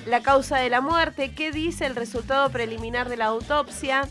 La 0.05 0.21
causa 0.21 0.57
de 0.57 0.69
la 0.69 0.81
muerte, 0.81 1.33
qué 1.33 1.51
dice 1.51 1.85
el 1.85 1.95
resultado 1.95 2.49
preliminar 2.49 3.07
de 3.07 3.15
la 3.15 3.27
autopsia. 3.27 4.09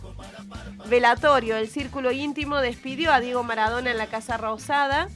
Velatorio, 0.87 1.57
el 1.57 1.69
círculo 1.69 2.13
íntimo 2.13 2.57
despidió 2.59 3.13
a 3.13 3.21
Diego 3.21 3.43
Maradona 3.43 3.91
en 3.91 3.99
la 3.99 4.07
Casa 4.07 4.39
Rosada. 4.39 5.09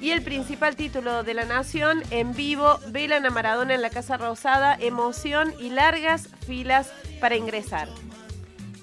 Y 0.00 0.12
el 0.12 0.22
principal 0.22 0.76
título 0.76 1.24
de 1.24 1.34
la 1.34 1.44
Nación, 1.44 2.02
en 2.10 2.34
vivo, 2.34 2.78
velan 2.88 3.26
a 3.26 3.30
Maradona 3.30 3.74
en 3.74 3.82
la 3.82 3.90
Casa 3.90 4.16
Rosada, 4.16 4.74
emoción 4.80 5.52
y 5.60 5.68
largas 5.68 6.28
filas 6.46 6.90
para 7.20 7.36
ingresar. 7.36 7.86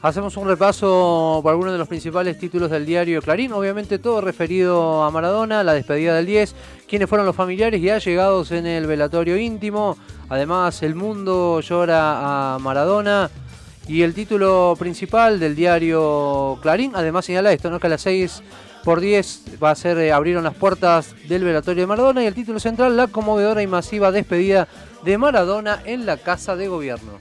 Hacemos 0.03 0.37
un 0.37 0.47
repaso 0.47 1.39
por 1.41 1.49
algunos 1.49 1.73
de 1.73 1.79
los 1.79 1.87
principales 1.87 2.37
títulos 2.37 2.69
del 2.69 2.85
diario 2.85 3.19
Clarín, 3.19 3.51
obviamente 3.51 3.97
todo 3.97 4.21
referido 4.21 5.03
a 5.03 5.09
Maradona, 5.09 5.63
la 5.63 5.73
despedida 5.73 6.13
del 6.15 6.27
10, 6.27 6.53
quiénes 6.87 7.09
fueron 7.09 7.25
los 7.25 7.35
familiares 7.35 7.81
y 7.81 7.89
allegados 7.89 8.51
en 8.51 8.67
el 8.67 8.85
velatorio 8.85 9.37
íntimo, 9.37 9.97
además 10.29 10.83
el 10.83 10.93
mundo 10.93 11.61
llora 11.61 12.55
a 12.55 12.59
Maradona 12.59 13.31
Y 13.87 14.03
el 14.03 14.13
título 14.13 14.75
principal 14.77 15.39
del 15.39 15.55
diario 15.55 16.59
Clarín, 16.61 16.91
además 16.93 17.25
señala 17.25 17.51
esto, 17.51 17.71
¿no? 17.71 17.79
que 17.79 17.87
a 17.87 17.89
las 17.89 18.01
6 18.01 18.43
por 18.87 19.01
10 19.01 19.61
va 19.61 19.71
a 19.71 19.75
ser, 19.75 19.97
eh, 19.97 20.13
abrieron 20.13 20.45
las 20.45 20.53
puertas 20.53 21.13
del 21.27 21.43
velatorio 21.43 21.83
de 21.83 21.87
Maradona 21.87 22.23
y 22.23 22.27
el 22.27 22.33
título 22.33 22.57
central, 22.57 22.95
la 22.95 23.07
conmovedora 23.07 23.61
y 23.61 23.67
masiva 23.67 24.13
despedida 24.13 24.69
de 25.03 25.17
Maradona 25.17 25.81
en 25.83 26.05
la 26.05 26.15
Casa 26.15 26.55
de 26.55 26.69
Gobierno. 26.69 27.19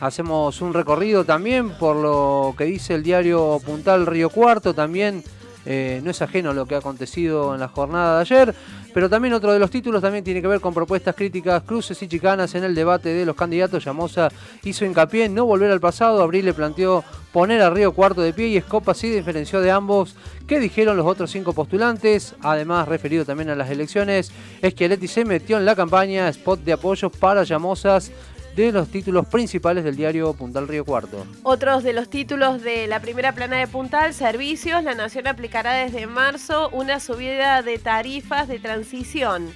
Hacemos 0.00 0.62
un 0.62 0.72
recorrido 0.72 1.26
también 1.26 1.68
por 1.72 1.96
lo 1.96 2.54
que 2.56 2.64
dice 2.64 2.94
el 2.94 3.02
diario 3.02 3.60
Puntal 3.62 4.06
Río 4.06 4.30
Cuarto, 4.30 4.72
también 4.72 5.22
eh, 5.66 6.00
no 6.02 6.10
es 6.10 6.22
ajeno 6.22 6.52
a 6.52 6.54
lo 6.54 6.64
que 6.64 6.74
ha 6.74 6.78
acontecido 6.78 7.52
en 7.52 7.60
la 7.60 7.68
jornada 7.68 8.14
de 8.16 8.20
ayer, 8.22 8.54
pero 8.94 9.10
también 9.10 9.34
otro 9.34 9.52
de 9.52 9.58
los 9.58 9.70
títulos 9.70 10.00
también 10.00 10.24
tiene 10.24 10.40
que 10.40 10.48
ver 10.48 10.62
con 10.62 10.72
propuestas 10.72 11.14
críticas, 11.14 11.62
cruces 11.64 12.02
y 12.02 12.08
chicanas 12.08 12.54
en 12.54 12.64
el 12.64 12.74
debate 12.74 13.10
de 13.10 13.26
los 13.26 13.36
candidatos. 13.36 13.84
Llamosa 13.84 14.30
hizo 14.62 14.86
hincapié 14.86 15.26
en 15.26 15.34
no 15.34 15.44
volver 15.44 15.70
al 15.70 15.80
pasado, 15.80 16.22
Abril 16.22 16.46
le 16.46 16.54
planteó 16.54 17.04
poner 17.34 17.62
a 17.62 17.70
Río 17.70 17.90
Cuarto 17.90 18.22
de 18.22 18.32
pie 18.32 18.46
y 18.46 18.56
Escopa 18.56 18.94
sí 18.94 19.10
diferenció 19.10 19.60
de 19.60 19.72
ambos. 19.72 20.14
¿Qué 20.46 20.60
dijeron 20.60 20.96
los 20.96 21.04
otros 21.04 21.32
cinco 21.32 21.52
postulantes? 21.52 22.36
Además, 22.40 22.86
referido 22.86 23.24
también 23.24 23.50
a 23.50 23.56
las 23.56 23.70
elecciones, 23.70 24.30
Schiaretti 24.64 25.08
se 25.08 25.24
metió 25.24 25.58
en 25.58 25.64
la 25.64 25.74
campaña, 25.74 26.28
spot 26.28 26.60
de 26.60 26.74
apoyo 26.74 27.10
para 27.10 27.42
Llamosas 27.42 28.12
de 28.54 28.70
los 28.70 28.86
títulos 28.86 29.26
principales 29.26 29.82
del 29.82 29.96
diario 29.96 30.32
Puntal 30.34 30.68
Río 30.68 30.84
Cuarto. 30.84 31.26
Otros 31.42 31.82
de 31.82 31.92
los 31.92 32.08
títulos 32.08 32.62
de 32.62 32.86
la 32.86 33.00
primera 33.00 33.32
plana 33.32 33.56
de 33.56 33.66
Puntal, 33.66 34.14
servicios, 34.14 34.84
la 34.84 34.94
Nación 34.94 35.26
aplicará 35.26 35.72
desde 35.72 36.06
marzo 36.06 36.68
una 36.68 37.00
subida 37.00 37.62
de 37.62 37.78
tarifas 37.78 38.46
de 38.46 38.60
transición. 38.60 39.52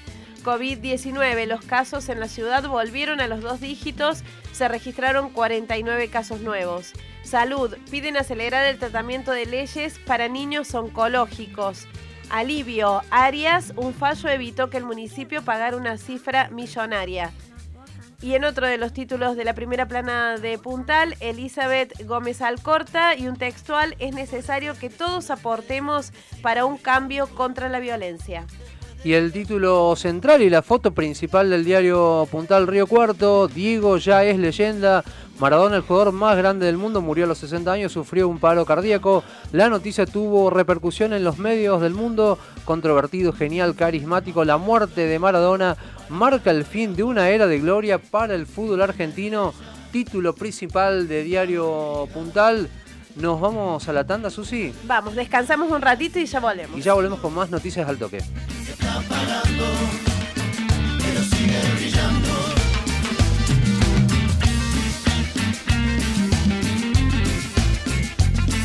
COVID-19, 0.48 1.44
los 1.44 1.60
casos 1.60 2.08
en 2.08 2.20
la 2.20 2.26
ciudad 2.26 2.66
volvieron 2.66 3.20
a 3.20 3.26
los 3.26 3.42
dos 3.42 3.60
dígitos, 3.60 4.24
se 4.52 4.66
registraron 4.66 5.28
49 5.28 6.08
casos 6.08 6.40
nuevos. 6.40 6.94
Salud, 7.22 7.76
piden 7.90 8.16
acelerar 8.16 8.64
el 8.64 8.78
tratamiento 8.78 9.32
de 9.32 9.44
leyes 9.44 9.98
para 10.06 10.28
niños 10.28 10.74
oncológicos. 10.74 11.86
Alivio, 12.30 13.02
Arias, 13.10 13.74
un 13.76 13.92
fallo 13.92 14.30
evitó 14.30 14.70
que 14.70 14.78
el 14.78 14.86
municipio 14.86 15.42
pagara 15.42 15.76
una 15.76 15.98
cifra 15.98 16.48
millonaria. 16.48 17.30
Y 18.22 18.32
en 18.32 18.44
otro 18.44 18.66
de 18.66 18.78
los 18.78 18.94
títulos 18.94 19.36
de 19.36 19.44
la 19.44 19.52
primera 19.52 19.86
plana 19.86 20.38
de 20.38 20.58
Puntal, 20.58 21.14
Elizabeth 21.20 22.06
Gómez 22.06 22.40
Alcorta 22.40 23.14
y 23.14 23.28
un 23.28 23.36
textual, 23.36 23.96
es 23.98 24.14
necesario 24.14 24.72
que 24.78 24.88
todos 24.88 25.30
aportemos 25.30 26.10
para 26.40 26.64
un 26.64 26.78
cambio 26.78 27.26
contra 27.26 27.68
la 27.68 27.80
violencia. 27.80 28.46
Y 29.04 29.12
el 29.12 29.30
título 29.30 29.94
central 29.94 30.42
y 30.42 30.50
la 30.50 30.60
foto 30.60 30.90
principal 30.90 31.50
del 31.50 31.64
diario 31.64 32.26
Puntal 32.32 32.66
Río 32.66 32.88
Cuarto, 32.88 33.46
Diego 33.46 33.96
ya 33.96 34.24
es 34.24 34.38
leyenda. 34.38 35.04
Maradona, 35.38 35.76
el 35.76 35.82
jugador 35.82 36.12
más 36.12 36.36
grande 36.36 36.66
del 36.66 36.78
mundo, 36.78 37.00
murió 37.00 37.24
a 37.24 37.28
los 37.28 37.38
60 37.38 37.70
años, 37.70 37.92
sufrió 37.92 38.26
un 38.26 38.40
paro 38.40 38.66
cardíaco. 38.66 39.22
La 39.52 39.68
noticia 39.68 40.04
tuvo 40.04 40.50
repercusión 40.50 41.12
en 41.12 41.22
los 41.22 41.38
medios 41.38 41.80
del 41.80 41.94
mundo. 41.94 42.38
Controvertido, 42.64 43.32
genial, 43.32 43.76
carismático. 43.76 44.44
La 44.44 44.56
muerte 44.56 45.02
de 45.02 45.18
Maradona 45.20 45.76
marca 46.08 46.50
el 46.50 46.64
fin 46.64 46.96
de 46.96 47.04
una 47.04 47.30
era 47.30 47.46
de 47.46 47.60
gloria 47.60 47.98
para 47.98 48.34
el 48.34 48.46
fútbol 48.46 48.82
argentino. 48.82 49.54
Título 49.92 50.34
principal 50.34 51.06
de 51.06 51.22
Diario 51.22 52.08
Puntal. 52.12 52.68
Nos 53.18 53.40
vamos 53.40 53.88
a 53.88 53.92
la 53.92 54.06
tanda, 54.06 54.30
Susi. 54.30 54.72
Vamos, 54.84 55.16
descansamos 55.16 55.70
un 55.72 55.82
ratito 55.82 56.20
y 56.20 56.26
ya 56.26 56.38
volvemos. 56.38 56.78
Y 56.78 56.82
ya 56.82 56.94
volvemos 56.94 57.18
con 57.18 57.34
más 57.34 57.50
noticias 57.50 57.88
al 57.88 57.98
toque. 57.98 58.22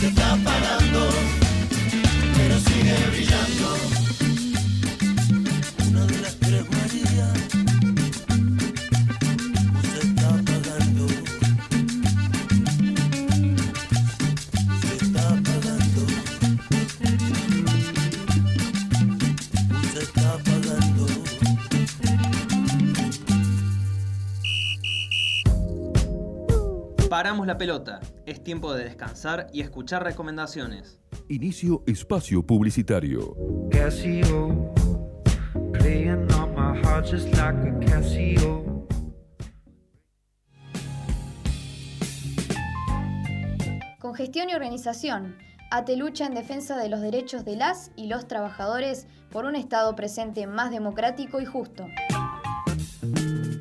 Una 0.05 1.42
Paramos 27.23 27.47
la 27.47 27.57
pelota. 27.57 28.01
Es 28.25 28.43
tiempo 28.43 28.73
de 28.73 28.83
descansar 28.83 29.47
y 29.53 29.61
escuchar 29.61 30.03
recomendaciones. 30.03 30.99
Inicio 31.29 31.81
espacio 31.87 32.45
publicitario. 32.45 33.33
Casio, 33.71 34.73
playing 35.71 36.29
on 36.33 36.53
my 36.53 36.77
heart 36.81 37.09
just 37.09 37.33
like 37.37 37.57
a 37.65 37.79
Casio. 37.79 38.85
Con 44.01 44.15
gestión 44.15 44.49
y 44.49 44.55
organización, 44.55 45.37
ATE 45.71 45.95
lucha 45.95 46.25
en 46.25 46.33
defensa 46.33 46.75
de 46.75 46.89
los 46.89 46.99
derechos 46.99 47.45
de 47.45 47.55
las 47.55 47.91
y 47.95 48.07
los 48.07 48.27
trabajadores 48.27 49.07
por 49.31 49.45
un 49.45 49.55
Estado 49.55 49.95
presente 49.95 50.45
más 50.45 50.71
democrático 50.71 51.39
y 51.39 51.45
justo. 51.45 51.85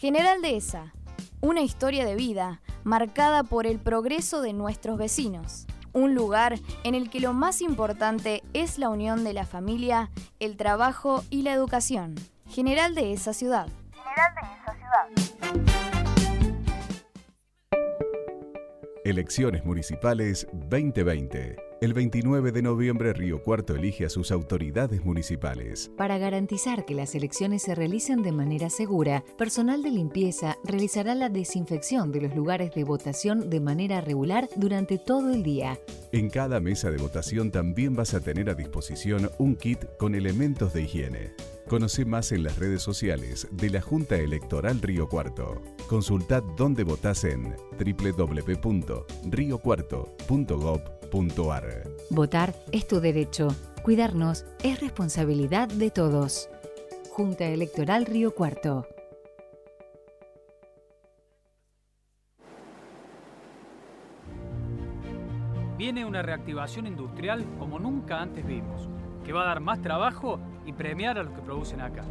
General 0.01 0.41
Dehesa, 0.41 0.95
una 1.41 1.61
historia 1.61 2.05
de 2.05 2.15
vida 2.15 2.59
marcada 2.83 3.43
por 3.43 3.67
el 3.67 3.77
progreso 3.77 4.41
de 4.41 4.51
nuestros 4.51 4.97
vecinos. 4.97 5.67
Un 5.93 6.15
lugar 6.15 6.55
en 6.83 6.95
el 6.95 7.11
que 7.11 7.19
lo 7.19 7.33
más 7.33 7.61
importante 7.61 8.41
es 8.53 8.79
la 8.79 8.89
unión 8.89 9.23
de 9.23 9.33
la 9.33 9.45
familia, 9.45 10.09
el 10.39 10.57
trabajo 10.57 11.23
y 11.29 11.43
la 11.43 11.53
educación. 11.53 12.15
General 12.49 12.95
de 12.95 13.13
esa 13.13 13.31
ciudad. 13.31 13.67
General 13.91 14.33
de 14.33 14.41
esa 14.57 14.73
ciudad. 14.73 15.07
Elecciones 19.05 19.63
Municipales 19.65 20.47
2020. 20.51 21.70
El 21.81 21.95
29 21.95 22.51
de 22.51 22.61
noviembre 22.61 23.11
Río 23.11 23.41
Cuarto 23.41 23.75
elige 23.75 24.05
a 24.05 24.09
sus 24.09 24.31
autoridades 24.31 25.03
municipales. 25.03 25.91
Para 25.97 26.19
garantizar 26.19 26.85
que 26.85 26.93
las 26.93 27.15
elecciones 27.15 27.63
se 27.63 27.73
realicen 27.73 28.21
de 28.21 28.31
manera 28.31 28.69
segura, 28.69 29.23
personal 29.35 29.81
de 29.81 29.89
limpieza 29.89 30.59
realizará 30.63 31.15
la 31.15 31.29
desinfección 31.29 32.11
de 32.11 32.21
los 32.21 32.35
lugares 32.35 32.75
de 32.75 32.83
votación 32.83 33.49
de 33.49 33.61
manera 33.61 33.99
regular 33.99 34.47
durante 34.57 34.99
todo 34.99 35.33
el 35.33 35.41
día. 35.41 35.79
En 36.11 36.29
cada 36.29 36.59
mesa 36.59 36.91
de 36.91 36.99
votación 36.99 37.49
también 37.49 37.95
vas 37.95 38.13
a 38.13 38.21
tener 38.21 38.51
a 38.51 38.53
disposición 38.53 39.31
un 39.39 39.55
kit 39.55 39.83
con 39.97 40.13
elementos 40.13 40.75
de 40.75 40.83
higiene. 40.83 41.33
Conoce 41.67 42.05
más 42.05 42.31
en 42.31 42.43
las 42.43 42.59
redes 42.59 42.83
sociales 42.83 43.47
de 43.49 43.71
la 43.71 43.81
Junta 43.81 44.17
Electoral 44.17 44.83
Río 44.83 45.09
Cuarto. 45.09 45.63
Consultad 45.87 46.43
dónde 46.55 46.83
votás 46.83 47.23
en 47.23 47.55
Votar 52.09 52.55
es 52.71 52.87
tu 52.87 53.01
derecho. 53.01 53.49
Cuidarnos 53.83 54.45
es 54.63 54.79
responsabilidad 54.79 55.67
de 55.67 55.91
todos. 55.91 56.49
Junta 57.11 57.45
Electoral 57.45 58.05
Río 58.05 58.33
Cuarto. 58.33 58.87
Viene 65.77 66.05
una 66.05 66.21
reactivación 66.21 66.87
industrial 66.87 67.45
como 67.59 67.77
nunca 67.77 68.21
antes 68.21 68.45
vimos, 68.45 68.87
que 69.25 69.33
va 69.33 69.41
a 69.41 69.47
dar 69.47 69.59
más 69.59 69.81
trabajo 69.81 70.39
y 70.65 70.71
premiar 70.71 71.17
a 71.17 71.23
los 71.23 71.33
que 71.33 71.41
producen 71.41 71.81
acá. 71.81 72.03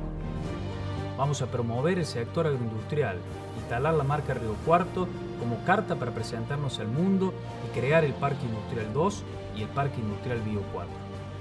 Vamos 1.17 1.41
a 1.41 1.47
promover 1.47 1.99
el 1.99 2.07
sector 2.07 2.47
agroindustrial, 2.47 3.17
instalar 3.61 3.95
la 3.95 4.05
marca 4.05 4.35
Río 4.35 4.55
Cuarto 4.67 5.09
como 5.39 5.65
carta 5.65 5.97
para 5.97 6.11
presentarnos 6.11 6.79
al 6.81 6.89
mundo 6.89 7.33
crear 7.73 8.05
el 8.05 8.15
Parque 8.15 8.45
Industrial 8.47 8.93
2 8.93 9.25
y 9.57 9.63
el 9.63 9.69
Parque 9.69 10.01
Industrial 10.01 10.41
Bio 10.43 10.63
4. 10.73 10.93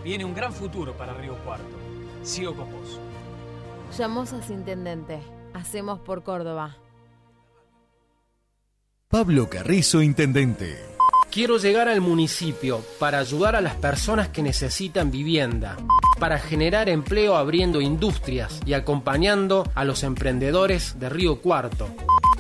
Viene 0.04 0.26
un 0.26 0.34
gran 0.34 0.54
futuro 0.54 0.94
para 0.94 1.14
Río 1.14 1.36
Cuarto. 1.44 1.76
Sigo 2.24 2.56
con 2.56 2.72
vos. 2.72 3.00
Llamosas 3.98 4.50
Intendente. 4.50 5.20
Hacemos 5.54 6.00
por 6.00 6.24
Córdoba. 6.24 6.78
Pablo 9.08 9.50
Carrizo, 9.50 10.02
Intendente. 10.02 10.78
Quiero 11.32 11.58
llegar 11.58 11.88
al 11.88 12.02
municipio 12.02 12.82
para 13.00 13.20
ayudar 13.20 13.56
a 13.56 13.62
las 13.62 13.76
personas 13.76 14.30
que 14.30 14.42
necesitan 14.42 15.12
vivienda, 15.12 15.78
para 16.20 16.40
generar 16.40 16.90
empleo 16.90 17.36
abriendo 17.36 17.82
industrias 17.82 18.60
y 18.66 18.74
acompañando 18.74 19.64
a 19.76 19.86
los 19.86 20.04
emprendedores 20.04 21.00
de 21.00 21.10
Río 21.10 21.42
Cuarto. 21.42 21.88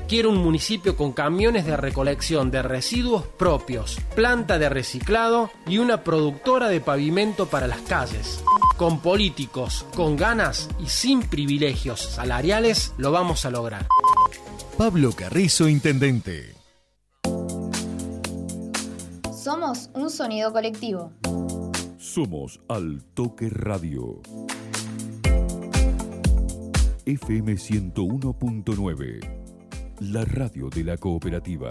Quiero 0.09 0.31
un 0.31 0.37
municipio 0.37 0.97
con 0.97 1.13
camiones 1.13 1.67
de 1.67 1.77
recolección 1.77 2.49
de 2.49 2.63
residuos 2.63 3.27
propios, 3.27 3.99
planta 4.15 4.57
de 4.57 4.67
reciclado 4.67 5.51
y 5.67 5.77
una 5.77 6.03
productora 6.03 6.67
de 6.67 6.81
pavimento 6.81 7.45
para 7.45 7.67
las 7.67 7.81
calles. 7.81 8.43
Con 8.75 9.01
políticos, 9.01 9.85
con 9.95 10.17
ganas 10.17 10.67
y 10.79 10.87
sin 10.87 11.21
privilegios 11.21 11.99
salariales 11.99 12.95
lo 12.97 13.11
vamos 13.11 13.45
a 13.45 13.51
lograr. 13.51 13.85
Pablo 14.79 15.11
Carrizo, 15.11 15.69
Intendente. 15.69 16.55
Somos 19.31 19.91
un 19.93 20.09
sonido 20.09 20.51
colectivo. 20.51 21.11
Somos 21.99 22.59
Al 22.67 23.03
Toque 23.13 23.47
Radio. 23.51 24.21
FM 27.05 27.53
101.9. 27.53 29.38
La 30.01 30.23
radio 30.23 30.69
de 30.69 30.85
la 30.85 30.95
cooperativa. 30.95 31.69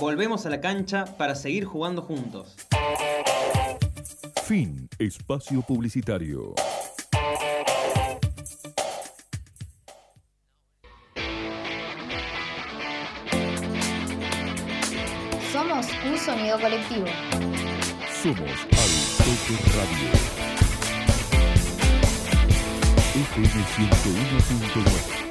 Volvemos 0.00 0.46
a 0.46 0.50
la 0.50 0.60
cancha 0.60 1.04
para 1.16 1.36
seguir 1.36 1.64
jugando 1.64 2.02
juntos. 2.02 2.56
Fin. 4.42 4.88
Espacio 4.98 5.62
publicitario. 5.62 6.54
Sonido 16.48 16.60
colectivo. 16.60 17.06
Somos 18.22 18.40
Al 18.40 18.92
Toque 19.18 19.56
Radio. 19.76 20.08
FM 23.14 23.56
101.9. 23.76 25.27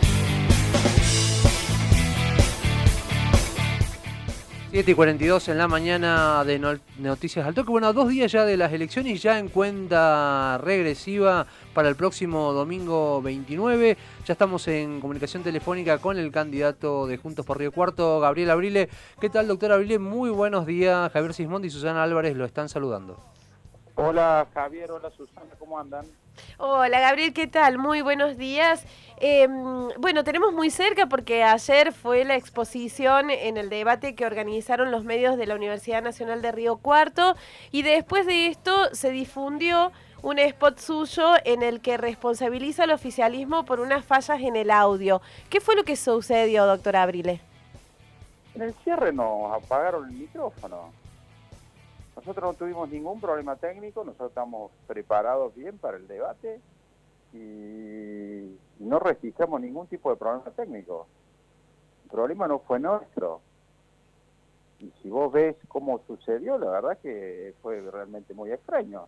7 4.77 4.91
y 4.91 4.93
42 4.93 5.47
en 5.47 5.57
la 5.57 5.67
mañana 5.67 6.43
de 6.43 6.59
no- 6.59 6.77
Noticias 6.99 7.47
al 7.47 7.55
Toque. 7.55 7.71
Bueno, 7.71 7.91
dos 7.93 8.09
días 8.09 8.31
ya 8.31 8.45
de 8.45 8.57
las 8.57 8.71
elecciones 8.71 9.19
ya 9.23 9.39
en 9.39 9.49
cuenta 9.49 10.59
regresiva 10.59 11.47
para 11.73 11.89
el 11.89 11.95
próximo 11.95 12.53
domingo 12.53 13.19
29. 13.23 13.97
Ya 14.23 14.33
estamos 14.33 14.67
en 14.67 15.01
comunicación 15.01 15.41
telefónica 15.41 15.97
con 15.97 16.19
el 16.19 16.31
candidato 16.31 17.07
de 17.07 17.17
Juntos 17.17 17.43
por 17.43 17.57
Río 17.57 17.71
Cuarto, 17.71 18.19
Gabriel 18.19 18.51
Abrile. 18.51 18.87
¿Qué 19.19 19.31
tal, 19.31 19.47
doctor 19.47 19.71
Abrile? 19.71 19.97
Muy 19.97 20.29
buenos 20.29 20.67
días. 20.67 21.11
Javier 21.11 21.33
Sismondi 21.33 21.69
y 21.69 21.71
Susana 21.71 22.03
Álvarez 22.03 22.35
lo 22.37 22.45
están 22.45 22.69
saludando. 22.69 23.19
Hola 23.95 24.45
Javier, 24.53 24.91
hola 24.91 25.09
Susana, 25.09 25.55
¿cómo 25.57 25.79
andan? 25.79 26.05
Hola 26.57 26.99
Gabriel, 26.99 27.33
¿qué 27.33 27.47
tal? 27.47 27.77
Muy 27.77 28.01
buenos 28.01 28.37
días. 28.37 28.85
Eh, 29.19 29.47
bueno, 29.97 30.23
tenemos 30.23 30.53
muy 30.53 30.69
cerca 30.69 31.07
porque 31.07 31.43
ayer 31.43 31.91
fue 31.91 32.23
la 32.23 32.35
exposición 32.35 33.29
en 33.29 33.57
el 33.57 33.69
debate 33.69 34.15
que 34.15 34.25
organizaron 34.25 34.91
los 34.91 35.03
medios 35.03 35.37
de 35.37 35.47
la 35.47 35.55
Universidad 35.55 36.01
Nacional 36.01 36.41
de 36.41 36.51
Río 36.51 36.77
Cuarto 36.77 37.35
y 37.71 37.81
después 37.81 38.25
de 38.25 38.47
esto 38.47 38.93
se 38.93 39.11
difundió 39.11 39.91
un 40.21 40.39
spot 40.39 40.79
suyo 40.79 41.35
en 41.45 41.63
el 41.63 41.79
que 41.81 41.97
responsabiliza 41.97 42.83
al 42.83 42.91
oficialismo 42.91 43.65
por 43.65 43.79
unas 43.79 44.03
fallas 44.05 44.39
en 44.41 44.55
el 44.55 44.71
audio. 44.71 45.21
¿Qué 45.49 45.61
fue 45.61 45.75
lo 45.75 45.83
que 45.83 45.95
sucedió, 45.95 46.65
doctor 46.65 46.95
Abrile? 46.95 47.41
En 48.55 48.63
el 48.63 48.73
cierre 48.83 49.13
nos 49.13 49.53
apagaron 49.53 50.09
el 50.09 50.11
micrófono. 50.11 50.91
Nosotros 52.17 52.51
no 52.51 52.53
tuvimos 52.55 52.89
ningún 52.89 53.21
problema 53.21 53.55
técnico, 53.57 54.03
nosotros 54.03 54.29
estamos 54.29 54.71
preparados 54.87 55.53
bien 55.55 55.77
para 55.77 55.97
el 55.97 56.07
debate 56.07 56.59
y 57.31 58.57
no 58.79 58.97
registramos 58.97 59.61
ningún 59.61 59.85
tipo 59.85 60.09
de 60.09 60.15
problema 60.15 60.49
técnico. 60.55 61.05
El 62.05 62.09
problema 62.09 62.47
no 62.47 62.57
fue 62.57 62.79
nuestro. 62.79 63.41
Y 64.79 64.91
si 65.01 65.09
vos 65.09 65.31
ves 65.31 65.57
cómo 65.67 66.01
sucedió, 66.07 66.57
la 66.57 66.71
verdad 66.71 66.97
que 66.97 67.53
fue 67.61 67.81
realmente 67.81 68.33
muy 68.33 68.51
extraño. 68.51 69.07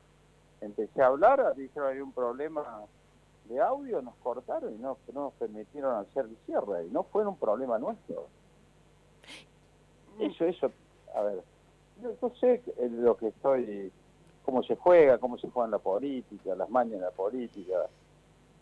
Empecé 0.61 1.01
a 1.01 1.07
hablar, 1.07 1.55
dijeron 1.55 1.89
había 1.89 2.03
un 2.03 2.13
problema 2.13 2.83
de 3.45 3.59
audio, 3.59 4.03
nos 4.03 4.15
cortaron 4.17 4.71
y 4.75 4.77
no, 4.77 4.97
no 5.13 5.23
nos 5.23 5.33
permitieron 5.33 5.95
hacer 5.95 6.25
el 6.25 6.37
cierre. 6.45 6.85
Y 6.85 6.91
no 6.91 7.01
fue 7.03 7.25
un 7.25 7.37
problema 7.37 7.79
nuestro. 7.79 8.27
Eso, 10.19 10.45
eso, 10.45 10.71
a 11.15 11.21
ver, 11.21 11.43
yo, 12.01 12.15
yo 12.21 12.31
sé 12.39 12.61
eh, 12.77 12.89
lo 12.91 13.15
que 13.17 13.27
estoy, 13.27 13.91
cómo 14.43 14.63
se 14.63 14.75
juega, 14.75 15.17
cómo 15.17 15.37
se 15.37 15.49
juega 15.49 15.65
en 15.65 15.71
la 15.71 15.79
política, 15.79 16.55
las 16.55 16.69
mañas 16.69 16.99
de 16.99 17.05
la 17.05 17.11
política, 17.11 17.75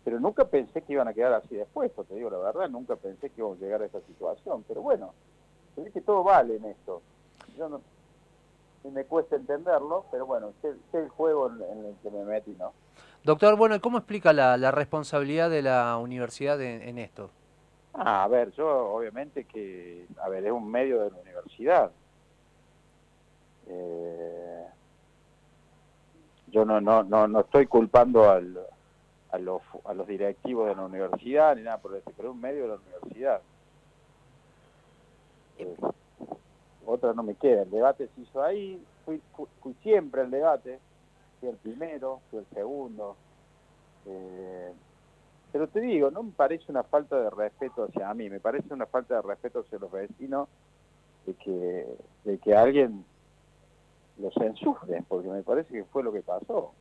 pero 0.03 0.19
nunca 0.19 0.45
pensé 0.45 0.81
que 0.81 0.93
iban 0.93 1.07
a 1.07 1.13
quedar 1.13 1.33
así 1.33 1.55
después, 1.55 1.91
te 2.07 2.15
digo 2.15 2.29
la 2.29 2.37
verdad, 2.37 2.69
nunca 2.69 2.95
pensé 2.95 3.29
que 3.29 3.41
íbamos 3.41 3.57
a 3.57 3.61
llegar 3.61 3.81
a 3.81 3.85
esta 3.85 4.01
situación, 4.01 4.63
pero 4.67 4.81
bueno, 4.81 5.13
ve 5.75 5.91
que 5.91 6.01
todo 6.01 6.23
vale 6.23 6.55
en 6.55 6.65
esto. 6.65 7.01
Yo 7.57 7.69
no, 7.69 7.81
me 8.91 9.05
cuesta 9.05 9.35
entenderlo, 9.35 10.05
pero 10.11 10.25
bueno, 10.25 10.53
sé, 10.61 10.73
sé 10.91 10.99
el 10.99 11.09
juego 11.09 11.49
en, 11.49 11.61
en 11.61 11.85
el 11.85 11.95
que 12.01 12.09
me 12.09 12.23
metí, 12.23 12.55
¿no? 12.57 12.71
Doctor, 13.23 13.57
bueno, 13.57 13.75
¿y 13.75 13.79
¿cómo 13.79 13.97
explica 13.97 14.31
la, 14.31 14.57
la 14.57 14.71
responsabilidad 14.71 15.49
de 15.49 15.61
la 15.61 15.97
universidad 15.97 16.61
en, 16.61 16.81
en 16.81 16.97
esto? 16.97 17.29
Ah, 17.93 18.23
a 18.23 18.27
ver, 18.27 18.51
yo 18.51 18.93
obviamente 18.93 19.43
que, 19.43 20.05
a 20.21 20.29
ver, 20.29 20.45
es 20.45 20.51
un 20.51 20.69
medio 20.69 21.01
de 21.01 21.09
la 21.09 21.17
universidad. 21.17 21.91
Eh, 23.69 24.67
yo 26.47 26.65
no, 26.65 26.79
no, 26.79 27.03
no, 27.03 27.27
no 27.27 27.39
estoy 27.41 27.67
culpando 27.67 28.29
al, 28.29 28.57
a, 29.31 29.37
los, 29.37 29.61
a 29.85 29.93
los 29.93 30.07
directivos 30.07 30.67
de 30.67 30.75
la 30.75 30.85
universidad 30.85 31.55
ni 31.55 31.63
nada 31.63 31.77
por 31.77 31.95
eso, 31.95 32.11
pero 32.15 32.29
es 32.29 32.35
un 32.35 32.41
medio 32.41 32.63
de 32.63 32.67
la 32.69 32.75
universidad. 32.75 33.41
Eh, 35.57 35.75
otra 36.85 37.13
no 37.13 37.23
me 37.23 37.35
queda, 37.35 37.63
el 37.63 37.69
debate 37.71 38.09
se 38.15 38.21
hizo 38.21 38.41
ahí, 38.41 38.81
fui, 39.05 39.21
fui, 39.35 39.45
fui 39.61 39.73
siempre 39.83 40.21
al 40.21 40.31
debate, 40.31 40.79
fui 41.39 41.49
el 41.49 41.57
primero, 41.57 42.21
fui 42.29 42.39
el 42.39 42.45
segundo. 42.53 43.17
Eh, 44.05 44.71
pero 45.51 45.67
te 45.67 45.81
digo, 45.81 46.11
no 46.11 46.23
me 46.23 46.31
parece 46.31 46.65
una 46.69 46.83
falta 46.83 47.19
de 47.19 47.29
respeto 47.29 47.83
hacia 47.83 48.13
mí, 48.13 48.29
me 48.29 48.39
parece 48.39 48.73
una 48.73 48.85
falta 48.85 49.15
de 49.15 49.21
respeto 49.21 49.59
hacia 49.59 49.79
los 49.79 49.91
vecinos 49.91 50.47
de 51.25 51.33
que, 51.33 51.97
de 52.23 52.37
que 52.37 52.55
alguien 52.55 53.05
los 54.19 54.33
censure, 54.33 55.03
porque 55.07 55.27
me 55.27 55.43
parece 55.43 55.73
que 55.73 55.83
fue 55.85 56.03
lo 56.03 56.11
que 56.11 56.21
pasó. 56.21 56.73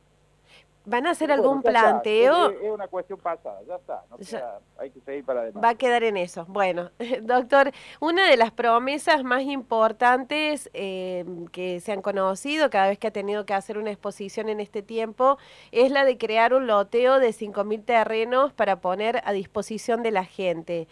¿Van 0.89 1.05
a 1.05 1.09
hacer 1.09 1.33
algún 1.33 1.59
bueno, 1.59 1.63
ya 1.63 1.69
está, 1.79 1.89
planteo? 1.89 2.49
Es, 2.49 2.71
una 2.71 2.87
cuestión 2.87 3.19
pasada, 3.19 3.59
ya 3.67 3.75
está, 3.75 4.03
no 4.09 4.17
Ya. 4.19 4.39
queda- 4.39 4.59
hay 4.77 4.89
que 4.89 5.01
seguir 5.01 5.25
para 5.25 5.41
adelante. 5.41 5.59
Va 5.61 5.69
a 5.71 5.75
quedar 5.75 6.03
en 6.05 6.15
eso. 6.15 6.45
Bueno, 6.47 6.91
doctor, 7.23 7.71
una 7.99 8.29
de 8.29 8.37
las 8.37 8.51
promesas 8.51 9.21
más 9.25 9.41
importantes 9.43 10.69
eh, 10.73 11.25
que 11.51 11.81
se 11.81 11.91
han 11.91 12.01
conocido 12.01 12.69
cada 12.69 12.87
vez 12.87 12.97
que 12.99 13.07
ha 13.07 13.11
tenido 13.11 13.45
que 13.45 13.53
hacer 13.53 13.77
una 13.77 13.91
exposición 13.91 14.47
en 14.47 14.61
este 14.61 14.81
tiempo 14.81 15.37
es 15.73 15.91
la 15.91 16.05
de 16.05 16.17
crear 16.17 16.53
un 16.53 16.67
loteo 16.67 17.19
de 17.19 17.33
5.000 17.33 17.83
terrenos 17.83 18.53
para 18.53 18.77
poner 18.79 19.21
a 19.25 19.33
disposición 19.33 20.03
de 20.03 20.11
la 20.11 20.23
gente. 20.23 20.87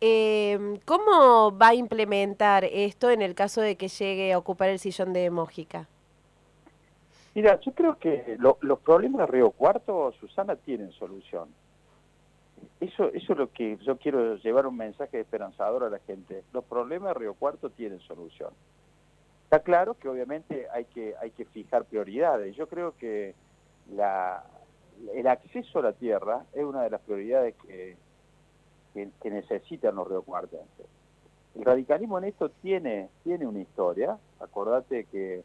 Eh, 0.00 0.78
¿Cómo 0.84 1.56
va 1.56 1.68
a 1.68 1.74
implementar 1.74 2.64
esto 2.64 3.10
en 3.10 3.20
el 3.22 3.34
caso 3.34 3.60
de 3.60 3.76
que 3.76 3.88
llegue 3.88 4.32
a 4.32 4.38
ocupar 4.38 4.68
el 4.68 4.78
sillón 4.78 5.12
de 5.12 5.28
Mójica? 5.30 5.88
Mira, 7.34 7.58
yo 7.60 7.72
creo 7.72 7.98
que 7.98 8.36
lo- 8.38 8.58
los 8.60 8.78
problemas 8.80 9.20
de 9.20 9.26
Río 9.26 9.50
Cuarto, 9.50 10.12
Susana, 10.20 10.56
tienen 10.56 10.92
solución. 10.92 11.48
eso, 12.80 13.08
eso 13.12 13.32
es 13.32 13.38
lo 13.38 13.52
que 13.52 13.76
yo 13.84 13.96
quiero 13.98 14.36
llevar 14.36 14.66
un 14.66 14.76
mensaje 14.76 15.20
esperanzador 15.20 15.84
a 15.84 15.90
la 15.90 15.98
gente. 16.00 16.42
Los 16.52 16.64
problemas 16.64 17.08
de 17.14 17.20
Río 17.20 17.34
Cuarto 17.34 17.70
tienen 17.70 18.00
solución. 18.00 18.50
Está 19.44 19.60
claro 19.60 19.94
que 19.94 20.08
obviamente 20.08 20.66
hay 20.72 20.84
que, 20.86 21.14
hay 21.20 21.30
que 21.32 21.44
fijar 21.44 21.84
prioridades. 21.84 22.54
Yo 22.56 22.68
creo 22.68 22.94
que 22.96 23.34
la, 23.94 24.44
el 25.14 25.26
acceso 25.28 25.78
a 25.78 25.82
la 25.82 25.92
tierra 25.92 26.44
es 26.52 26.64
una 26.64 26.82
de 26.82 26.90
las 26.90 27.00
prioridades 27.00 27.54
que, 27.66 27.96
que, 28.98 29.10
que 29.22 29.30
necesitan 29.30 29.94
los 29.94 30.08
riocuartenses. 30.08 30.86
El 31.54 31.64
radicalismo 31.64 32.18
en 32.18 32.24
esto 32.24 32.50
tiene, 32.62 33.08
tiene 33.24 33.46
una 33.46 33.60
historia. 33.60 34.18
Acordate 34.40 35.04
que 35.04 35.42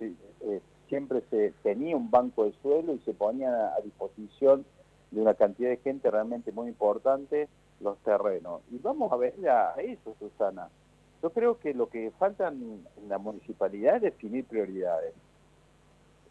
eh, 0.00 0.60
siempre 0.88 1.22
se 1.30 1.52
tenía 1.62 1.96
un 1.96 2.10
banco 2.10 2.44
de 2.44 2.52
suelo 2.60 2.92
y 2.94 2.98
se 3.00 3.14
ponía 3.14 3.74
a 3.74 3.80
disposición 3.82 4.64
de 5.10 5.20
una 5.20 5.34
cantidad 5.34 5.70
de 5.70 5.78
gente 5.78 6.10
realmente 6.10 6.52
muy 6.52 6.68
importante 6.68 7.48
los 7.80 7.98
terrenos. 7.98 8.62
Y 8.70 8.78
vamos 8.78 9.12
a 9.12 9.16
ver 9.16 9.34
a 9.48 9.74
eso, 9.80 10.14
Susana. 10.18 10.68
Yo 11.22 11.30
creo 11.30 11.58
que 11.58 11.72
lo 11.72 11.88
que 11.88 12.10
falta 12.18 12.48
en 12.48 12.84
la 13.08 13.18
municipalidad 13.18 13.96
es 13.96 14.02
definir 14.02 14.44
prioridades. 14.44 15.14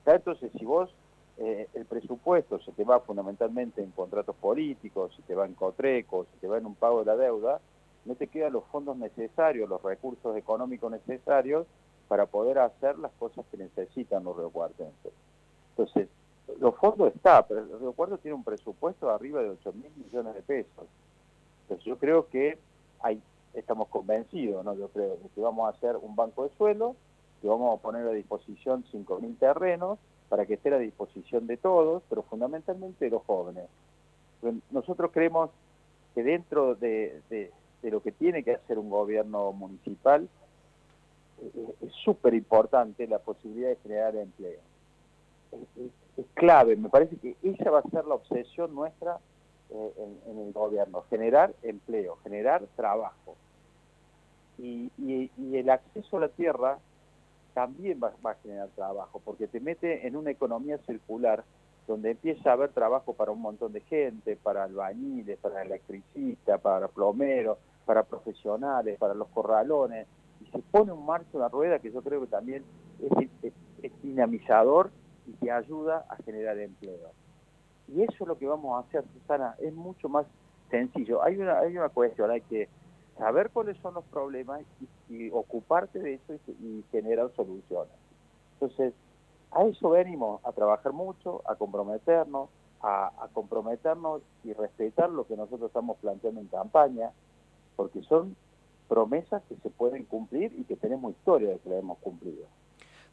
Entonces, 0.05 0.51
si 0.57 0.65
vos 0.65 0.93
eh, 1.38 1.67
el 1.73 1.86
presupuesto 1.86 2.59
se 2.59 2.71
te 2.73 2.84
va 2.84 2.99
fundamentalmente 2.99 3.81
en 3.81 3.91
contratos 3.91 4.36
políticos, 4.36 5.13
se 5.15 5.23
te 5.23 5.34
va 5.34 5.45
en 5.45 5.55
cotrecos, 5.55 6.27
se 6.34 6.38
te 6.39 6.47
va 6.47 6.57
en 6.57 6.65
un 6.65 6.75
pago 6.75 6.99
de 6.99 7.05
la 7.05 7.15
deuda, 7.15 7.59
no 8.05 8.15
te 8.15 8.27
quedan 8.27 8.53
los 8.53 8.65
fondos 8.65 8.97
necesarios, 8.97 9.67
los 9.67 9.81
recursos 9.81 10.38
económicos 10.38 10.91
necesarios 10.91 11.65
para 12.07 12.27
poder 12.27 12.59
hacer 12.59 12.99
las 12.99 13.11
cosas 13.13 13.45
que 13.49 13.57
necesitan 13.57 14.23
los 14.23 14.38
riocuartenses. 14.38 15.13
Entonces, 15.71 16.07
los 16.59 16.75
fondos 16.75 17.15
está, 17.15 17.47
pero 17.47 17.61
el 17.61 17.79
Río 17.79 17.93
Cuarto 17.93 18.17
tiene 18.17 18.36
un 18.36 18.43
presupuesto 18.43 19.07
de 19.07 19.13
arriba 19.13 19.41
de 19.41 19.49
8 19.49 19.73
mil 19.73 19.91
millones 19.95 20.36
de 20.36 20.41
pesos. 20.41 20.86
Entonces 21.63 21.86
yo 21.86 21.97
creo 21.97 22.27
que 22.27 22.59
hay, 22.99 23.21
estamos 23.53 23.88
convencidos, 23.88 24.63
¿no? 24.63 24.75
Yo 24.75 24.89
creo 24.89 25.17
que 25.34 25.41
vamos 25.41 25.65
a 25.65 25.75
hacer 25.75 25.95
un 25.95 26.15
banco 26.15 26.43
de 26.43 26.55
suelo, 26.57 26.95
que 27.41 27.47
vamos 27.47 27.77
a 27.77 27.81
poner 27.81 28.05
a 28.05 28.11
disposición 28.11 28.86
5 28.91 29.19
mil 29.19 29.36
terrenos 29.38 29.97
para 30.34 30.47
que 30.47 30.55
esté 30.55 30.73
a 30.73 30.79
disposición 30.79 31.45
de 31.45 31.57
todos, 31.57 32.01
pero 32.09 32.23
fundamentalmente 32.23 33.05
de 33.05 33.11
los 33.11 33.21
jóvenes. 33.21 33.65
Nosotros 34.71 35.11
creemos 35.13 35.51
que 36.15 36.23
dentro 36.23 36.73
de, 36.73 37.51
lo 37.84 38.01
que 38.01 38.11
tiene 38.11 38.43
que 38.43 38.55
hacer 38.55 38.79
un 38.79 38.89
gobierno 38.89 39.51
municipal, 39.51 40.27
eh, 41.39 41.75
es 41.81 41.93
súper 42.03 42.34
importante 42.34 43.05
la 43.05 43.19
posibilidad 43.19 43.69
de 43.69 43.75
generar 43.75 44.15
empleo. 44.15 44.59
Es, 46.17 46.25
clave, 46.34 46.77
me 46.77 46.89
parece 46.89 47.15
que 47.17 47.36
esa 47.43 47.69
va 47.69 47.81
a 47.81 47.89
ser 47.91 48.03
la 48.05 48.15
obsesión 48.15 48.73
nuestra 48.73 49.19
eh, 49.69 49.93
en, 49.99 50.31
en, 50.31 50.47
el 50.47 50.51
gobierno, 50.51 51.03
generar 51.11 51.53
empleo, 51.61 52.17
generar 52.23 52.63
trabajo. 52.75 53.36
Y, 54.57 54.89
y, 54.97 55.29
y, 55.38 55.57
el 55.57 55.69
acceso 55.69 56.17
a 56.17 56.21
la 56.21 56.29
tierra 56.29 56.79
también 57.54 57.99
va, 58.04 58.14
a 58.30 58.36
generar 58.36 58.70
trabajo, 58.70 59.22
porque 59.24 59.47
te 59.47 59.60
mete 59.60 60.08
en 60.08 60.16
una 60.16 60.32
economía 60.32 60.78
circular 60.80 61.43
donde 61.88 62.12
empieza 62.12 62.49
a 62.49 62.54
haber 62.54 62.72
trabajo 62.72 63.14
para 63.14 63.32
un 63.32 63.41
montón 63.41 63.74
de 63.74 63.82
gente, 63.82 64.38
para 64.38 64.64
albañiles, 64.64 65.38
para 65.39 65.62
electricistas, 65.62 66.62
para 66.62 66.88
plomeros, 66.88 67.58
para 67.86 68.04
profesionales, 68.04 68.97
para 68.97 69.14
los 69.14 69.28
corralones, 69.30 70.08
y 70.41 70.45
se 70.45 70.60
pone 70.60 70.93
en 70.93 71.06
marcha 71.06 71.30
una 71.34 71.49
rueda 71.49 71.80
que 71.80 71.91
yo 71.91 72.01
creo 72.01 72.22
que 72.22 72.28
también 72.28 72.64
es, 72.99 73.30
dinamizador 74.01 74.91
y 75.28 75.34
te 75.34 75.51
ayuda 75.51 76.06
a 76.10 76.16
generar 76.24 76.58
empleo. 76.58 77.12
Y 77.89 78.01
eso 78.01 78.16
es 78.22 78.28
lo 78.28 78.38
que 78.38 78.47
vamos 78.47 78.76
a 78.78 78.88
hacer, 78.88 79.04
Susana, 79.14 79.56
es 79.60 79.74
mucho 79.74 80.08
más 80.08 80.26
sencillo. 80.70 81.22
Hay 81.22 81.38
una, 81.38 81.60
hay 81.60 81.78
una 81.78 81.89
cuestión, 81.89 82.32
hay 82.32 82.41
que 82.41 82.70
saber 83.18 83.49
cuáles 83.51 83.78
son 83.78 83.93
los 83.93 84.03
problemas 84.05 84.61
y, 85.09 85.16
y 85.16 85.30
ocuparte 85.32 85.99
de 85.99 86.16
eso 86.16 86.34
y, 86.47 86.84
generar 86.91 87.32
soluciones. 87.36 87.93
Entonces, 88.53 88.93
a 89.51 89.64
eso 89.66 89.91
venimos, 89.91 90.43
a 90.45 90.51
trabajar 90.51 90.93
mucho, 90.93 91.41
a 91.45 91.55
comprometernos, 91.55 92.49
a, 92.82 93.07
a 93.24 93.28
comprometernos 93.34 94.22
y 94.43 94.53
respetar 94.53 95.09
lo 95.09 95.26
que 95.28 95.38
nosotros 95.38 95.70
estamos 95.70 95.97
planteando 95.97 96.41
en 96.41 96.47
campaña, 96.47 97.11
porque 97.76 98.01
son 98.03 98.36
promesas 98.88 99.41
que 99.47 99.55
se 99.57 99.70
pueden 99.70 100.05
cumplir 100.05 100.53
y 100.57 100.64
que 100.64 100.76
tenemos 100.76 101.11
historia 101.11 101.49
de 101.49 101.59
que 101.59 101.70
las 101.70 101.80
hemos 101.80 101.97
cumplido. 101.99 102.45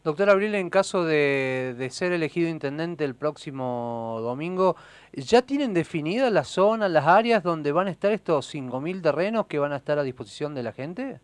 Doctor 0.02 0.30
Abril, 0.30 0.54
en 0.54 0.70
caso 0.70 1.04
de, 1.04 1.74
de, 1.76 1.90
ser 1.90 2.12
elegido 2.12 2.48
intendente 2.48 3.04
el 3.04 3.14
próximo 3.14 4.18
domingo, 4.22 4.76
¿ya 5.12 5.42
tienen 5.42 5.74
definidas 5.74 6.32
las 6.32 6.48
zonas, 6.48 6.90
las 6.90 7.06
áreas 7.06 7.42
donde 7.42 7.70
van 7.70 7.86
a 7.86 7.90
estar 7.90 8.10
estos 8.10 8.54
5.000 8.54 9.02
terrenos 9.02 9.46
que 9.46 9.58
van 9.58 9.72
a 9.72 9.76
estar 9.76 9.98
a 9.98 10.02
disposición 10.02 10.54
de 10.54 10.62
la 10.62 10.72
gente? 10.72 11.20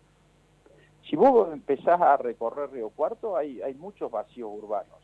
Si 1.09 1.17
vos 1.17 1.51
empezás 1.53 1.99
a 2.03 2.19
recorrer 2.19 2.71
Río 2.71 2.91
Cuarto, 2.91 3.37
hay, 3.37 3.63
hay 3.63 3.73
muchos 3.75 4.11
vacíos 4.11 4.51
urbanos, 4.53 4.99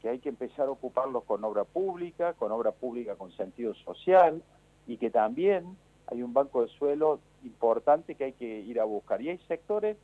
que 0.00 0.08
hay 0.08 0.18
que 0.18 0.30
empezar 0.30 0.66
a 0.66 0.70
ocuparlos 0.72 1.22
con 1.22 1.44
obra 1.44 1.62
pública, 1.62 2.32
con 2.32 2.50
obra 2.50 2.72
pública 2.72 3.14
con 3.14 3.30
sentido 3.32 3.72
social, 3.74 4.42
y 4.88 4.96
que 4.96 5.10
también 5.10 5.76
hay 6.08 6.24
un 6.24 6.32
banco 6.32 6.62
de 6.62 6.68
suelo 6.68 7.20
importante 7.44 8.16
que 8.16 8.24
hay 8.24 8.32
que 8.32 8.60
ir 8.60 8.80
a 8.80 8.84
buscar. 8.84 9.22
Y 9.22 9.28
hay 9.28 9.38
sectores 9.46 9.96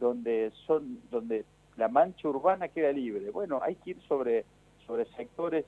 donde 0.00 0.50
son 0.66 0.98
donde 1.10 1.44
la 1.76 1.88
mancha 1.88 2.28
urbana 2.28 2.68
queda 2.68 2.92
libre. 2.92 3.30
Bueno, 3.30 3.60
hay 3.62 3.74
que 3.76 3.90
ir 3.90 4.00
sobre, 4.08 4.44
sobre 4.86 5.06
sectores 5.16 5.64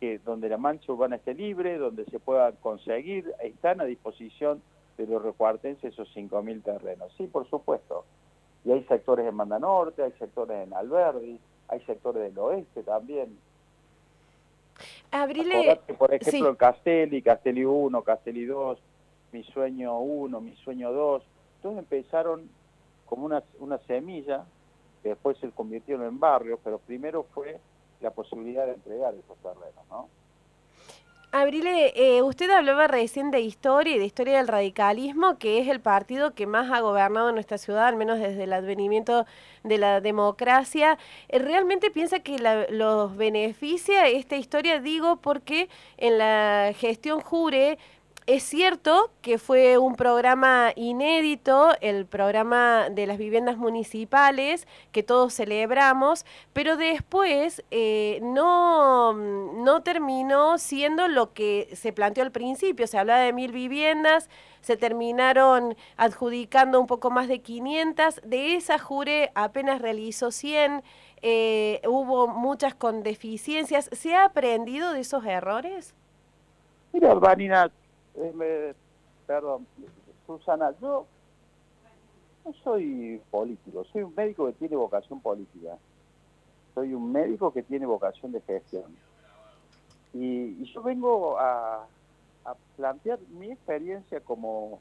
que 0.00 0.18
donde 0.18 0.48
la 0.48 0.58
mancha 0.58 0.92
urbana 0.92 1.16
esté 1.16 1.34
libre, 1.34 1.78
donde 1.78 2.04
se 2.06 2.18
puedan 2.18 2.54
conseguir, 2.56 3.32
están 3.40 3.80
a 3.80 3.84
disposición 3.84 4.62
de 4.96 5.06
los 5.06 5.22
recuartenses 5.22 5.92
esos 5.92 6.08
5.000 6.14 6.62
terrenos. 6.62 7.12
Sí, 7.16 7.26
por 7.26 7.48
supuesto. 7.48 8.04
Y 8.64 8.72
hay 8.72 8.84
sectores 8.84 9.26
en 9.26 9.34
Manda 9.34 9.58
Norte, 9.58 10.02
hay 10.02 10.12
sectores 10.12 10.66
en 10.66 10.72
Alberdi, 10.72 11.38
hay 11.68 11.80
sectores 11.80 12.22
del 12.22 12.38
oeste 12.38 12.82
también. 12.82 13.36
Abrile... 15.10 15.70
Acordate, 15.70 15.94
por 15.94 16.14
ejemplo, 16.14 16.50
sí. 16.52 16.56
Castelli, 16.56 17.22
Castelli 17.22 17.64
1, 17.64 18.02
Castelli 18.02 18.44
2, 18.46 18.78
Mi 19.32 19.44
Sueño 19.44 19.98
1, 19.98 20.40
Mi 20.40 20.56
Sueño 20.56 20.92
2, 20.92 21.22
todos 21.62 21.78
empezaron 21.78 22.48
como 23.06 23.26
una, 23.26 23.42
una 23.60 23.78
semilla 23.78 24.44
que 25.04 25.10
después 25.10 25.36
se 25.36 25.50
convirtieron 25.50 26.06
en 26.06 26.18
barrios, 26.18 26.58
pero 26.64 26.78
primero 26.78 27.26
fue 27.34 27.60
la 28.00 28.10
posibilidad 28.10 28.64
de 28.64 28.72
entregar 28.72 29.14
esos 29.14 29.36
terrenos, 29.36 29.84
¿no? 29.90 30.08
Abrile, 31.30 31.92
eh, 31.96 32.22
usted 32.22 32.48
hablaba 32.48 32.86
recién 32.86 33.32
de 33.32 33.40
historia 33.40 33.96
y 33.96 33.98
de 33.98 34.04
historia 34.04 34.38
del 34.38 34.46
radicalismo, 34.46 35.36
que 35.36 35.58
es 35.58 35.68
el 35.68 35.80
partido 35.80 36.32
que 36.32 36.46
más 36.46 36.70
ha 36.70 36.80
gobernado 36.80 37.32
nuestra 37.32 37.58
ciudad, 37.58 37.88
al 37.88 37.96
menos 37.96 38.20
desde 38.20 38.44
el 38.44 38.52
advenimiento 38.52 39.26
de 39.64 39.78
la 39.78 40.00
democracia. 40.00 40.96
Eh, 41.28 41.40
¿Realmente 41.40 41.90
piensa 41.90 42.20
que 42.20 42.38
la, 42.38 42.66
los 42.70 43.16
beneficia 43.16 44.06
esta 44.06 44.36
historia? 44.36 44.78
Digo 44.80 45.16
porque 45.16 45.68
en 45.98 46.18
la 46.18 46.72
gestión 46.76 47.20
Jure 47.20 47.78
es 48.26 48.42
cierto 48.42 49.10
que 49.20 49.36
fue 49.36 49.76
un 49.76 49.96
programa 49.96 50.72
inédito, 50.76 51.72
el 51.82 52.06
programa 52.06 52.88
de 52.88 53.06
las 53.06 53.18
viviendas 53.18 53.58
municipales, 53.58 54.66
que 54.92 55.02
todos 55.02 55.34
celebramos, 55.34 56.24
pero 56.54 56.78
después 56.78 57.62
eh, 57.70 58.20
no, 58.22 59.12
no 59.12 59.82
terminó 59.82 60.56
siendo 60.56 61.06
lo 61.08 61.34
que 61.34 61.68
se 61.74 61.92
planteó 61.92 62.24
al 62.24 62.32
principio. 62.32 62.86
Se 62.86 62.96
hablaba 62.96 63.20
de 63.20 63.34
mil 63.34 63.52
viviendas, 63.52 64.30
se 64.62 64.78
terminaron 64.78 65.76
adjudicando 65.98 66.80
un 66.80 66.86
poco 66.86 67.10
más 67.10 67.28
de 67.28 67.40
500. 67.40 68.22
De 68.24 68.56
esa 68.56 68.78
Jure 68.78 69.32
apenas 69.34 69.82
realizó 69.82 70.30
100. 70.30 70.82
Eh, 71.20 71.82
hubo 71.86 72.26
muchas 72.26 72.74
con 72.74 73.02
deficiencias. 73.02 73.90
¿Se 73.92 74.14
ha 74.14 74.24
aprendido 74.24 74.94
de 74.94 75.00
esos 75.00 75.26
errores? 75.26 75.94
Mira, 76.94 77.12
Vanina, 77.12 77.70
perdón, 79.26 79.66
Susana, 80.26 80.72
yo 80.80 81.06
no 82.44 82.52
soy 82.62 83.20
político, 83.30 83.84
soy 83.84 84.02
un 84.02 84.14
médico 84.14 84.46
que 84.46 84.52
tiene 84.52 84.76
vocación 84.76 85.20
política. 85.20 85.76
Soy 86.74 86.92
un 86.92 87.12
médico 87.12 87.52
que 87.52 87.62
tiene 87.62 87.86
vocación 87.86 88.32
de 88.32 88.40
gestión. 88.40 88.96
Y, 90.12 90.56
y 90.60 90.72
yo 90.72 90.82
vengo 90.82 91.38
a, 91.38 91.86
a, 92.44 92.54
plantear 92.76 93.18
mi 93.30 93.50
experiencia 93.52 94.20
como 94.20 94.80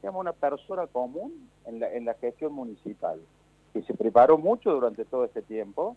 digamos, 0.00 0.20
una 0.20 0.32
persona 0.32 0.86
común 0.86 1.50
en 1.66 1.80
la, 1.80 1.92
en 1.92 2.04
la 2.04 2.14
gestión 2.14 2.52
municipal, 2.52 3.20
que 3.72 3.82
se 3.82 3.94
preparó 3.94 4.38
mucho 4.38 4.72
durante 4.72 5.04
todo 5.04 5.24
este 5.24 5.42
tiempo, 5.42 5.96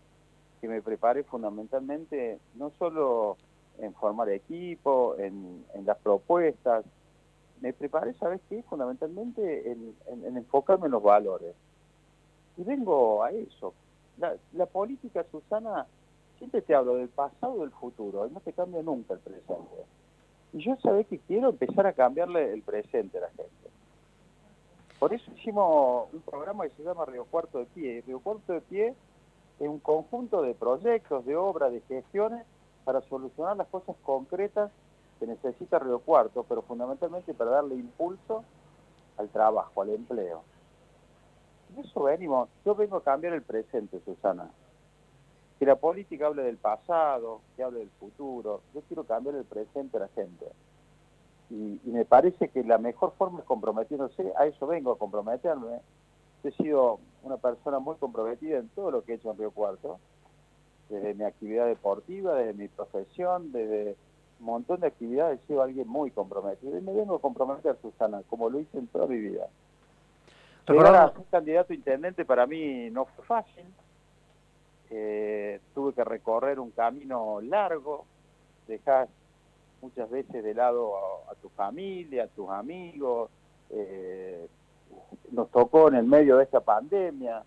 que 0.60 0.68
me 0.68 0.82
preparé 0.82 1.22
fundamentalmente 1.24 2.38
no 2.54 2.72
solo 2.78 3.36
en 3.78 3.94
formar 3.94 4.28
equipo, 4.30 5.16
en, 5.18 5.64
en, 5.74 5.86
las 5.86 5.98
propuestas. 5.98 6.84
Me 7.60 7.72
preparé, 7.72 8.14
¿sabes 8.14 8.40
qué? 8.48 8.62
Fundamentalmente 8.64 9.70
en, 9.70 9.94
en, 10.06 10.24
en, 10.24 10.36
enfocarme 10.36 10.86
en 10.86 10.92
los 10.92 11.02
valores. 11.02 11.54
Y 12.56 12.64
vengo 12.64 13.22
a 13.22 13.30
eso. 13.30 13.74
La, 14.18 14.66
política, 14.66 15.24
Susana, 15.30 15.86
siempre 16.38 16.62
te 16.62 16.74
hablo 16.74 16.96
del 16.96 17.08
pasado 17.08 17.56
y 17.56 17.60
del 17.60 17.70
futuro, 17.70 18.28
no 18.28 18.40
te 18.40 18.52
cambia 18.52 18.82
nunca 18.82 19.14
el 19.14 19.20
presente. 19.20 19.84
Y 20.52 20.58
yo 20.58 20.76
sabés 20.82 21.06
que 21.06 21.18
quiero 21.18 21.48
empezar 21.48 21.86
a 21.86 21.92
cambiarle 21.94 22.52
el 22.52 22.62
presente 22.62 23.18
a 23.18 23.22
la 23.22 23.28
gente. 23.28 23.50
Por 24.98 25.14
eso 25.14 25.32
hicimos 25.36 26.12
un 26.12 26.20
programa 26.20 26.64
que 26.64 26.76
se 26.76 26.84
llama 26.84 27.06
Río 27.06 27.24
Cuarto 27.24 27.58
de 27.58 27.64
Pie. 27.66 27.94
Y 27.94 28.00
Río 28.02 28.20
Cuarto 28.20 28.52
de 28.52 28.60
Pie 28.60 28.94
es 29.58 29.68
un 29.68 29.80
conjunto 29.80 30.42
de 30.42 30.54
proyectos, 30.54 31.24
de 31.24 31.34
obras, 31.34 31.72
de 31.72 31.80
gestiones 31.80 32.44
para 32.84 33.00
solucionar 33.02 33.56
las 33.56 33.68
cosas 33.68 33.96
concretas 34.02 34.70
que 35.18 35.26
necesita 35.26 35.78
Río 35.78 36.00
Cuarto, 36.00 36.44
pero 36.48 36.62
fundamentalmente 36.62 37.32
para 37.34 37.52
darle 37.52 37.76
impulso 37.76 38.44
al 39.16 39.28
trabajo, 39.28 39.82
al 39.82 39.90
empleo. 39.90 40.42
Y 41.76 41.80
eso 41.80 42.02
venimos, 42.02 42.48
yo 42.64 42.74
vengo 42.74 42.96
a 42.96 43.02
cambiar 43.02 43.32
el 43.32 43.42
presente, 43.42 44.00
Susana. 44.04 44.50
Que 45.58 45.66
la 45.66 45.76
política 45.76 46.26
hable 46.26 46.42
del 46.42 46.56
pasado, 46.56 47.40
que 47.56 47.62
hable 47.62 47.80
del 47.80 47.90
futuro. 47.90 48.62
Yo 48.74 48.80
quiero 48.88 49.04
cambiar 49.04 49.36
el 49.36 49.44
presente 49.44 49.96
a 49.96 50.00
la 50.00 50.08
gente. 50.08 50.46
Y, 51.50 51.80
y 51.84 51.90
me 51.90 52.04
parece 52.04 52.48
que 52.48 52.64
la 52.64 52.78
mejor 52.78 53.12
forma 53.16 53.40
es 53.40 53.44
comprometiéndose, 53.44 54.32
a 54.36 54.46
eso 54.46 54.66
vengo 54.66 54.92
a 54.92 54.98
comprometerme. 54.98 55.80
He 56.42 56.50
sido 56.52 56.98
una 57.22 57.36
persona 57.36 57.78
muy 57.78 57.94
comprometida 57.96 58.58
en 58.58 58.68
todo 58.70 58.90
lo 58.90 59.04
que 59.04 59.12
he 59.12 59.14
hecho 59.14 59.30
en 59.30 59.38
Río 59.38 59.52
Cuarto, 59.52 60.00
desde 60.92 61.14
mi 61.14 61.24
actividad 61.24 61.66
deportiva, 61.66 62.34
desde 62.34 62.52
mi 62.52 62.68
profesión, 62.68 63.50
desde 63.50 63.96
un 64.40 64.46
montón 64.46 64.80
de 64.80 64.88
actividades, 64.88 65.40
he 65.40 65.46
sido 65.46 65.62
alguien 65.62 65.88
muy 65.88 66.10
comprometido. 66.10 66.76
Y 66.76 66.82
me 66.82 66.92
vengo 66.92 67.16
a 67.16 67.20
comprometer, 67.20 67.76
Susana, 67.80 68.22
como 68.28 68.50
lo 68.50 68.60
hice 68.60 68.78
en 68.78 68.86
toda 68.88 69.06
mi 69.06 69.18
vida. 69.18 69.46
Llegar 70.68 70.94
a 70.94 71.12
ser 71.12 71.24
candidato 71.30 71.72
a 71.72 71.76
intendente 71.76 72.24
para 72.24 72.46
mí 72.46 72.90
no 72.90 73.06
fue 73.06 73.24
fácil. 73.24 73.64
Eh, 74.90 75.58
tuve 75.74 75.94
que 75.94 76.04
recorrer 76.04 76.60
un 76.60 76.70
camino 76.70 77.40
largo, 77.40 78.04
dejar 78.68 79.08
muchas 79.80 80.10
veces 80.10 80.44
de 80.44 80.54
lado 80.54 80.96
a, 80.96 81.32
a 81.32 81.34
tu 81.36 81.48
familia, 81.48 82.24
a 82.24 82.28
tus 82.28 82.50
amigos. 82.50 83.30
eh, 83.70 84.46
nos 85.30 85.50
tocó 85.50 85.88
en 85.88 85.94
el 85.94 86.04
medio 86.04 86.36
de 86.36 86.44
esta 86.44 86.60
pandemia 86.60 87.42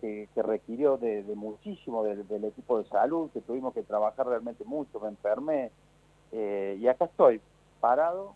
que, 0.00 0.28
requirió 0.36 0.96
de, 0.96 1.22
de 1.22 1.34
muchísimo 1.34 2.04
del, 2.04 2.44
equipo 2.44 2.78
de 2.78 2.88
salud, 2.88 3.30
que 3.32 3.40
tuvimos 3.40 3.72
que 3.74 3.82
trabajar 3.82 4.26
realmente 4.26 4.64
mucho, 4.64 5.00
me 5.00 5.08
enfermé. 5.08 5.70
eh, 6.32 6.76
y 6.80 6.88
acá 6.88 7.06
estoy, 7.06 7.40
parado, 7.80 8.34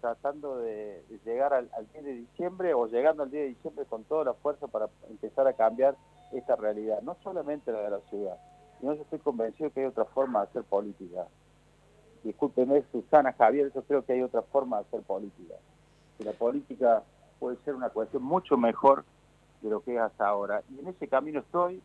tratando 0.00 0.58
de, 0.58 1.02
de 1.08 1.20
llegar 1.24 1.52
al, 1.52 1.68
al 1.76 1.86
10 1.92 2.04
de 2.04 2.12
diciembre 2.14 2.74
o 2.74 2.86
llegando 2.86 3.22
al 3.22 3.30
10 3.30 3.42
de 3.42 3.48
diciembre 3.50 3.84
con 3.84 4.04
toda 4.04 4.24
la 4.24 4.34
fuerza 4.34 4.66
para 4.66 4.88
empezar 5.08 5.46
a 5.46 5.52
cambiar 5.52 5.96
esta 6.32 6.56
realidad, 6.56 7.02
no 7.02 7.16
solamente 7.22 7.72
la 7.72 7.80
de 7.82 7.90
la 7.90 8.00
ciudad, 8.08 8.36
sino 8.78 8.94
yo 8.94 9.02
estoy 9.02 9.18
convencido 9.18 9.70
que 9.70 9.80
hay 9.80 9.86
otra 9.86 10.04
forma 10.06 10.40
de 10.40 10.46
hacer 10.46 10.62
política. 10.64 11.26
Discúlpeme, 12.22 12.82
Susana, 12.92 13.32
Javier, 13.32 13.72
yo 13.74 13.82
creo 13.82 14.04
que 14.04 14.12
hay 14.12 14.22
otra 14.22 14.42
forma 14.42 14.78
de 14.78 14.82
hacer 14.84 15.02
política. 15.02 15.54
Que 16.18 16.24
la 16.24 16.32
política 16.32 17.02
puede 17.38 17.56
ser 17.64 17.74
una 17.74 17.88
cuestión 17.90 18.22
mucho 18.22 18.56
mejor 18.56 19.04
de 19.62 19.70
lo 19.70 19.80
que 19.80 19.94
es 19.94 20.00
hasta 20.00 20.26
ahora. 20.26 20.62
Y 20.70 20.80
en 20.80 20.88
ese 20.88 21.08
camino 21.08 21.40
estoy 21.40 21.82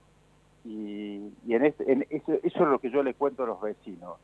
y, 0.63 1.31
y 1.45 1.53
en, 1.53 1.65
este, 1.65 1.91
en 1.91 2.05
eso, 2.09 2.33
eso 2.33 2.63
es 2.63 2.67
lo 2.67 2.79
que 2.79 2.89
yo 2.89 3.03
le 3.03 3.13
cuento 3.13 3.43
a 3.43 3.47
los 3.47 3.61
vecinos. 3.61 4.17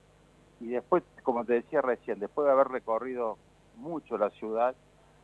Y 0.59 0.67
después, 0.67 1.03
como 1.23 1.45
te 1.45 1.53
decía 1.53 1.81
recién, 1.81 2.19
después 2.19 2.45
de 2.45 2.51
haber 2.51 2.67
recorrido 2.67 3.37
mucho 3.77 4.17
la 4.17 4.29
ciudad, 4.31 4.75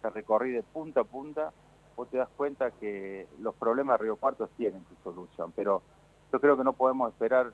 que 0.02 0.10
recorrí 0.10 0.52
de 0.52 0.64
punta 0.64 1.02
a 1.02 1.04
punta, 1.04 1.54
vos 1.96 2.10
te 2.10 2.18
das 2.18 2.30
cuenta 2.38 2.72
que 2.72 3.28
los 3.40 3.56
problemas 3.56 4.00
Río 4.00 4.16
Cuarto 4.16 4.48
tienen 4.58 4.84
su 4.90 4.96
solución. 5.04 5.52
Pero 5.56 5.82
yo 6.32 6.40
creo 6.40 6.58
que 6.58 6.64
no 6.64 6.74
podemos 6.74 7.12
esperar 7.12 7.52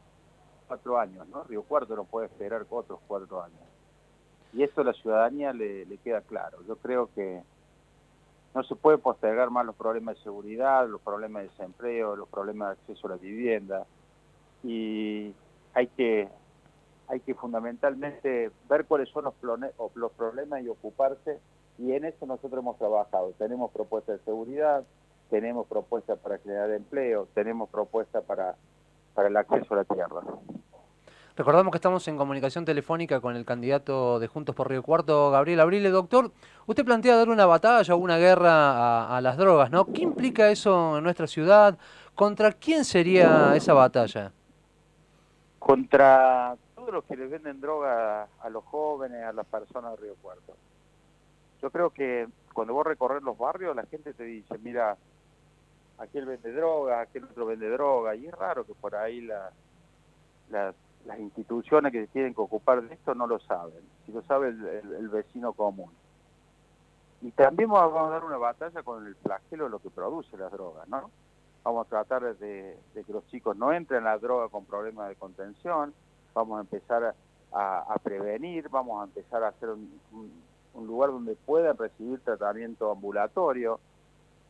cuatro 0.68 0.98
años, 0.98 1.28
¿no? 1.28 1.44
Río 1.44 1.64
Cuarto 1.64 1.96
no 1.96 2.06
puede 2.06 2.28
esperar 2.28 2.66
otros 2.70 3.00
cuatro 3.08 3.42
años. 3.42 3.60
Y 4.54 4.64
eso 4.64 4.82
a 4.82 4.84
la 4.84 4.94
ciudadanía 4.94 5.52
le 5.52 5.98
queda 6.04 6.22
claro. 6.22 6.60
Yo 6.68 6.76
creo 6.78 7.10
que 7.16 7.42
no 8.54 8.64
se 8.64 8.76
puede 8.76 8.98
postergar 8.98 9.50
más 9.50 9.66
los 9.66 9.76
problemas 9.76 10.16
de 10.16 10.24
seguridad, 10.24 10.88
los 10.88 11.02
problemas 11.02 11.44
de 11.44 11.50
desempleo, 11.50 12.16
los 12.16 12.30
problemas 12.30 12.70
de 12.70 12.82
acceso 12.82 13.08
a 13.08 13.12
la 13.12 13.18
vivienda. 13.18 13.86
Y 14.64 15.34
hay 15.74 15.88
que, 15.88 16.30
hay 17.08 17.20
que 17.22 17.34
fundamentalmente 17.34 18.52
ver 18.70 18.86
cuáles 18.86 19.10
son 19.10 19.26
los, 19.26 19.34
los 19.96 20.12
problemas 20.12 20.62
y 20.62 20.70
ocuparse. 20.70 21.40
Y 21.80 21.94
en 21.94 22.06
eso 22.06 22.26
nosotros 22.28 22.62
hemos 22.62 22.78
trabajado. 22.78 23.32
Tenemos 23.40 23.72
propuestas 23.72 24.20
de 24.20 24.26
seguridad, 24.26 24.84
tenemos 25.32 25.66
propuestas 25.68 26.20
para 26.20 26.38
generar 26.38 26.70
empleo, 26.70 27.28
tenemos 27.34 27.70
propuestas 27.70 28.24
para, 28.24 28.56
para 29.16 29.30
el 29.30 29.38
acceso 29.38 29.74
a 29.74 29.78
la 29.78 29.84
tierra. 29.86 30.22
Recordamos 31.36 31.72
que 31.72 31.78
estamos 31.78 32.08
en 32.08 32.16
comunicación 32.16 32.64
telefónica 32.64 33.20
con 33.20 33.36
el 33.36 33.44
candidato 33.44 34.20
de 34.20 34.28
Juntos 34.28 34.54
por 34.54 34.70
Río 34.70 34.84
Cuarto, 34.84 35.32
Gabriel 35.32 35.62
Abrile. 35.62 35.90
Doctor, 35.90 36.32
usted 36.68 36.86
plantea 36.86 37.16
dar 37.16 37.30
una 37.30 37.48
batalla 37.48 37.96
o 37.96 37.98
una 37.98 38.18
guerra 38.18 39.18
a, 39.18 39.20
las 39.20 39.36
drogas, 39.38 39.72
¿no? 39.72 39.86
¿Qué 39.86 40.04
implica 40.04 40.52
eso 40.52 40.98
en 41.00 41.04
nuestra 41.04 41.26
ciudad? 41.26 41.76
¿Contra 42.14 42.52
quién 42.52 42.86
sería 42.86 43.56
esa 43.56 43.74
batalla? 43.74 44.32
contra 45.58 46.58
todos 46.76 46.92
los 46.92 47.06
que 47.06 47.16
les 47.16 47.32
venden 47.32 47.62
droga 47.62 48.28
a 48.42 48.50
los 48.50 48.66
jóvenes, 48.66 49.24
a 49.24 49.32
las 49.32 49.46
personas 49.46 49.92
de 49.92 49.98
Río 50.08 50.16
Cuarto. 50.22 50.58
Yo 51.62 51.72
creo 51.72 51.90
que 51.90 52.28
cuando 52.54 52.74
vos 52.74 52.86
recorres 52.86 53.24
los 53.24 53.38
barrios, 53.38 53.74
la 53.74 53.86
gente 53.86 54.14
te 54.14 54.26
dice, 54.26 54.58
mira, 54.58 54.98
aquel 56.00 56.26
vende 56.26 56.52
droga, 56.52 57.00
aquel 57.00 57.24
otro 57.24 57.46
vende 57.46 57.70
droga, 57.70 58.14
y 58.14 58.28
es 58.28 58.34
raro 58.34 58.66
que 58.66 58.74
por 58.74 58.94
ahí 58.94 59.22
la- 59.22 59.52
la- 60.50 60.74
las 61.06 61.20
instituciones 61.20 61.92
que 61.92 62.08
tienen 62.08 62.34
que 62.34 62.42
ocupar 62.42 62.82
de 62.82 62.94
esto 62.94 63.14
no 63.14 63.28
lo 63.28 63.40
saben, 63.40 63.82
si 64.06 64.12
lo 64.12 64.22
sabe 64.24 64.50
el, 64.50 65.10
vecino 65.10 65.54
común. 65.54 65.92
Y 67.22 67.32
también 67.32 67.70
vamos 67.70 68.08
a 68.08 68.10
dar 68.10 68.24
una 68.24 68.38
batalla 68.38 68.84
con 68.84 69.06
el 69.06 69.16
flagelo 69.16 69.66
de 69.66 69.70
lo 69.70 69.80
que 69.80 69.90
produce 69.90 70.38
las 70.38 70.52
drogas, 70.52 70.88
¿no? 70.88 71.10
Vamos 71.64 71.88
a 71.88 71.90
tratar 71.90 72.36
de, 72.36 72.78
que 72.94 73.14
los 73.14 73.26
chicos 73.28 73.56
no 73.56 73.72
entren 73.72 74.00
en 74.00 74.06
la 74.06 74.18
droga 74.18 74.50
con 74.50 74.66
problemas 74.66 75.10
de 75.10 75.16
contención, 75.16 75.94
vamos 76.34 76.58
a 76.58 76.62
empezar 76.62 77.16
a, 77.54 77.96
prevenir, 78.02 78.68
vamos 78.70 79.02
a 79.02 79.06
empezar 79.06 79.44
a 79.44 79.50
hacer 79.50 79.70
un, 79.70 80.42
lugar 80.88 81.12
donde 81.12 81.36
puedan 81.36 81.78
recibir 81.78 82.20
tratamiento 82.22 82.92
ambulatorio 82.92 83.80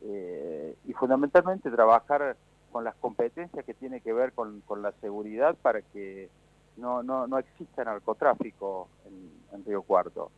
eh, 0.01 0.75
y 0.85 0.93
fundamentalmente 0.93 1.69
trabajar 1.69 2.37
con 2.71 2.85
las 2.85 2.95
competencias 2.95 3.65
que 3.65 3.73
tiene 3.73 4.01
que 4.01 4.13
ver 4.13 4.31
con 4.33 4.81
la 4.81 4.93
seguridad 4.93 5.55
para 5.61 5.81
que 5.81 6.29
no, 6.77 7.03
no, 7.03 7.27
no 7.27 7.37
exista 7.37 7.83
narcotráfico 7.83 8.87
en, 9.05 9.31
en 9.55 9.65
Río 9.65 9.81
Cuarto. 9.83 10.31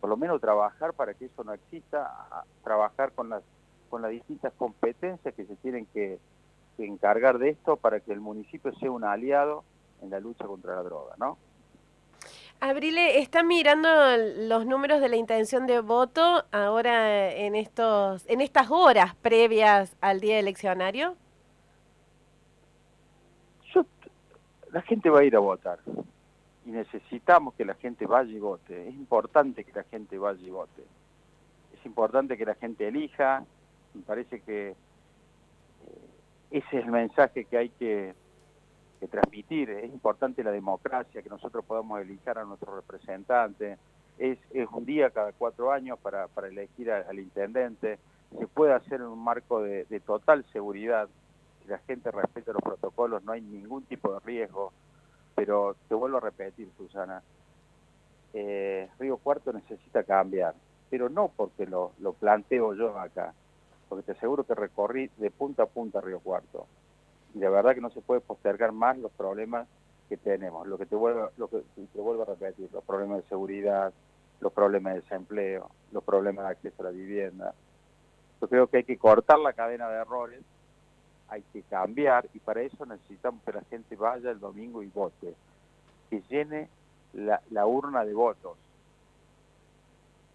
Por 0.00 0.10
lo 0.10 0.16
menos 0.16 0.40
trabajar 0.40 0.92
para 0.92 1.14
que 1.14 1.26
eso 1.26 1.44
no 1.44 1.52
exista, 1.52 2.44
trabajar 2.62 3.12
con 3.12 3.30
las, 3.30 3.42
con 3.88 4.02
las 4.02 4.10
distintas 4.10 4.52
competencias 4.54 5.34
que 5.34 5.44
se 5.44 5.56
tienen 5.56 5.86
que, 5.86 6.18
que 6.76 6.86
encargar 6.86 7.38
de 7.38 7.50
esto 7.50 7.76
para 7.76 8.00
que 8.00 8.12
el 8.12 8.20
municipio 8.20 8.74
sea 8.74 8.90
un 8.90 9.04
aliado 9.04 9.64
en 10.02 10.10
la 10.10 10.20
lucha 10.20 10.44
contra 10.44 10.76
la 10.76 10.82
droga, 10.82 11.14
¿no? 11.18 11.38
Abrile, 12.60 13.18
¿está 13.20 13.42
mirando 13.42 13.88
los 14.48 14.64
números 14.64 15.00
de 15.00 15.10
la 15.10 15.16
intención 15.16 15.66
de 15.66 15.80
voto 15.80 16.44
ahora 16.52 17.30
en 17.30 17.54
estos, 17.54 18.24
en 18.28 18.40
estas 18.40 18.70
horas 18.70 19.14
previas 19.16 19.94
al 20.00 20.20
día 20.20 20.38
eleccionario? 20.38 21.16
La 24.76 24.82
gente 24.82 25.08
va 25.08 25.20
a 25.20 25.24
ir 25.24 25.34
a 25.34 25.38
votar 25.38 25.78
y 26.66 26.70
necesitamos 26.70 27.54
que 27.54 27.64
la 27.64 27.72
gente 27.76 28.04
vaya 28.04 28.30
y 28.30 28.38
vote. 28.38 28.88
Es 28.88 28.94
importante 28.94 29.64
que 29.64 29.72
la 29.72 29.84
gente 29.84 30.18
vaya 30.18 30.46
y 30.46 30.50
vote. 30.50 30.84
Es 31.72 31.86
importante 31.86 32.36
que 32.36 32.44
la 32.44 32.56
gente 32.56 32.86
elija. 32.86 33.42
Me 33.94 34.02
parece 34.02 34.40
que 34.40 34.68
eh, 34.68 34.74
ese 36.50 36.78
es 36.78 36.84
el 36.84 36.90
mensaje 36.90 37.46
que 37.46 37.56
hay 37.56 37.70
que, 37.70 38.14
transmitir. 39.10 39.70
Es 39.70 39.90
importante 39.90 40.44
la 40.44 40.50
democracia, 40.50 41.22
que 41.22 41.30
nosotros 41.30 41.64
podamos 41.64 41.98
elegir 41.98 42.36
a 42.36 42.44
nuestros 42.44 42.76
representantes. 42.76 43.78
Es, 44.18 44.38
un 44.72 44.84
día 44.84 45.08
cada 45.08 45.32
cuatro 45.32 45.72
años 45.72 45.98
para, 46.00 46.28
elegir 46.48 46.90
al 46.90 47.18
intendente. 47.18 47.98
Se 48.38 48.46
puede 48.46 48.74
hacer 48.74 49.00
en 49.00 49.06
un 49.06 49.24
marco 49.24 49.62
de 49.62 50.00
total 50.04 50.44
seguridad 50.52 51.08
la 51.68 51.78
gente 51.78 52.10
respeta 52.10 52.52
los 52.52 52.62
protocolos, 52.62 53.22
no 53.24 53.32
hay 53.32 53.40
ningún 53.40 53.84
tipo 53.84 54.12
de 54.12 54.20
riesgo. 54.20 54.72
Pero 55.34 55.76
te 55.88 55.94
vuelvo 55.94 56.16
a 56.16 56.20
repetir, 56.20 56.70
Susana, 56.76 57.22
eh, 58.32 58.88
Río 58.98 59.18
Cuarto 59.18 59.52
necesita 59.52 60.02
cambiar, 60.04 60.54
pero 60.88 61.08
no 61.08 61.30
porque 61.34 61.66
lo, 61.66 61.92
lo 61.98 62.14
planteo 62.14 62.74
yo 62.74 62.98
acá, 62.98 63.34
porque 63.88 64.04
te 64.04 64.12
aseguro 64.12 64.44
que 64.44 64.54
recorrí 64.54 65.10
de 65.16 65.30
punta 65.30 65.64
a 65.64 65.66
punta 65.66 66.00
Río 66.00 66.20
Cuarto. 66.20 66.66
Y 67.34 67.38
la 67.38 67.50
verdad 67.50 67.74
que 67.74 67.82
no 67.82 67.90
se 67.90 68.00
puede 68.00 68.20
postergar 68.20 68.72
más 68.72 68.96
los 68.98 69.12
problemas 69.12 69.68
que 70.08 70.16
tenemos. 70.16 70.66
Lo 70.66 70.78
que 70.78 70.86
te 70.86 70.96
vuelvo, 70.96 71.30
lo 71.36 71.48
que 71.48 71.62
te 71.92 72.00
vuelvo 72.00 72.22
a 72.22 72.26
repetir, 72.26 72.70
los 72.72 72.84
problemas 72.84 73.22
de 73.22 73.28
seguridad, 73.28 73.92
los 74.40 74.52
problemas 74.52 74.94
de 74.94 75.00
desempleo, 75.00 75.70
los 75.92 76.02
problemas 76.04 76.46
de 76.46 76.50
acceso 76.52 76.82
a 76.82 76.84
la 76.84 76.90
vivienda. 76.90 77.54
Yo 78.40 78.48
creo 78.48 78.66
que 78.68 78.78
hay 78.78 78.84
que 78.84 78.98
cortar 78.98 79.38
la 79.38 79.52
cadena 79.52 79.88
de 79.88 80.00
errores 80.00 80.40
hay 81.28 81.42
que 81.52 81.62
cambiar 81.62 82.28
y 82.34 82.38
para 82.38 82.62
eso 82.62 82.86
necesitamos 82.86 83.42
que 83.44 83.52
la 83.52 83.62
gente 83.62 83.96
vaya 83.96 84.30
el 84.30 84.40
domingo 84.40 84.82
y 84.82 84.86
vote, 84.86 85.34
que 86.10 86.22
llene 86.28 86.68
la, 87.12 87.66
urna 87.66 88.04
de 88.04 88.14
votos. 88.14 88.56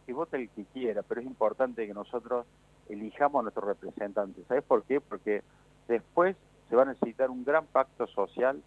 Que 0.05 0.13
vote 0.13 0.37
el 0.37 0.49
que 0.49 0.65
quiera, 0.65 1.03
pero 1.03 1.21
es 1.21 1.27
importante 1.27 1.87
que 1.87 1.93
nosotros 1.93 2.45
elijamos 2.89 3.39
a 3.39 3.43
nuestros 3.43 3.65
representantes. 3.65 4.45
¿Sabes 4.47 4.63
por 4.63 4.83
qué? 4.83 4.99
Porque 4.99 5.43
después 5.87 6.35
se 6.69 6.75
va 6.75 6.83
a 6.83 6.85
necesitar 6.85 7.29
un 7.29 7.43
gran 7.43 7.65
pacto 7.67 8.07
social 8.07 8.61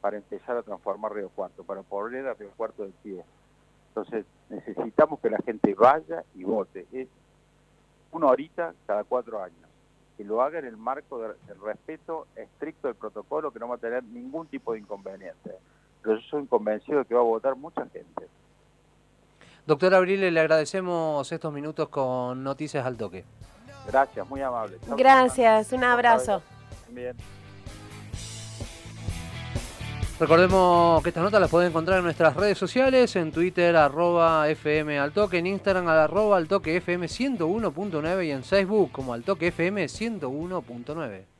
para 0.00 0.16
empezar 0.18 0.56
a 0.56 0.62
transformar 0.62 1.14
Río 1.14 1.30
Cuarto, 1.30 1.64
para 1.64 1.82
poner 1.82 2.26
a 2.26 2.34
Río 2.34 2.50
Cuarto 2.56 2.84
de 2.84 2.92
pie. 3.02 3.24
Entonces 3.88 4.26
necesitamos 4.50 5.20
que 5.20 5.30
la 5.30 5.38
gente 5.38 5.74
vaya 5.74 6.24
y 6.34 6.44
vote. 6.44 6.86
Es 6.92 7.08
una 8.12 8.26
horita 8.26 8.74
cada 8.86 9.04
cuatro 9.04 9.42
años. 9.42 9.63
Que 10.16 10.24
lo 10.24 10.42
haga 10.42 10.58
en 10.60 10.66
el 10.66 10.76
marco 10.76 11.18
de- 11.18 11.34
del 11.46 11.60
respeto 11.60 12.26
estricto 12.36 12.88
del 12.88 12.96
protocolo, 12.96 13.50
que 13.52 13.58
no 13.58 13.68
va 13.68 13.74
a 13.76 13.78
tener 13.78 14.04
ningún 14.04 14.46
tipo 14.46 14.72
de 14.72 14.78
inconveniente. 14.80 15.52
Pero 16.02 16.16
yo 16.16 16.22
soy 16.30 16.46
convencido 16.46 16.98
de 17.00 17.04
que 17.04 17.14
va 17.14 17.20
a 17.20 17.24
votar 17.24 17.56
mucha 17.56 17.82
gente. 17.86 18.28
Doctor 19.66 19.94
Abril, 19.94 20.20
le 20.32 20.40
agradecemos 20.40 21.30
estos 21.32 21.52
minutos 21.52 21.88
con 21.88 22.44
Noticias 22.44 22.84
al 22.84 22.96
Toque. 22.96 23.24
Gracias, 23.86 24.28
muy 24.28 24.40
amable. 24.42 24.78
Gracias, 24.96 25.72
un 25.72 25.84
abrazo. 25.84 26.42
Bien. 26.90 27.16
Recordemos 30.18 31.02
que 31.02 31.08
estas 31.08 31.24
notas 31.24 31.40
las 31.40 31.50
pueden 31.50 31.70
encontrar 31.70 31.98
en 31.98 32.04
nuestras 32.04 32.36
redes 32.36 32.56
sociales, 32.56 33.16
en 33.16 33.32
Twitter, 33.32 33.74
arroba 33.74 34.48
FM 34.48 34.96
al 34.96 35.10
toque, 35.10 35.38
en 35.38 35.48
Instagram, 35.48 35.88
arroba 35.88 36.36
al 36.36 36.46
toque 36.46 36.76
FM 36.76 37.06
101.9 37.06 38.26
y 38.26 38.30
en 38.30 38.44
Facebook 38.44 38.92
como 38.92 39.12
al 39.12 39.24
toque 39.24 39.48
FM 39.48 39.86
101.9. 39.86 41.33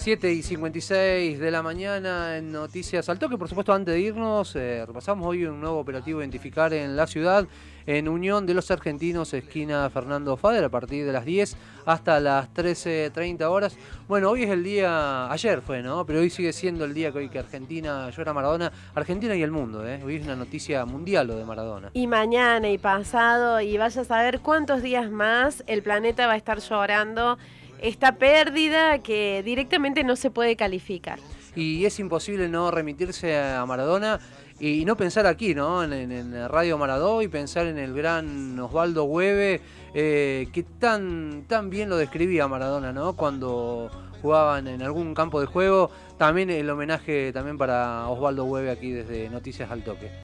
7 0.00 0.32
y 0.32 0.42
56 0.42 1.38
de 1.38 1.50
la 1.50 1.62
mañana 1.62 2.38
en 2.38 2.50
Noticias 2.50 3.10
al 3.10 3.18
Toque. 3.18 3.36
Por 3.36 3.50
supuesto, 3.50 3.74
antes 3.74 3.92
de 3.92 4.00
irnos, 4.00 4.56
eh, 4.56 4.82
repasamos 4.86 5.26
hoy 5.26 5.44
un 5.44 5.60
nuevo 5.60 5.78
operativo 5.78 6.20
Identificar 6.20 6.72
en 6.72 6.96
la 6.96 7.06
ciudad, 7.06 7.46
en 7.84 8.08
Unión 8.08 8.46
de 8.46 8.54
los 8.54 8.70
Argentinos, 8.70 9.34
esquina 9.34 9.90
Fernando 9.90 10.38
Fader, 10.38 10.64
a 10.64 10.68
partir 10.70 11.04
de 11.04 11.12
las 11.12 11.26
10 11.26 11.54
hasta 11.84 12.18
las 12.18 12.50
13.30 12.54 13.42
horas. 13.50 13.76
Bueno, 14.08 14.30
hoy 14.30 14.44
es 14.44 14.50
el 14.50 14.64
día, 14.64 15.30
ayer 15.30 15.60
fue, 15.60 15.82
¿no? 15.82 16.06
Pero 16.06 16.20
hoy 16.20 16.30
sigue 16.30 16.54
siendo 16.54 16.86
el 16.86 16.94
día 16.94 17.12
que 17.12 17.18
hoy 17.18 17.28
que 17.28 17.38
Argentina 17.38 18.08
llora 18.08 18.32
Maradona, 18.32 18.72
Argentina 18.94 19.36
y 19.36 19.42
el 19.42 19.50
mundo, 19.50 19.86
¿eh? 19.86 20.00
Hoy 20.02 20.16
es 20.16 20.24
una 20.24 20.34
noticia 20.34 20.86
mundial 20.86 21.26
lo 21.26 21.36
de 21.36 21.44
Maradona. 21.44 21.90
Y 21.92 22.06
mañana 22.06 22.70
y 22.70 22.78
pasado, 22.78 23.60
y 23.60 23.76
vaya 23.76 24.00
a 24.00 24.04
saber 24.06 24.40
cuántos 24.40 24.80
días 24.80 25.10
más 25.10 25.62
el 25.66 25.82
planeta 25.82 26.26
va 26.26 26.32
a 26.32 26.36
estar 26.36 26.58
llorando 26.60 27.36
esta 27.82 28.16
pérdida 28.16 28.98
que 28.98 29.42
directamente 29.44 30.04
no 30.04 30.16
se 30.16 30.30
puede 30.30 30.56
calificar. 30.56 31.18
y 31.56 31.84
es 31.84 31.98
imposible 31.98 32.48
no 32.48 32.70
remitirse 32.70 33.36
a 33.38 33.66
Maradona 33.66 34.20
y 34.60 34.84
no 34.84 34.96
pensar 34.96 35.26
aquí, 35.26 35.54
¿no? 35.54 35.82
En, 35.82 36.48
Radio 36.48 36.76
Maradó 36.76 37.22
y 37.22 37.28
pensar 37.28 37.66
en 37.66 37.78
el 37.78 37.94
gran 37.94 38.58
Osvaldo 38.58 39.04
Hueve, 39.04 39.62
eh, 39.94 40.48
que 40.52 40.62
tan, 40.62 41.44
tan 41.48 41.70
bien 41.70 41.88
lo 41.88 41.96
describía 41.96 42.46
Maradona, 42.46 42.92
¿no? 42.92 43.14
Cuando 43.14 43.90
jugaban 44.20 44.68
en 44.68 44.82
algún 44.82 45.14
campo 45.14 45.40
de 45.40 45.46
juego. 45.46 45.90
También 46.18 46.50
el 46.50 46.68
homenaje 46.68 47.32
también 47.32 47.56
para 47.56 48.06
Osvaldo 48.08 48.44
Hueve 48.44 48.70
aquí 48.70 48.90
desde 48.90 49.30
Noticias 49.30 49.70
al 49.70 49.82
Toque. 49.82 50.10